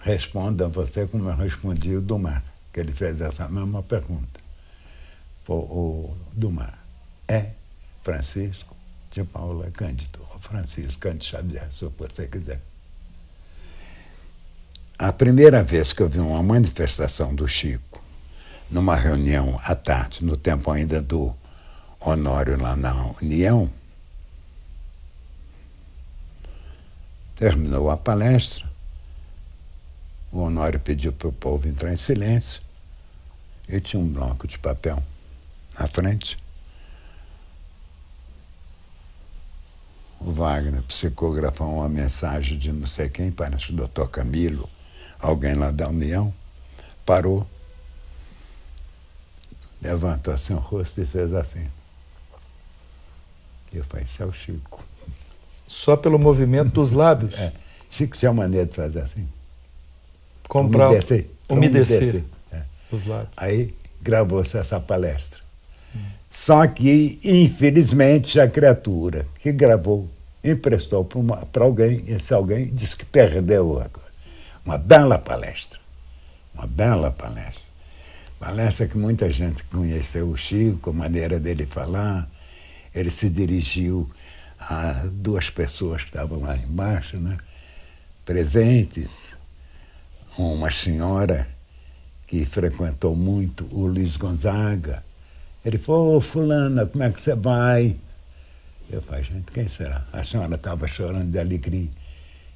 Responda 0.00 0.68
você 0.68 1.06
como 1.06 1.28
eu 1.28 1.36
respondi 1.36 1.96
o 1.96 2.00
Dumar, 2.00 2.42
que 2.72 2.78
ele 2.78 2.92
fez 2.92 3.20
essa 3.20 3.48
mesma 3.48 3.82
pergunta. 3.82 4.40
O, 5.46 5.54
o 5.54 6.16
Dumar 6.32 6.78
é 7.26 7.46
Francisco 8.02 8.76
de 9.10 9.24
Paula 9.24 9.70
Cândido, 9.70 10.20
ou 10.32 10.38
Francisco 10.38 10.98
Cândido 11.00 11.24
Xavier, 11.24 11.68
se 11.72 11.86
você 11.86 12.26
quiser. 12.26 12.60
A 14.98 15.12
primeira 15.12 15.62
vez 15.62 15.92
que 15.92 16.02
eu 16.02 16.08
vi 16.08 16.18
uma 16.18 16.42
manifestação 16.42 17.34
do 17.34 17.48
Chico, 17.48 18.02
numa 18.70 18.94
reunião 18.94 19.58
à 19.64 19.74
tarde, 19.74 20.22
no 20.22 20.36
tempo 20.36 20.70
ainda 20.70 21.00
do 21.00 21.34
Honório 22.00 22.60
lá 22.60 22.76
na 22.76 22.94
União, 23.20 23.70
terminou 27.34 27.90
a 27.90 27.96
palestra, 27.96 28.68
o 30.30 30.40
Honório 30.40 30.78
pediu 30.78 31.12
para 31.12 31.28
o 31.28 31.32
povo 31.32 31.66
entrar 31.68 31.92
em 31.92 31.96
silêncio. 31.96 32.60
Eu 33.68 33.80
tinha 33.80 34.00
um 34.00 34.08
bloco 34.08 34.46
de 34.46 34.58
papel 34.58 35.02
na 35.78 35.86
frente. 35.86 36.38
O 40.20 40.32
Wagner 40.32 40.82
psicografou 40.82 41.74
uma 41.74 41.88
mensagem 41.88 42.58
de 42.58 42.72
não 42.72 42.86
sei 42.86 43.08
quem, 43.08 43.30
parece 43.30 43.70
o 43.70 43.76
doutor 43.76 44.10
Camilo, 44.10 44.68
alguém 45.18 45.54
lá 45.54 45.70
da 45.70 45.88
União, 45.88 46.34
parou, 47.06 47.48
levantou 49.80 50.34
assim 50.34 50.54
o 50.54 50.58
rosto 50.58 51.00
e 51.00 51.06
fez 51.06 51.32
assim. 51.32 51.66
Eu 53.72 53.84
falei, 53.84 54.04
isso 54.04 54.22
é 54.22 54.26
o 54.26 54.32
Chico. 54.32 54.84
Só 55.66 55.96
pelo 55.96 56.18
movimento 56.18 56.70
dos 56.70 56.92
lábios? 56.92 57.34
É. 57.38 57.52
Chico 57.90 58.16
tinha 58.16 58.32
maneira 58.32 58.66
de 58.66 58.74
fazer 58.74 59.00
assim. 59.00 59.28
Umedecer. 60.52 61.26
Umedecer. 61.48 61.98
umedecer. 61.98 62.24
É. 62.52 62.62
Os 62.90 63.04
lábios. 63.04 63.28
Aí 63.36 63.74
gravou-se 64.00 64.56
essa 64.56 64.80
palestra. 64.80 65.40
Hum. 65.94 66.00
Só 66.30 66.66
que, 66.66 67.18
infelizmente, 67.22 68.40
a 68.40 68.48
criatura 68.48 69.26
que 69.42 69.52
gravou 69.52 70.08
emprestou 70.42 71.06
para 71.52 71.64
alguém, 71.64 72.04
esse 72.06 72.32
alguém 72.32 72.66
disse 72.72 72.96
que 72.96 73.04
perdeu 73.04 73.80
agora. 73.80 74.08
Uma 74.64 74.78
bela 74.78 75.18
palestra. 75.18 75.78
Uma 76.54 76.66
bela 76.66 77.10
palestra. 77.10 77.68
Palestra 78.38 78.86
que 78.86 78.96
muita 78.96 79.30
gente 79.30 79.64
conheceu 79.64 80.28
o 80.28 80.36
Chico, 80.36 80.90
a 80.90 80.92
maneira 80.92 81.40
dele 81.40 81.66
falar, 81.66 82.28
ele 82.94 83.10
se 83.10 83.28
dirigiu 83.28 84.08
a 84.58 85.04
duas 85.12 85.50
pessoas 85.50 86.02
que 86.02 86.08
estavam 86.08 86.40
lá 86.40 86.56
embaixo, 86.56 87.16
né, 87.16 87.38
presentes, 88.24 89.36
uma 90.36 90.70
senhora 90.70 91.48
que 92.26 92.44
frequentou 92.44 93.16
muito 93.16 93.66
o 93.72 93.86
Luiz 93.86 94.16
Gonzaga. 94.16 95.02
Ele 95.64 95.78
falou, 95.78 96.16
ô 96.16 96.20
fulana, 96.20 96.86
como 96.86 97.02
é 97.02 97.10
que 97.10 97.20
você 97.20 97.34
vai? 97.34 97.96
Eu 98.90 99.02
falei, 99.02 99.24
gente, 99.24 99.50
quem 99.52 99.68
será? 99.68 100.04
A 100.12 100.22
senhora 100.22 100.54
estava 100.54 100.86
chorando 100.86 101.30
de 101.30 101.38
alegria. 101.38 101.88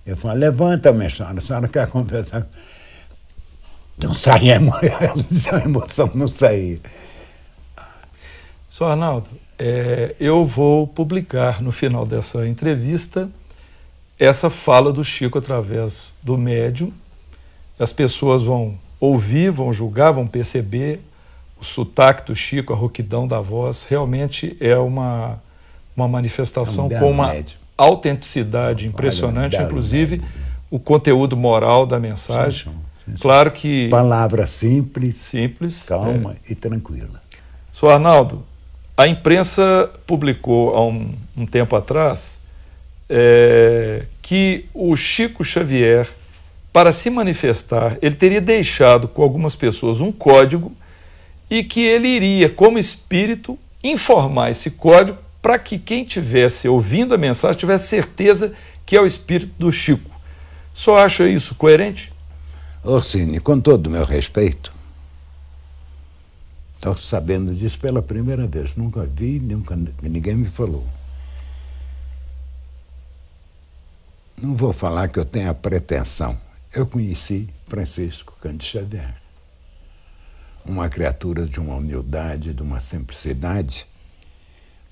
Eu 0.07 0.17
falei, 0.17 0.39
levanta, 0.39 0.93
minha 0.93 1.11
senhora, 1.11 1.39
a 1.39 1.41
senhora 1.41 1.69
quer 1.69 1.89
conversar? 1.89 2.47
Não 3.99 4.15
saía, 4.15 4.59
a 4.59 5.65
emoção 5.65 6.11
não 6.15 6.29
saía. 6.29 6.79
Sr. 8.69 8.85
Arnaldo, 8.85 9.29
é, 9.65 10.17
eu 10.19 10.45
vou 10.45 10.89
publicar 10.89 11.63
no 11.63 11.71
final 11.71 12.05
dessa 12.05 12.49
entrevista 12.49 13.31
essa 14.19 14.51
fala 14.51 14.93
do 14.93 15.05
Chico 15.05 15.39
através 15.39 16.13
do 16.21 16.37
médium. 16.37 16.93
As 17.79 17.93
pessoas 17.93 18.43
vão 18.43 18.77
ouvir, 18.99 19.53
vão 19.53 19.73
julgar, 19.73 20.11
vão 20.11 20.27
perceber 20.27 21.01
o 21.61 21.65
sotaque 21.65 22.27
do 22.27 22.35
Chico, 22.35 22.73
a 22.73 22.77
rouquidão 22.77 23.29
da 23.29 23.41
voz. 23.41 23.85
Realmente 23.89 24.57
é 24.59 24.77
uma, 24.77 25.41
uma 25.97 26.09
manifestação 26.09 26.89
é 26.91 26.97
um 26.97 26.99
com 26.99 27.11
uma 27.13 27.29
médium. 27.29 27.59
autenticidade 27.79 28.89
impressionante, 28.89 29.55
Olha, 29.55 29.67
inclusive 29.67 30.17
médium. 30.17 30.31
o 30.73 30.81
conteúdo 30.81 31.37
moral 31.37 31.87
da 31.87 32.01
mensagem. 32.01 32.65
Sim, 32.65 32.79
sim, 33.05 33.13
sim. 33.13 33.23
Claro 33.23 33.53
que. 33.53 33.89
Palavra 33.91 34.45
simples, 34.45 35.19
simples 35.19 35.85
calma 35.85 36.35
é. 36.49 36.51
e 36.53 36.55
tranquila. 36.57 37.21
Sr. 37.71 37.91
Arnaldo, 37.91 38.45
a 38.97 39.07
imprensa 39.07 39.91
publicou 40.07 40.75
há 40.75 40.87
um, 40.87 41.15
um 41.37 41.47
tempo 41.47 41.75
atrás 41.75 42.43
é, 43.09 44.05
que 44.21 44.67
o 44.73 44.95
Chico 44.97 45.45
Xavier, 45.45 46.09
para 46.73 46.93
se 46.93 47.11
manifestar, 47.11 47.99
ele 48.01 48.15
teria 48.15 48.41
deixado 48.41 49.09
com 49.09 49.23
algumas 49.23 49.55
pessoas 49.55 50.01
um 50.01 50.11
código 50.11 50.73
e 51.51 51.63
que 51.63 51.81
ele 51.81 52.09
iria, 52.09 52.49
como 52.49 52.79
espírito, 52.79 53.59
informar 53.85 54.51
esse 54.51 54.71
código 54.71 55.19
para 55.41 55.59
que 55.59 55.79
quem 55.79 56.05
tivesse 56.05 56.69
ouvindo 56.69 57.15
a 57.15 57.19
mensagem 57.19 57.59
tivesse 57.59 57.89
certeza 57.89 58.55
que 58.87 58.97
é 58.97 59.01
o 59.01 59.07
espírito 59.07 59.53
do 59.59 59.71
Chico. 59.73 60.11
Só 60.73 60.97
acha 60.97 61.29
isso 61.29 61.55
coerente? 61.55 62.13
Orsini, 62.85 63.39
com 63.41 63.61
todo 63.61 63.87
o 63.87 63.91
meu 63.91 64.05
respeito, 64.05 64.73
estou 66.83 66.97
sabendo 66.97 67.55
disso 67.55 67.79
pela 67.79 68.03
primeira 68.03 68.45
vez. 68.45 68.75
Nunca 68.75 69.07
vi, 69.07 69.39
nunca, 69.39 69.79
ninguém 70.03 70.35
me 70.35 70.45
falou. 70.45 70.85
Não 74.43 74.57
vou 74.57 74.73
falar 74.73 75.07
que 75.07 75.21
eu 75.21 75.25
tenho 75.25 75.49
a 75.49 75.55
pretensão. 75.55 76.37
Eu 76.75 76.85
conheci 76.85 77.49
Francisco 77.69 78.37
Cândido 78.41 78.65
Xavier. 78.65 79.15
Uma 80.67 80.89
criatura 80.89 81.47
de 81.47 81.61
uma 81.61 81.77
humildade, 81.77 82.53
de 82.53 82.63
uma 82.63 82.81
simplicidade. 82.81 83.87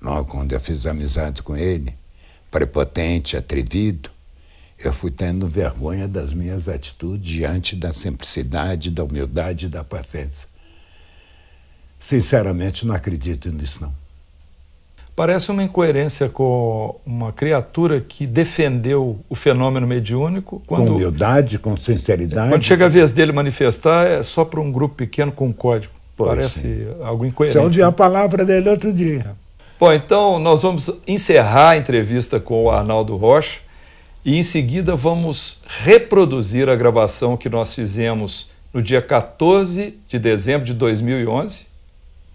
Logo 0.01 0.31
quando 0.31 0.53
eu 0.53 0.59
fiz 0.61 0.85
amizade 0.85 1.43
com 1.43 1.57
ele, 1.57 1.93
prepotente, 2.49 3.35
atrevido, 3.35 4.09
eu 4.79 4.93
fui 4.93 5.11
tendo 5.11 5.47
vergonha 5.47 6.07
das 6.07 6.33
minhas 6.33 6.69
atitudes 6.69 7.27
diante 7.27 7.75
da 7.75 7.91
simplicidade, 7.91 8.89
da 8.89 9.03
humildade 9.03 9.65
e 9.65 9.69
da 9.69 9.83
paciência. 9.83 10.50
Sinceramente, 12.01 12.85
não 12.85 12.95
acredito 12.95 13.49
nisso, 13.49 13.83
não. 13.83 13.93
Parece 15.15 15.51
uma 15.51 15.61
incoerência 15.61 16.27
com 16.27 16.99
uma 17.05 17.31
criatura 17.31 18.01
que 18.01 18.25
defendeu 18.25 19.19
o 19.29 19.35
fenômeno 19.35 19.85
mediúnico. 19.85 20.63
Quando, 20.65 20.87
com 20.87 20.95
humildade, 20.95 21.59
com 21.59 21.77
sinceridade. 21.77 22.49
Quando 22.49 22.63
chega 22.63 22.85
a 22.85 22.89
vez 22.89 23.11
dele 23.11 23.31
manifestar, 23.31 24.07
é 24.07 24.23
só 24.23 24.43
para 24.43 24.59
um 24.59 24.71
grupo 24.71 24.95
pequeno 24.95 25.31
com 25.31 25.47
um 25.47 25.53
código. 25.53 25.93
Pois 26.17 26.29
Parece 26.29 26.59
sim. 26.61 26.87
algo 27.03 27.23
incoerente. 27.23 27.57
Só 27.57 27.63
ouvi 27.63 27.83
a 27.83 27.91
palavra 27.91 28.43
dele 28.43 28.67
outro 28.67 28.91
dia. 28.91 29.33
Bom, 29.79 29.93
então 29.93 30.39
nós 30.39 30.63
vamos 30.63 30.89
encerrar 31.07 31.71
a 31.71 31.77
entrevista 31.77 32.39
com 32.39 32.63
o 32.63 32.71
Arnaldo 32.71 33.15
Rocha 33.15 33.59
e 34.23 34.37
em 34.37 34.43
seguida 34.43 34.95
vamos 34.95 35.61
reproduzir 35.67 36.69
a 36.69 36.75
gravação 36.75 37.35
que 37.35 37.49
nós 37.49 37.75
fizemos 37.75 38.49
no 38.73 38.81
dia 38.81 39.01
14 39.01 39.97
de 40.07 40.19
dezembro 40.19 40.65
de 40.65 40.73
2011, 40.73 41.70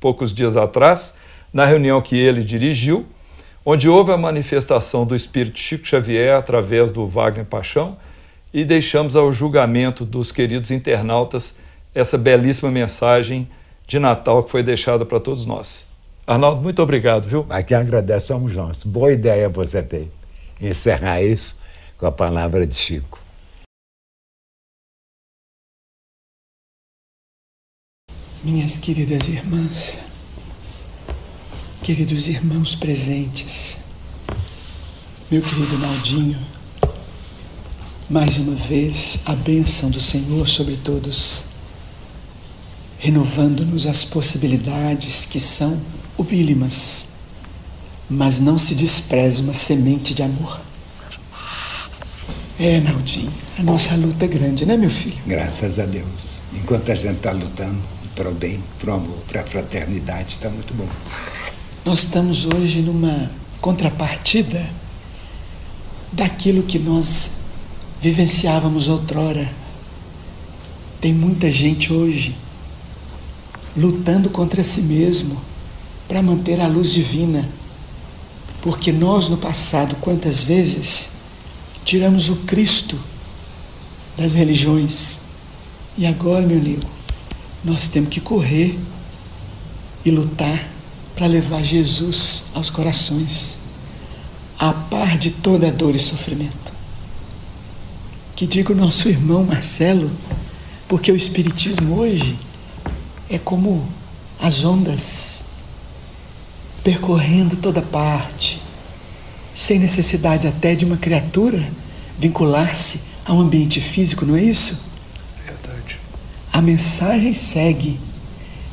poucos 0.06 0.32
dias 0.32 0.56
atrás, 0.56 1.18
na 1.52 1.66
reunião 1.66 2.00
que 2.00 2.16
ele 2.16 2.44
dirigiu, 2.44 3.04
onde 3.64 3.88
houve 3.88 4.12
a 4.12 4.16
manifestação 4.16 5.04
do 5.04 5.16
espírito 5.16 5.58
Chico 5.58 5.84
Xavier 5.84 6.36
através 6.36 6.92
do 6.92 7.08
Wagner 7.08 7.44
Paixão 7.44 7.96
e 8.54 8.64
deixamos 8.64 9.16
ao 9.16 9.32
julgamento 9.32 10.04
dos 10.04 10.30
queridos 10.30 10.70
internautas 10.70 11.58
essa 11.92 12.16
belíssima 12.16 12.70
mensagem 12.70 13.48
de 13.84 13.98
Natal 13.98 14.44
que 14.44 14.50
foi 14.52 14.62
deixada 14.62 15.04
para 15.04 15.18
todos 15.18 15.44
nós. 15.44 15.88
Arnaldo, 16.24 16.62
muito 16.62 16.80
obrigado, 16.80 17.26
viu? 17.26 17.44
Aqui 17.50 17.74
agradecemos 17.74 18.54
nós. 18.54 18.84
Boa 18.84 19.12
ideia 19.12 19.48
você 19.48 19.82
ter. 19.82 20.08
Encerrar 20.60 21.20
isso 21.20 21.56
com 21.98 22.06
a 22.06 22.12
palavra 22.12 22.64
de 22.64 22.76
Chico. 22.76 23.25
Minhas 28.46 28.76
queridas 28.76 29.26
irmãs, 29.26 30.02
queridos 31.82 32.28
irmãos 32.28 32.76
presentes, 32.76 33.78
meu 35.28 35.42
querido 35.42 35.76
Naldinho, 35.78 36.38
mais 38.08 38.38
uma 38.38 38.54
vez 38.54 39.22
a 39.26 39.32
bênção 39.32 39.90
do 39.90 40.00
Senhor 40.00 40.46
sobre 40.46 40.76
todos, 40.76 41.46
renovando-nos 43.00 43.84
as 43.84 44.04
possibilidades 44.04 45.24
que 45.24 45.40
são 45.40 45.82
ubílimas, 46.16 47.06
mas 48.08 48.38
não 48.38 48.56
se 48.56 48.76
despreze 48.76 49.42
uma 49.42 49.54
semente 49.54 50.14
de 50.14 50.22
amor. 50.22 50.60
É, 52.60 52.78
Naldinho, 52.78 53.32
a 53.58 53.64
nossa 53.64 53.96
luta 53.96 54.24
é 54.24 54.28
grande, 54.28 54.64
né, 54.64 54.76
meu 54.76 54.88
filho? 54.88 55.18
Graças 55.26 55.80
a 55.80 55.84
Deus. 55.84 56.36
Enquanto 56.54 56.92
a 56.92 56.94
gente 56.94 57.16
está 57.16 57.32
lutando 57.32 57.95
para 58.16 58.30
o 58.30 58.34
bem, 58.34 58.58
para 58.80 58.92
o 58.92 58.94
amor, 58.94 59.18
para 59.28 59.42
a 59.42 59.44
fraternidade, 59.44 60.30
está 60.30 60.48
muito 60.48 60.72
bom. 60.74 60.88
Nós 61.84 62.00
estamos 62.00 62.46
hoje 62.46 62.80
numa 62.80 63.30
contrapartida 63.60 64.68
daquilo 66.10 66.62
que 66.62 66.78
nós 66.78 67.32
vivenciávamos 68.00 68.88
outrora. 68.88 69.48
Tem 71.00 71.12
muita 71.12 71.50
gente 71.50 71.92
hoje 71.92 72.34
lutando 73.76 74.30
contra 74.30 74.64
si 74.64 74.80
mesmo 74.80 75.38
para 76.08 76.22
manter 76.22 76.58
a 76.60 76.66
luz 76.66 76.92
divina. 76.92 77.46
Porque 78.62 78.90
nós, 78.90 79.28
no 79.28 79.36
passado, 79.36 79.94
quantas 80.00 80.42
vezes 80.42 81.10
tiramos 81.84 82.30
o 82.30 82.36
Cristo 82.36 82.98
das 84.16 84.32
religiões. 84.32 85.20
E 85.98 86.06
agora, 86.06 86.44
meu 86.44 86.58
amigo, 86.58 86.95
nós 87.64 87.88
temos 87.88 88.10
que 88.10 88.20
correr 88.20 88.78
e 90.04 90.10
lutar 90.10 90.68
para 91.14 91.26
levar 91.26 91.64
Jesus 91.64 92.44
aos 92.54 92.70
corações, 92.70 93.58
a 94.58 94.72
par 94.72 95.18
de 95.18 95.30
toda 95.30 95.72
dor 95.72 95.94
e 95.94 95.98
sofrimento. 95.98 96.72
Que 98.34 98.46
diga 98.46 98.72
o 98.72 98.76
nosso 98.76 99.08
irmão 99.08 99.44
Marcelo, 99.44 100.10
porque 100.86 101.10
o 101.10 101.16
Espiritismo 101.16 101.98
hoje 101.98 102.38
é 103.28 103.38
como 103.38 103.86
as 104.40 104.64
ondas 104.64 105.46
percorrendo 106.84 107.56
toda 107.56 107.82
parte, 107.82 108.60
sem 109.54 109.78
necessidade 109.78 110.46
até 110.46 110.74
de 110.74 110.84
uma 110.84 110.96
criatura 110.96 111.66
vincular-se 112.18 113.00
a 113.24 113.32
um 113.32 113.40
ambiente 113.40 113.80
físico, 113.80 114.24
não 114.24 114.36
é 114.36 114.42
isso? 114.42 114.85
A 116.56 116.62
mensagem 116.62 117.34
segue 117.34 118.00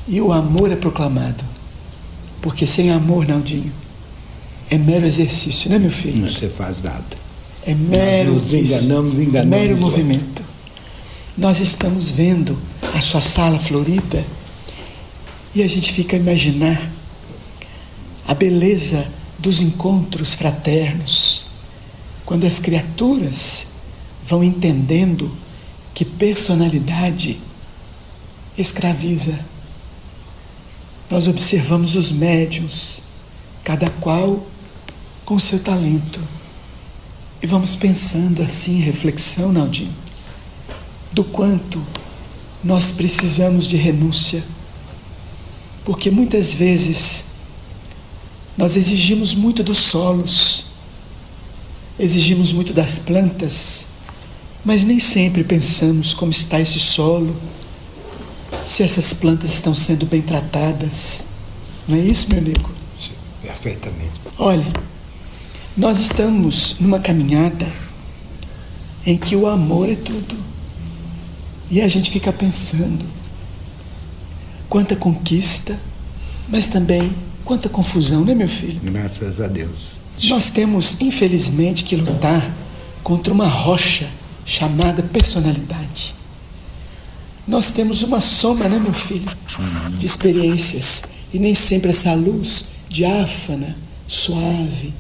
e 0.08 0.22
o 0.22 0.32
amor 0.32 0.72
é 0.72 0.76
proclamado. 0.78 1.44
Porque 2.42 2.66
sem 2.66 2.90
amor, 2.90 3.28
Naldinho, 3.28 3.74
é 4.70 4.78
mero 4.78 5.06
exercício, 5.06 5.70
né, 5.70 5.78
meu 5.78 5.92
filho? 5.92 6.22
Não 6.22 6.32
se 6.32 6.48
faz 6.48 6.82
nada. 6.82 7.04
É 7.66 7.76
mero. 7.76 8.36
Nós 8.36 8.44
nos 8.44 8.54
enganamos, 8.54 9.20
enganamos. 9.20 9.50
Mero 9.50 9.78
movimento. 9.78 10.42
Nós 11.38 11.60
estamos 11.60 12.08
vendo 12.08 12.58
a 12.96 13.02
sua 13.02 13.20
sala 13.20 13.60
florida 13.60 14.24
e 15.54 15.62
a 15.62 15.68
gente 15.68 15.92
fica 15.92 16.16
a 16.16 16.20
imaginar 16.20 16.90
a 18.26 18.34
beleza 18.34 19.06
dos 19.40 19.60
encontros 19.60 20.36
fraternos, 20.36 21.48
quando 22.26 22.48
as 22.48 22.60
criaturas 22.60 23.74
vão 24.26 24.42
entendendo 24.42 25.30
que 25.94 26.06
personalidade 26.06 27.38
escraviza. 28.58 29.40
Nós 31.10 31.28
observamos 31.28 31.96
os 31.96 32.12
médios, 32.12 33.02
cada 33.64 33.90
qual 33.90 34.46
com 35.26 35.40
seu 35.40 35.60
talento. 35.60 36.20
E 37.42 37.48
vamos 37.48 37.76
pensando 37.76 38.42
assim, 38.42 38.80
reflexão, 38.80 39.52
Naldinho, 39.52 39.94
do 41.12 41.24
quanto 41.24 41.82
nós 42.64 42.92
precisamos 42.92 43.68
de 43.68 43.76
renúncia. 43.76 44.44
Porque 45.84 46.10
muitas 46.10 46.54
vezes 46.54 47.26
nós 48.58 48.76
exigimos 48.76 49.34
muito 49.34 49.64
dos 49.64 49.78
solos, 49.80 50.66
exigimos 52.00 52.54
muito 52.54 52.74
das 52.74 53.00
plantas, 53.00 53.88
mas 54.64 54.86
nem 54.86 55.00
sempre 55.00 55.44
pensamos 55.44 56.14
como 56.14 56.32
está 56.32 56.60
esse 56.60 56.80
solo, 56.80 57.36
se 58.66 58.84
essas 58.84 59.14
plantas 59.14 59.52
estão 59.54 59.74
sendo 59.74 60.06
bem 60.06 60.22
tratadas. 60.22 61.26
Não 61.88 61.98
é 61.98 62.02
isso, 62.02 62.30
meu 62.30 62.40
amigo? 62.40 62.70
Sim, 63.00 63.12
perfeitamente. 63.42 64.12
Olha, 64.38 64.68
nós 65.76 66.00
estamos 66.00 66.78
numa 66.80 67.00
caminhada 67.00 67.68
em 69.06 69.18
que 69.18 69.36
o 69.36 69.48
amor 69.48 69.90
é 69.90 69.96
tudo. 69.96 70.36
E 71.70 71.82
a 71.82 71.88
gente 71.88 72.12
fica 72.12 72.32
pensando 72.32 73.04
quanta 74.70 74.96
conquista, 74.96 75.78
mas 76.50 76.68
também 76.68 77.14
Quanta 77.46 77.68
confusão, 77.68 78.24
né, 78.24 78.34
meu 78.34 78.48
filho? 78.48 78.80
Graças 78.84 79.42
a 79.42 79.48
Deus. 79.48 79.98
Nós 80.30 80.50
temos, 80.50 81.02
infelizmente, 81.02 81.84
que 81.84 81.96
lutar 81.96 82.50
contra 83.04 83.34
uma 83.34 83.48
rocha 83.48 84.10
chamada 84.46 85.04
personalidade. 85.04 86.16
Nós 87.48 87.72
temos 87.72 88.04
uma 88.04 88.22
soma, 88.22 88.70
né, 88.70 88.80
meu 88.80 88.94
filho, 88.94 89.30
de 89.98 90.06
experiências. 90.06 91.04
E 91.34 91.40
nem 91.40 91.54
sempre 91.54 91.90
essa 91.90 92.14
luz 92.14 92.66
diáfana, 92.88 93.76
suave 94.08 94.94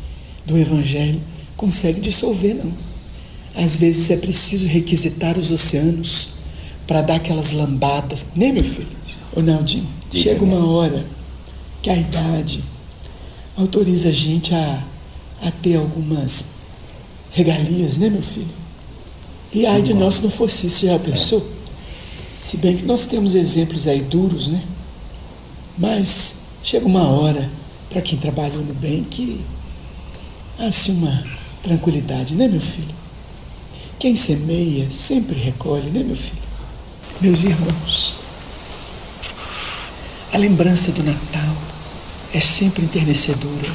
do 0.45 0.57
Evangelho 0.57 1.21
consegue 1.55 2.01
dissolver, 2.01 2.55
não. 2.55 2.71
Às 3.55 3.75
vezes 3.75 4.09
é 4.09 4.17
preciso 4.17 4.65
requisitar 4.65 5.37
os 5.37 5.51
oceanos 5.51 6.29
para 6.87 7.01
dar 7.01 7.15
aquelas 7.15 7.51
lambadas, 7.51 8.25
né, 8.35 8.51
meu 8.51 8.63
filho? 8.63 8.87
Ô, 9.35 9.41
Naldinho? 9.41 9.87
Chega 10.11 10.43
uma 10.43 10.65
hora 10.67 11.05
que 11.81 11.89
a 11.89 11.95
idade 11.95 12.63
autoriza 13.55 14.09
a 14.09 14.11
gente 14.11 14.53
a, 14.53 14.83
a 15.41 15.51
ter 15.51 15.75
algumas 15.75 16.45
regalias, 17.31 17.97
né, 17.97 18.09
meu 18.09 18.21
filho? 18.21 18.49
E 19.53 19.65
ai 19.65 19.81
de 19.81 19.93
nós 19.93 20.19
não 20.21 20.29
fosse 20.29 20.67
isso, 20.67 20.85
já 20.85 20.97
pensou? 20.97 21.47
Se 22.43 22.57
bem 22.57 22.75
que 22.75 22.83
nós 22.83 23.05
temos 23.05 23.35
exemplos 23.35 23.87
aí 23.87 24.01
duros, 24.01 24.49
né? 24.49 24.61
Mas 25.77 26.41
chega 26.61 26.85
uma 26.85 27.07
hora, 27.07 27.49
para 27.89 28.01
quem 28.01 28.19
trabalhou 28.19 28.61
no 28.61 28.73
bem, 28.73 29.05
que 29.05 29.39
há 30.59 30.65
assim 30.65 30.97
uma 30.97 31.23
tranquilidade, 31.63 32.35
né, 32.35 32.49
meu 32.49 32.59
filho? 32.59 32.93
Quem 33.97 34.17
semeia 34.17 34.91
sempre 34.91 35.39
recolhe, 35.39 35.89
né, 35.89 36.03
meu 36.03 36.17
filho? 36.17 36.43
Meus 37.21 37.43
irmãos, 37.43 38.15
a 40.33 40.37
lembrança 40.37 40.91
do 40.91 41.01
Natal 41.01 41.55
é 42.33 42.41
sempre 42.41 42.83
enternecedora, 42.83 43.73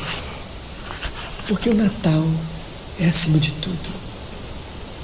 porque 1.46 1.70
o 1.70 1.74
Natal 1.74 2.22
é, 3.00 3.06
acima 3.06 3.38
de 3.38 3.52
tudo, 3.52 3.88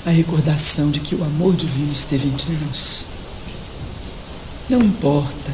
a 0.05 0.11
recordação 0.11 0.91
de 0.91 1.01
que 1.01 1.15
o 1.15 1.25
amor 1.25 1.57
divino 1.57 1.93
esteve 1.93 2.29
entre 2.29 2.53
nós. 2.67 3.14
Não 4.69 4.81
importa 4.81 5.53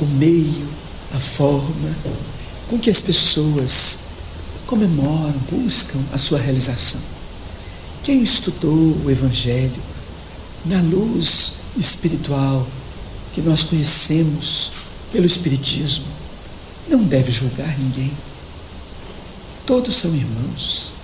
o 0.00 0.06
meio, 0.06 0.68
a 1.14 1.18
forma 1.18 1.96
com 2.68 2.78
que 2.78 2.90
as 2.90 3.00
pessoas 3.00 4.00
comemoram, 4.66 5.34
buscam 5.50 5.98
a 6.12 6.18
sua 6.18 6.38
realização. 6.38 7.00
Quem 8.02 8.22
estudou 8.22 8.96
o 9.04 9.10
Evangelho 9.10 9.82
na 10.64 10.80
luz 10.80 11.54
espiritual 11.76 12.66
que 13.34 13.42
nós 13.42 13.64
conhecemos 13.64 14.70
pelo 15.12 15.26
Espiritismo 15.26 16.06
não 16.88 17.02
deve 17.04 17.30
julgar 17.30 17.78
ninguém. 17.78 18.12
Todos 19.66 19.94
são 19.94 20.14
irmãos. 20.14 20.94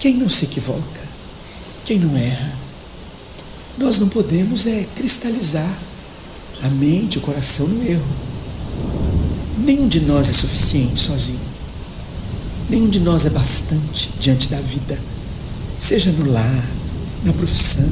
Quem 0.00 0.16
não 0.16 0.28
se 0.28 0.44
equivoca? 0.44 1.08
Quem 1.84 1.98
não 2.00 2.16
erra? 2.16 2.52
Nós 3.76 4.00
não 4.00 4.08
podemos 4.08 4.66
é 4.66 4.86
cristalizar 4.96 5.87
a 6.62 6.68
mente, 6.68 7.18
o 7.18 7.20
coração 7.20 7.66
no 7.66 7.86
erro. 7.88 8.06
Nenhum 9.58 9.88
de 9.88 10.00
nós 10.00 10.28
é 10.28 10.32
suficiente 10.32 11.00
sozinho. 11.00 11.40
Nenhum 12.68 12.88
de 12.88 13.00
nós 13.00 13.24
é 13.24 13.30
bastante 13.30 14.12
diante 14.20 14.48
da 14.48 14.60
vida, 14.60 14.98
seja 15.78 16.12
no 16.12 16.30
lar, 16.30 16.68
na 17.24 17.32
profissão. 17.32 17.88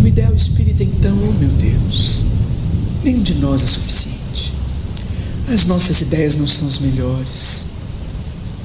No 0.00 0.06
ideal 0.06 0.34
espírita, 0.34 0.84
então, 0.84 1.16
oh 1.16 1.32
meu 1.32 1.48
Deus, 1.48 2.26
nenhum 3.02 3.22
de 3.22 3.34
nós 3.34 3.62
é 3.62 3.66
suficiente. 3.66 4.52
As 5.48 5.64
nossas 5.64 6.00
ideias 6.00 6.36
não 6.36 6.46
são 6.46 6.68
as 6.68 6.78
melhores. 6.78 7.66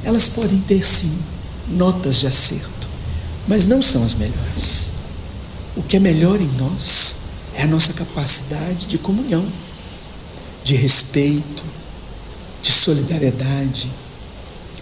Elas 0.04 0.28
podem 0.28 0.60
ter, 0.62 0.86
sim, 0.86 1.12
notas 1.70 2.20
de 2.20 2.28
acerto, 2.28 2.88
mas 3.48 3.68
não 3.68 3.82
são 3.82 4.04
as 4.04 4.14
melhores. 4.14 4.92
O 5.76 5.84
que 5.84 5.98
é 5.98 6.00
melhor 6.00 6.40
em 6.42 6.50
nós 6.58 7.22
é 7.62 7.64
a 7.64 7.68
nossa 7.68 7.94
capacidade 7.94 8.88
de 8.88 8.98
comunhão, 8.98 9.46
de 10.64 10.74
respeito, 10.74 11.64
de 12.64 12.72
solidariedade, 12.72 13.88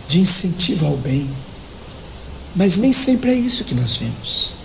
de 0.08 0.22
incentivo 0.22 0.86
ao 0.86 0.96
bem. 0.96 1.30
Mas 2.56 2.78
nem 2.78 2.94
sempre 2.94 3.32
é 3.32 3.36
isso 3.36 3.66
que 3.66 3.76
nós 3.76 3.98
vemos. 3.98 4.56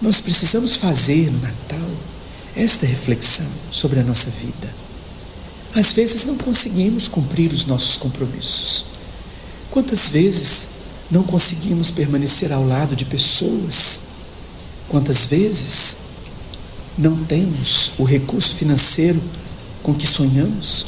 Nós 0.00 0.18
precisamos 0.18 0.76
fazer 0.76 1.30
no 1.30 1.38
Natal 1.40 1.90
esta 2.56 2.86
reflexão 2.86 3.46
sobre 3.70 4.00
a 4.00 4.02
nossa 4.02 4.30
vida. 4.30 4.74
Às 5.74 5.92
vezes 5.92 6.24
não 6.24 6.38
conseguimos 6.38 7.06
cumprir 7.06 7.52
os 7.52 7.66
nossos 7.66 7.98
compromissos. 7.98 8.86
Quantas 9.70 10.08
vezes 10.08 10.68
não 11.10 11.22
conseguimos 11.22 11.90
permanecer 11.90 12.50
ao 12.50 12.66
lado 12.66 12.96
de 12.96 13.04
pessoas? 13.04 14.00
Quantas 14.88 15.26
vezes 15.26 16.09
não 16.98 17.24
temos 17.24 17.92
o 17.98 18.04
recurso 18.04 18.54
financeiro 18.54 19.20
com 19.82 19.94
que 19.94 20.06
sonhamos? 20.06 20.86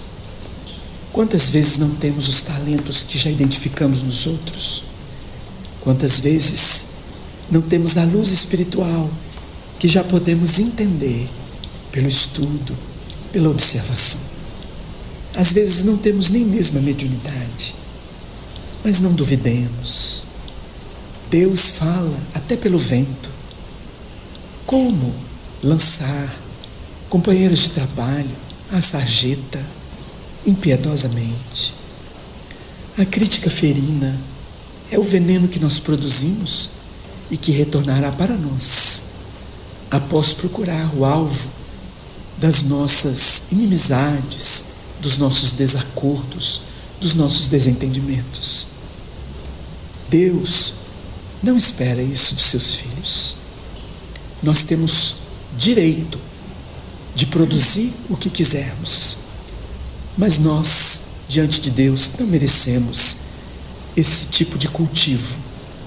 Quantas 1.12 1.50
vezes 1.50 1.78
não 1.78 1.90
temos 1.90 2.28
os 2.28 2.40
talentos 2.42 3.02
que 3.02 3.18
já 3.18 3.30
identificamos 3.30 4.02
nos 4.02 4.26
outros? 4.26 4.84
Quantas 5.80 6.20
vezes 6.20 6.86
não 7.50 7.60
temos 7.60 7.96
a 7.96 8.04
luz 8.04 8.30
espiritual 8.30 9.10
que 9.78 9.88
já 9.88 10.02
podemos 10.02 10.58
entender 10.58 11.28
pelo 11.90 12.08
estudo, 12.08 12.76
pela 13.30 13.50
observação? 13.50 14.20
Às 15.34 15.52
vezes 15.52 15.84
não 15.84 15.96
temos 15.96 16.30
nem 16.30 16.44
mesmo 16.44 16.78
a 16.78 16.82
mediunidade, 16.82 17.74
mas 18.84 19.00
não 19.00 19.12
duvidemos. 19.12 20.24
Deus 21.30 21.70
fala 21.70 22.18
até 22.34 22.56
pelo 22.56 22.78
vento. 22.78 23.30
Como 24.66 25.12
lançar 25.62 26.34
companheiros 27.08 27.60
de 27.60 27.68
trabalho 27.70 28.30
à 28.72 28.80
sarjeta 28.80 29.60
impiedosamente. 30.46 31.74
A 32.98 33.04
crítica 33.04 33.50
ferina 33.50 34.18
é 34.90 34.98
o 34.98 35.02
veneno 35.02 35.48
que 35.48 35.58
nós 35.58 35.78
produzimos 35.78 36.70
e 37.30 37.36
que 37.36 37.52
retornará 37.52 38.10
para 38.12 38.36
nós 38.36 39.04
após 39.90 40.32
procurar 40.32 40.94
o 40.94 41.04
alvo 41.04 41.48
das 42.38 42.62
nossas 42.62 43.52
inimizades, 43.52 44.64
dos 45.00 45.18
nossos 45.18 45.52
desacordos, 45.52 46.62
dos 47.00 47.14
nossos 47.14 47.48
desentendimentos. 47.48 48.68
Deus 50.08 50.74
não 51.42 51.56
espera 51.56 52.02
isso 52.02 52.34
de 52.34 52.42
seus 52.42 52.74
filhos. 52.74 53.36
Nós 54.42 54.64
temos 54.64 55.21
direito 55.56 56.18
de 57.14 57.26
produzir 57.26 57.92
o 58.08 58.16
que 58.16 58.30
quisermos. 58.30 59.18
Mas 60.16 60.38
nós, 60.38 61.02
diante 61.28 61.60
de 61.60 61.70
Deus, 61.70 62.12
não 62.18 62.26
merecemos 62.26 63.16
esse 63.96 64.26
tipo 64.26 64.58
de 64.58 64.68
cultivo 64.68 65.36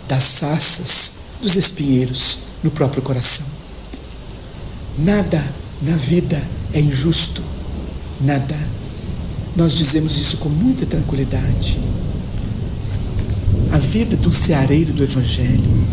das 0.07 0.23
saças, 0.23 1.13
dos 1.41 1.55
espinheiros 1.55 2.39
no 2.63 2.71
próprio 2.71 3.01
coração. 3.01 3.45
Nada 4.97 5.43
na 5.81 5.95
vida 5.97 6.41
é 6.73 6.79
injusto, 6.79 7.41
nada. 8.21 8.57
Nós 9.55 9.73
dizemos 9.73 10.17
isso 10.17 10.37
com 10.37 10.49
muita 10.49 10.85
tranquilidade. 10.85 11.79
A 13.71 13.77
vida 13.77 14.15
do 14.15 14.31
ceareiro 14.31 14.93
do 14.93 15.03
Evangelho 15.03 15.87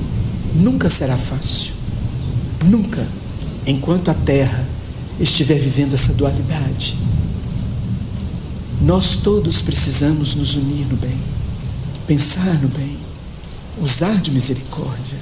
nunca 0.55 0.89
será 0.89 1.16
fácil. 1.16 1.73
Nunca 2.64 3.07
enquanto 3.66 4.10
a 4.10 4.14
Terra 4.14 4.66
estiver 5.20 5.58
vivendo 5.58 5.94
essa 5.94 6.12
dualidade. 6.14 6.96
Nós 8.80 9.16
todos 9.16 9.62
precisamos 9.62 10.34
nos 10.34 10.54
unir 10.54 10.86
no 10.86 10.96
bem, 10.96 11.18
pensar 12.06 12.60
no 12.60 12.68
bem, 12.68 12.96
usar 13.80 14.20
de 14.20 14.30
misericórdia. 14.30 15.18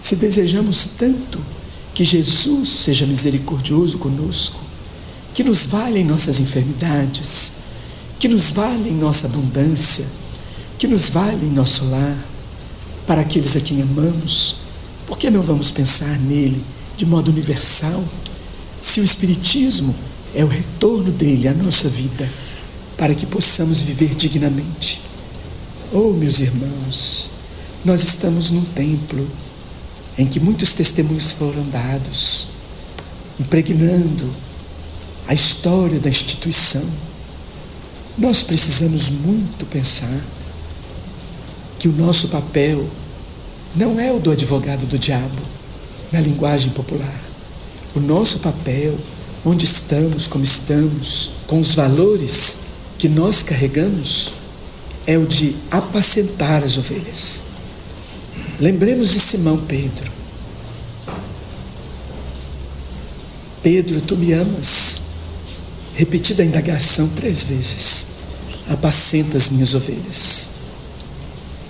Se 0.00 0.16
desejamos 0.16 0.94
tanto 0.98 1.38
que 1.94 2.04
Jesus 2.04 2.68
seja 2.68 3.06
misericordioso 3.06 3.98
conosco, 3.98 4.60
que 5.34 5.44
nos 5.44 5.66
valha 5.66 5.98
em 5.98 6.04
nossas 6.04 6.40
enfermidades, 6.40 7.52
que 8.18 8.26
nos 8.26 8.50
valha 8.50 8.88
em 8.88 8.96
nossa 8.96 9.26
abundância, 9.26 10.06
que 10.78 10.88
nos 10.88 11.10
valha 11.10 11.44
em 11.44 11.52
nosso 11.52 11.88
lar, 11.90 12.16
para 13.06 13.20
aqueles 13.20 13.54
a 13.56 13.60
quem 13.60 13.82
amamos, 13.82 14.56
por 15.06 15.18
que 15.18 15.30
não 15.30 15.42
vamos 15.42 15.70
pensar 15.70 16.18
nele? 16.20 16.62
De 17.00 17.06
modo 17.06 17.30
universal, 17.30 18.04
se 18.82 19.00
o 19.00 19.04
Espiritismo 19.04 19.94
é 20.34 20.44
o 20.44 20.48
retorno 20.48 21.10
dele 21.10 21.48
à 21.48 21.54
nossa 21.54 21.88
vida, 21.88 22.30
para 22.98 23.14
que 23.14 23.24
possamos 23.24 23.80
viver 23.80 24.14
dignamente. 24.14 25.00
Oh, 25.94 26.10
meus 26.10 26.40
irmãos, 26.40 27.30
nós 27.86 28.02
estamos 28.02 28.50
num 28.50 28.62
templo 28.66 29.26
em 30.18 30.26
que 30.26 30.38
muitos 30.38 30.74
testemunhos 30.74 31.32
foram 31.32 31.66
dados, 31.70 32.48
impregnando 33.40 34.30
a 35.26 35.32
história 35.32 35.98
da 35.98 36.10
instituição. 36.10 36.84
Nós 38.18 38.42
precisamos 38.42 39.08
muito 39.08 39.64
pensar 39.70 40.20
que 41.78 41.88
o 41.88 41.92
nosso 41.92 42.28
papel 42.28 42.86
não 43.74 43.98
é 43.98 44.12
o 44.12 44.20
do 44.20 44.30
advogado 44.30 44.84
do 44.86 44.98
diabo, 44.98 45.59
na 46.12 46.20
linguagem 46.20 46.70
popular. 46.72 47.20
O 47.94 48.00
nosso 48.00 48.40
papel, 48.40 48.96
onde 49.44 49.64
estamos, 49.64 50.26
como 50.26 50.44
estamos, 50.44 51.32
com 51.46 51.60
os 51.60 51.74
valores 51.74 52.58
que 52.98 53.08
nós 53.08 53.42
carregamos, 53.42 54.32
é 55.06 55.16
o 55.16 55.26
de 55.26 55.56
apacentar 55.70 56.62
as 56.62 56.76
ovelhas. 56.76 57.44
Lembremos 58.60 59.10
de 59.10 59.20
Simão 59.20 59.58
Pedro. 59.58 60.10
Pedro, 63.62 64.00
tu 64.00 64.16
me 64.16 64.32
amas? 64.32 65.10
repetida 66.00 66.42
a 66.42 66.46
indagação 66.46 67.08
três 67.08 67.42
vezes: 67.42 68.06
Apacenta 68.68 69.36
as 69.36 69.50
minhas 69.50 69.74
ovelhas. 69.74 70.48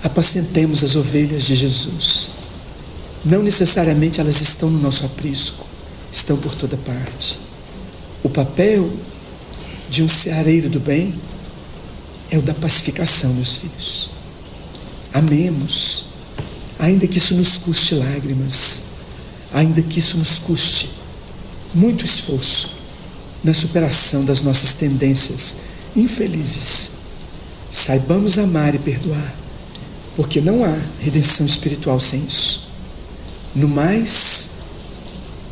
Apacentemos 0.03 0.83
as 0.83 0.95
ovelhas 0.95 1.43
de 1.43 1.55
Jesus. 1.55 2.31
Não 3.23 3.43
necessariamente 3.43 4.19
elas 4.19 4.41
estão 4.41 4.69
no 4.69 4.79
nosso 4.79 5.05
aprisco, 5.05 5.65
estão 6.11 6.37
por 6.37 6.55
toda 6.55 6.75
parte. 6.77 7.39
O 8.23 8.29
papel 8.29 8.91
de 9.89 10.01
um 10.01 10.07
ceareiro 10.07 10.69
do 10.69 10.79
bem 10.79 11.13
é 12.31 12.37
o 12.37 12.41
da 12.41 12.53
pacificação, 12.53 13.33
meus 13.33 13.57
filhos. 13.57 14.09
Amemos, 15.13 16.05
ainda 16.79 17.05
que 17.05 17.17
isso 17.17 17.35
nos 17.35 17.57
custe 17.57 17.95
lágrimas, 17.95 18.83
ainda 19.53 19.81
que 19.81 19.99
isso 19.99 20.17
nos 20.17 20.39
custe 20.39 20.91
muito 21.73 22.05
esforço 22.05 22.69
na 23.43 23.53
superação 23.53 24.25
das 24.25 24.41
nossas 24.41 24.73
tendências 24.73 25.57
infelizes. 25.95 26.91
Saibamos 27.69 28.37
amar 28.37 28.75
e 28.75 28.79
perdoar, 28.79 29.35
porque 30.15 30.41
não 30.41 30.63
há 30.63 30.77
redenção 30.99 31.45
espiritual 31.45 31.99
sem 31.99 32.23
isso. 32.25 32.70
No 33.53 33.67
mais, 33.67 34.51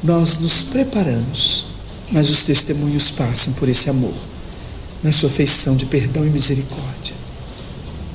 nós 0.01 0.37
nos 0.37 0.63
preparamos, 0.63 1.65
mas 2.09 2.29
os 2.29 2.45
testemunhos 2.45 3.11
passam 3.11 3.53
por 3.53 3.67
esse 3.67 3.89
amor, 3.89 4.13
na 5.03 5.11
sua 5.11 5.29
feição 5.29 5.75
de 5.75 5.85
perdão 5.85 6.25
e 6.25 6.29
misericórdia. 6.29 7.13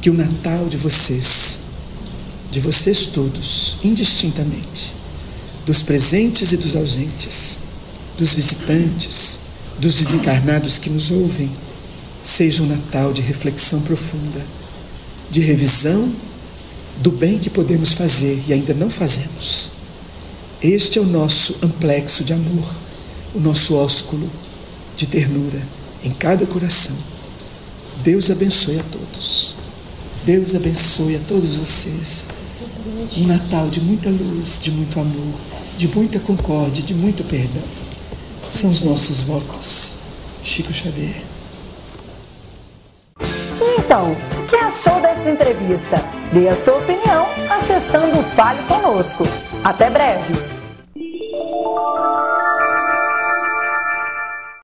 Que 0.01 0.09
o 0.09 0.15
Natal 0.15 0.67
de 0.69 0.79
vocês, 0.79 1.61
de 2.51 2.61
vocês 2.61 3.07
todos, 3.07 3.77
indistintamente, 3.85 4.95
dos 5.67 5.83
presentes 5.83 6.53
e 6.53 6.57
dos 6.57 6.75
ausentes, 6.75 7.59
dos 8.19 8.35
visitantes, 8.35 9.41
dos 9.79 9.95
desencarnados 9.97 10.79
que 10.79 10.89
nos 10.89 11.11
ouvem, 11.11 11.51
seja 12.23 12.63
um 12.63 12.67
Natal 12.67 13.13
de 13.13 13.21
reflexão 13.21 13.83
profunda, 13.83 14.45
de 15.31 15.41
revisão 15.41 16.11
do 17.03 17.11
bem 17.11 17.39
que 17.39 17.51
podemos 17.51 17.93
fazer 17.93 18.43
e 18.47 18.53
ainda 18.53 18.73
não 18.73 18.89
fazemos. 18.89 19.74
Este 20.65 20.99
é 20.99 21.03
o 21.03 21.05
nosso 21.05 21.59
amplexo 21.63 22.25
de 22.25 22.33
amor, 22.33 22.65
o 23.35 23.39
nosso 23.39 23.77
ósculo 23.77 24.27
de 24.97 25.07
ternura 25.07 25.61
em 26.03 26.11
cada 26.11 26.47
coração. 26.47 26.97
Deus 28.03 28.31
abençoe 28.31 28.81
a 28.81 28.83
todos. 28.85 29.57
Deus 30.25 30.55
abençoe 30.55 31.17
a 31.17 31.21
todos 31.29 31.57
vocês. 31.57 32.29
Um 33.19 33.27
Natal 33.27 33.69
de 33.69 33.79
muita 33.83 34.09
luz, 34.09 34.59
de 34.59 34.71
muito 34.71 34.99
amor, 34.99 35.35
de 35.77 35.87
muita 35.89 36.19
concórdia, 36.19 36.83
de 36.83 36.95
muito 36.95 37.23
perdão. 37.25 37.63
São 38.51 38.71
os 38.71 38.81
nossos 38.81 39.21
votos. 39.21 39.97
Chico 40.43 40.73
Xavier. 40.73 41.21
Então, 43.79 44.13
o 44.13 44.47
que 44.47 44.57
achou 44.57 44.99
desta 45.03 45.31
entrevista? 45.31 45.97
Dê 46.33 46.49
a 46.49 46.57
sua 46.57 46.79
opinião 46.79 47.27
acessando 47.51 48.19
o 48.19 48.35
Fale 48.35 48.63
Conosco. 48.63 49.44
Até 49.65 49.89
breve! 49.89 50.64